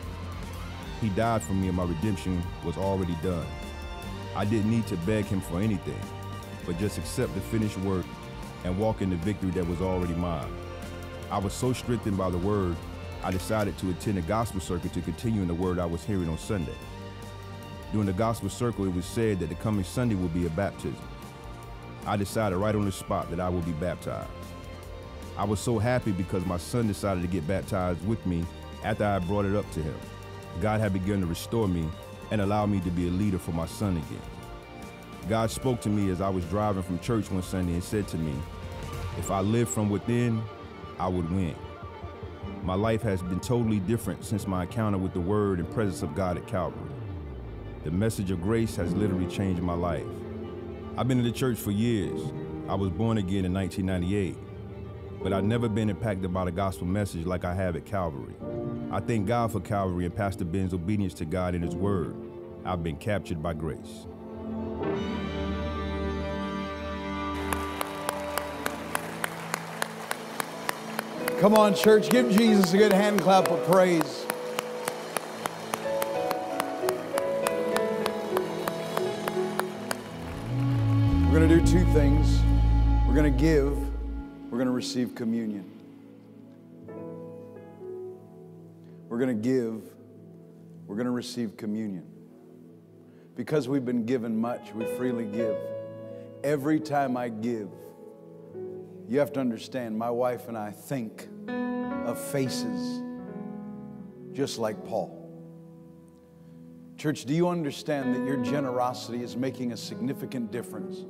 He 1.05 1.11
died 1.11 1.43
for 1.43 1.53
me 1.53 1.69
and 1.69 1.77
my 1.77 1.85
redemption 1.85 2.43
was 2.65 2.79
already 2.79 3.15
done. 3.23 3.47
I 4.35 4.47
didn't 4.47 4.71
need 4.71 4.87
to 4.87 4.97
beg 4.97 5.27
him 5.27 5.43
for 5.43 5.61
anything, 5.61 6.01
but 6.65 6.79
just 6.79 6.97
accept 6.97 7.35
the 7.35 7.43
finished 7.43 7.77
work 7.81 8.07
and 8.65 8.79
walk 8.79 9.03
in 9.03 9.11
the 9.11 9.17
victory 9.17 9.51
that 9.51 9.69
was 9.69 9.83
already 9.83 10.15
mine. 10.15 10.51
I 11.31 11.37
was 11.37 11.53
so 11.53 11.75
strengthened 11.75 12.17
by 12.17 12.31
the 12.31 12.39
word, 12.39 12.75
I 13.23 13.31
decided 13.31 13.77
to 13.79 13.91
attend 13.91 14.17
a 14.17 14.23
gospel 14.23 14.63
circle 14.63 14.89
to 14.89 15.03
continue 15.03 15.43
in 15.43 15.49
the 15.49 15.53
word 15.53 15.79
I 15.79 15.85
was 15.85 16.03
hearing 16.03 16.27
on 16.31 16.39
Sunday. 16.39 16.75
During 17.93 18.07
the 18.07 18.15
gospel 18.15 18.49
circle, 18.49 18.87
it 18.87 18.95
was 18.95 19.05
said 19.05 19.41
that 19.41 19.51
the 19.51 19.57
coming 19.57 19.85
Sunday 19.85 20.15
would 20.15 20.33
be 20.33 20.47
a 20.47 20.51
baptism. 20.51 20.97
I 22.07 22.17
decided 22.17 22.57
right 22.57 22.75
on 22.75 22.87
the 22.87 22.93
spot 22.93 23.29
that 23.29 23.41
I 23.41 23.51
would 23.51 23.67
be 23.67 23.73
baptized. 23.73 24.31
I 25.37 25.45
was 25.45 25.61
so 25.61 25.79
happy 25.79 26.13
because 26.13 26.47
my 26.47 26.57
son 26.57 26.87
decided 26.87 27.21
to 27.21 27.29
get 27.29 27.47
baptized 27.47 28.03
with 28.07 28.25
me 28.25 28.47
after 28.83 29.05
I 29.05 29.19
brought 29.19 29.45
it 29.45 29.55
up 29.55 29.71
to 29.73 29.83
him. 29.83 29.97
God 30.61 30.81
had 30.81 30.93
begun 30.93 31.21
to 31.21 31.27
restore 31.27 31.69
me 31.69 31.89
and 32.31 32.41
allow 32.41 32.67
me 32.67 32.81
to 32.81 32.91
be 32.91 33.09
a 33.09 33.11
leader 33.11 33.39
for 33.39 33.53
my 33.53 33.67
son 33.67 33.97
again. 33.97 34.23
God 35.29 35.51
spoke 35.51 35.81
to 35.83 35.89
me 35.89 36.11
as 36.11 36.21
I 36.21 36.29
was 36.29 36.45
driving 36.47 36.83
from 36.83 36.99
church 36.99 37.31
one 37.31 37.43
Sunday 37.43 37.73
and 37.73 37.85
said 37.85 38.07
to 38.09 38.19
me, 38.19 38.35
If 39.19 39.31
I 39.31 39.41
live 39.41 39.69
from 39.69 39.89
within, 39.89 40.43
I 40.99 41.09
would 41.09 41.31
win. 41.31 41.55
My 42.63 42.75
life 42.75 43.03
has 43.03 43.23
been 43.23 43.41
totally 43.41 43.81
different 43.81 44.25
since 44.25 44.47
my 44.47 44.63
encounter 44.63 44.99
with 44.99 45.13
the 45.13 45.21
Word 45.21 45.59
and 45.59 45.71
presence 45.71 46.03
of 46.03 46.15
God 46.15 46.37
at 46.37 46.47
Calvary. 46.47 46.91
The 47.85 47.91
message 47.91 48.31
of 48.31 48.43
grace 48.43 48.77
has 48.77 48.95
literally 48.95 49.27
changed 49.27 49.63
my 49.63 49.75
life. 49.75 50.07
I've 50.97 51.09
been 51.09 51.19
in 51.19 51.25
the 51.25 51.33
church 51.33 51.59
for 51.59 51.71
years. 51.71 52.21
I 52.69 52.75
was 52.75 52.91
born 52.91 53.19
again 53.19 53.45
in 53.45 53.53
1998, 53.53 54.37
but 55.23 55.33
I've 55.33 55.45
never 55.45 55.69
been 55.69 55.91
impacted 55.91 56.33
by 56.33 56.47
the 56.47 56.53
gospel 56.53 56.87
message 56.87 57.27
like 57.27 57.45
I 57.45 57.55
have 57.55 57.77
at 57.77 57.85
Calvary. 57.85 58.35
I 58.91 59.01
thank 59.01 59.27
God 59.27 59.53
for 59.53 59.61
Calvary 59.61 60.05
and 60.05 60.15
Pastor 60.15 60.45
Ben's 60.45 60.73
obedience 60.73 61.15
to 61.15 61.25
God 61.25 61.55
and 61.55 61.65
His 61.65 61.75
Word. 61.75 62.15
I've 62.65 62.83
been 62.83 62.97
captured 62.97 63.43
by 63.43 63.55
grace. 63.55 64.07
Come 71.41 71.55
on, 71.55 71.75
church, 71.75 72.09
give 72.09 72.31
Jesus 72.31 72.73
a 72.73 72.79
good 72.79 72.93
hand 72.93 73.21
clap 73.21 73.49
of 73.49 73.63
praise. 73.67 74.25
We're 81.27 81.41
going 81.41 81.49
to 81.49 81.59
do 81.59 81.67
two 81.67 81.85
things. 81.93 82.41
We're 83.07 83.15
going 83.15 83.31
to 83.31 83.39
give, 83.39 83.77
we're 84.51 84.59
going 84.59 84.67
to 84.67 84.73
receive 84.73 85.15
communion. 85.15 85.74
We're 89.15 89.21
going 89.21 89.41
to 89.41 89.49
give, 89.49 89.81
we're 90.89 90.97
going 90.97 91.05
to 91.05 91.13
receive 91.13 91.57
communion. 91.57 92.05
Because 93.37 93.69
we've 93.69 93.85
been 93.85 94.05
given 94.07 94.37
much, 94.37 94.75
we 94.75 94.87
freely 94.87 95.25
give. 95.25 95.57
Every 96.43 96.81
time 96.81 97.17
I 97.17 97.29
give, 97.29 97.69
you 99.09 99.21
have 99.21 99.33
to 99.35 99.41
understand, 99.41 99.97
my 99.97 100.11
wife 100.11 100.49
and 100.49 100.59
I 100.59 100.73
think 100.73 101.29
of 101.47 102.19
faces 102.19 103.05
just 104.33 104.59
like 104.59 104.85
Paul. 104.85 105.31
Church, 106.97 107.25
do 107.25 107.35
you 107.35 107.49
understand 107.49 108.17
that 108.17 108.27
your 108.27 108.39
generosity 108.39 109.23
is 109.23 109.37
making 109.37 109.71
a 109.71 109.77
significant 109.77 110.51
difference, 110.51 111.05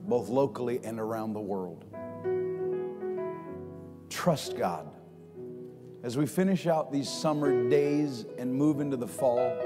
both 0.00 0.28
locally 0.28 0.80
and 0.84 1.00
around 1.00 1.32
the 1.32 1.40
world? 1.40 1.86
Trust 4.10 4.58
God. 4.58 4.86
As 6.02 6.16
we 6.16 6.26
finish 6.26 6.66
out 6.66 6.90
these 6.90 7.08
summer 7.08 7.68
days 7.68 8.26
and 8.36 8.52
move 8.52 8.80
into 8.80 8.96
the 8.96 9.06
fall, 9.06 9.56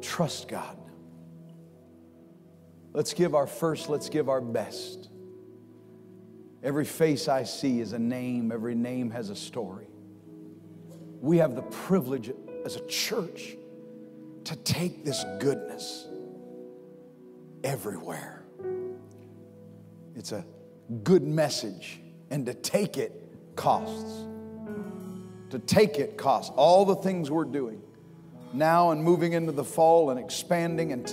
trust 0.00 0.48
God. 0.48 0.76
Let's 2.92 3.14
give 3.14 3.34
our 3.34 3.46
first, 3.46 3.88
let's 3.88 4.08
give 4.08 4.28
our 4.28 4.40
best. 4.40 5.08
Every 6.62 6.84
face 6.84 7.28
I 7.28 7.44
see 7.44 7.80
is 7.80 7.92
a 7.92 7.98
name, 7.98 8.52
every 8.52 8.74
name 8.74 9.10
has 9.10 9.30
a 9.30 9.36
story. 9.36 9.88
We 11.20 11.38
have 11.38 11.56
the 11.56 11.62
privilege 11.62 12.30
as 12.64 12.76
a 12.76 12.86
church 12.86 13.56
to 14.44 14.56
take 14.56 15.04
this 15.04 15.24
goodness 15.40 16.06
everywhere. 17.64 18.44
It's 20.14 20.32
a 20.32 20.44
good 21.02 21.22
message, 21.22 22.00
and 22.30 22.46
to 22.46 22.54
take 22.54 22.96
it 22.96 23.12
costs. 23.56 24.24
To 25.50 25.58
take 25.58 25.98
it 25.98 26.16
costs. 26.18 26.52
All 26.56 26.84
the 26.84 26.96
things 26.96 27.30
we're 27.30 27.44
doing 27.44 27.80
now 28.52 28.90
and 28.90 29.02
moving 29.02 29.32
into 29.32 29.52
the 29.52 29.64
fall 29.64 30.10
and 30.10 30.18
expanding. 30.18 30.92
And 30.92 31.06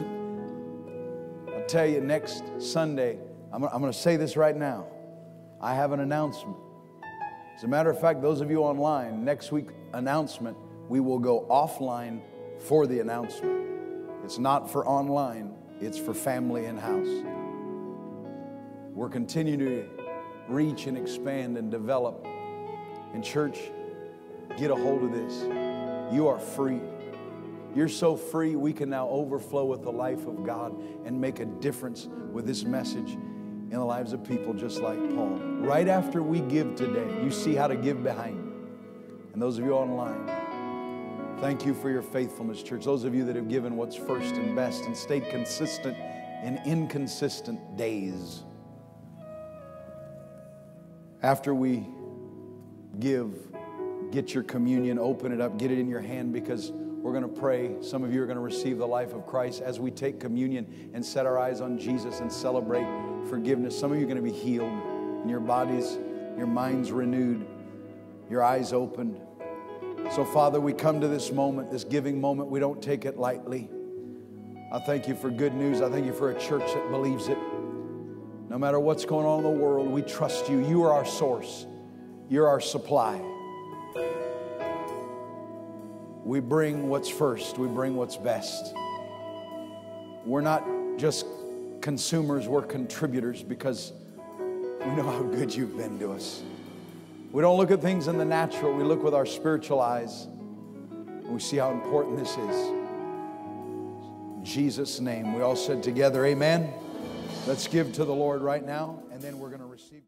I'll 1.53 1.65
tell 1.65 1.85
you, 1.85 2.01
next 2.01 2.43
Sunday, 2.59 3.17
I'm, 3.53 3.63
I'm 3.63 3.79
going 3.79 3.91
to 3.91 3.97
say 3.97 4.17
this 4.17 4.35
right 4.35 4.55
now. 4.55 4.87
I 5.61 5.73
have 5.73 5.91
an 5.91 5.99
announcement. 5.99 6.57
As 7.55 7.63
a 7.63 7.67
matter 7.67 7.89
of 7.89 7.99
fact, 7.99 8.21
those 8.21 8.41
of 8.41 8.51
you 8.51 8.59
online, 8.59 9.23
next 9.23 9.51
week 9.51 9.69
announcement, 9.93 10.57
we 10.89 10.99
will 10.99 11.19
go 11.19 11.45
offline 11.49 12.21
for 12.59 12.85
the 12.85 12.99
announcement. 12.99 13.65
It's 14.23 14.37
not 14.37 14.69
for 14.69 14.85
online, 14.87 15.53
it's 15.79 15.97
for 15.97 16.13
family 16.13 16.65
and 16.65 16.79
house. 16.79 17.07
We're 18.93 19.09
continuing 19.09 19.59
to 19.59 19.89
reach 20.49 20.87
and 20.87 20.97
expand 20.97 21.57
and 21.57 21.71
develop. 21.71 22.25
In 23.13 23.21
church, 23.21 23.59
get 24.57 24.71
a 24.71 24.75
hold 24.75 25.03
of 25.03 25.11
this. 25.11 25.43
You 26.13 26.27
are 26.27 26.39
free. 26.39 26.79
You're 27.75 27.89
so 27.89 28.15
free, 28.15 28.55
we 28.55 28.71
can 28.71 28.89
now 28.89 29.09
overflow 29.09 29.65
with 29.65 29.83
the 29.83 29.91
life 29.91 30.25
of 30.27 30.45
God 30.45 30.81
and 31.05 31.19
make 31.19 31.41
a 31.41 31.45
difference 31.45 32.07
with 32.31 32.45
this 32.45 32.63
message 32.63 33.11
in 33.11 33.71
the 33.71 33.83
lives 33.83 34.13
of 34.13 34.23
people 34.23 34.53
just 34.53 34.79
like 34.79 34.97
Paul. 35.13 35.37
Right 35.59 35.89
after 35.89 36.23
we 36.23 36.39
give 36.39 36.75
today, 36.75 37.21
you 37.21 37.31
see 37.31 37.53
how 37.53 37.67
to 37.67 37.75
give 37.75 38.01
behind. 38.01 38.39
And 39.33 39.41
those 39.41 39.57
of 39.57 39.65
you 39.65 39.73
online, 39.73 40.25
thank 41.41 41.65
you 41.65 41.73
for 41.73 41.89
your 41.89 42.01
faithfulness, 42.01 42.63
church. 42.63 42.85
Those 42.85 43.03
of 43.03 43.13
you 43.13 43.25
that 43.25 43.35
have 43.35 43.49
given 43.49 43.75
what's 43.75 43.97
first 43.97 44.35
and 44.35 44.55
best 44.55 44.85
and 44.85 44.95
stayed 44.95 45.29
consistent 45.29 45.97
in 46.45 46.61
inconsistent 46.65 47.75
days. 47.75 48.43
After 51.21 51.53
we 51.53 51.85
give, 52.99 53.35
get 54.11 54.33
your 54.33 54.43
communion, 54.43 54.99
open 54.99 55.31
it 55.31 55.41
up, 55.41 55.57
get 55.57 55.71
it 55.71 55.79
in 55.79 55.87
your 55.87 56.01
hand 56.01 56.33
because 56.33 56.71
we're 56.71 57.11
going 57.11 57.23
to 57.23 57.39
pray. 57.39 57.75
Some 57.81 58.03
of 58.03 58.11
you 58.13 58.23
are 58.23 58.25
going 58.25 58.37
to 58.37 58.41
receive 58.41 58.79
the 58.79 58.87
life 58.87 59.13
of 59.13 59.27
Christ 59.27 59.61
as 59.61 59.79
we 59.79 59.91
take 59.91 60.19
communion 60.19 60.91
and 60.93 61.05
set 61.05 61.27
our 61.27 61.37
eyes 61.37 61.61
on 61.61 61.77
Jesus 61.77 62.19
and 62.19 62.31
celebrate 62.31 62.87
forgiveness. 63.29 63.77
Some 63.77 63.91
of 63.91 63.99
you 63.99 64.05
are 64.05 64.07
going 64.07 64.23
to 64.23 64.23
be 64.23 64.31
healed 64.31 64.71
and 65.21 65.29
your 65.29 65.39
bodies, 65.39 65.99
your 66.37 66.47
minds 66.47 66.91
renewed, 66.91 67.45
your 68.29 68.43
eyes 68.43 68.73
opened. 68.73 69.19
So, 70.15 70.25
Father, 70.25 70.59
we 70.59 70.73
come 70.73 70.99
to 71.01 71.07
this 71.07 71.31
moment, 71.31 71.71
this 71.71 71.83
giving 71.83 72.19
moment. 72.19 72.49
We 72.49 72.59
don't 72.59 72.81
take 72.81 73.05
it 73.05 73.17
lightly. 73.17 73.69
I 74.71 74.79
thank 74.79 75.07
you 75.07 75.15
for 75.15 75.29
good 75.29 75.53
news. 75.53 75.81
I 75.81 75.89
thank 75.89 76.05
you 76.05 76.13
for 76.13 76.31
a 76.31 76.39
church 76.39 76.65
that 76.73 76.89
believes 76.89 77.27
it. 77.27 77.37
No 78.49 78.57
matter 78.57 78.79
what's 78.79 79.05
going 79.05 79.25
on 79.25 79.39
in 79.39 79.43
the 79.43 79.49
world, 79.49 79.87
we 79.89 80.01
trust 80.01 80.49
you. 80.49 80.67
You 80.67 80.83
are 80.83 80.91
our 80.91 81.05
source, 81.05 81.67
you're 82.29 82.47
our 82.47 82.59
supply. 82.59 83.21
We 86.25 86.39
bring 86.39 86.89
what's 86.89 87.07
first, 87.07 87.59
we 87.59 87.67
bring 87.67 87.95
what's 87.95 88.17
best. 88.17 88.73
We're 90.25 90.41
not 90.41 90.65
just 90.97 91.27
consumers, 91.81 92.47
we're 92.47 92.63
contributors 92.63 93.43
because 93.43 93.93
we 94.39 94.91
know 94.95 95.03
how 95.03 95.21
good 95.21 95.53
you've 95.53 95.77
been 95.77 95.99
to 95.99 96.11
us. 96.13 96.41
We 97.31 97.43
don't 97.43 97.57
look 97.57 97.69
at 97.69 97.79
things 97.79 98.07
in 98.07 98.17
the 98.17 98.25
natural, 98.25 98.73
we 98.73 98.83
look 98.83 99.03
with 99.03 99.13
our 99.13 99.27
spiritual 99.27 99.79
eyes 99.79 100.25
and 100.25 101.29
we 101.29 101.39
see 101.39 101.57
how 101.57 101.69
important 101.71 102.17
this 102.17 102.31
is. 102.31 102.67
In 104.37 104.41
Jesus' 104.43 104.99
name, 104.99 105.33
we 105.33 105.43
all 105.43 105.55
said 105.55 105.83
together, 105.83 106.25
Amen. 106.25 106.73
Let's 107.45 107.67
give 107.67 107.93
to 107.93 108.05
the 108.05 108.15
Lord 108.15 108.41
right 108.41 108.65
now, 108.65 109.03
and 109.11 109.21
then 109.21 109.37
we're 109.37 109.49
going 109.49 109.61
to 109.61 109.67
receive. 109.67 110.01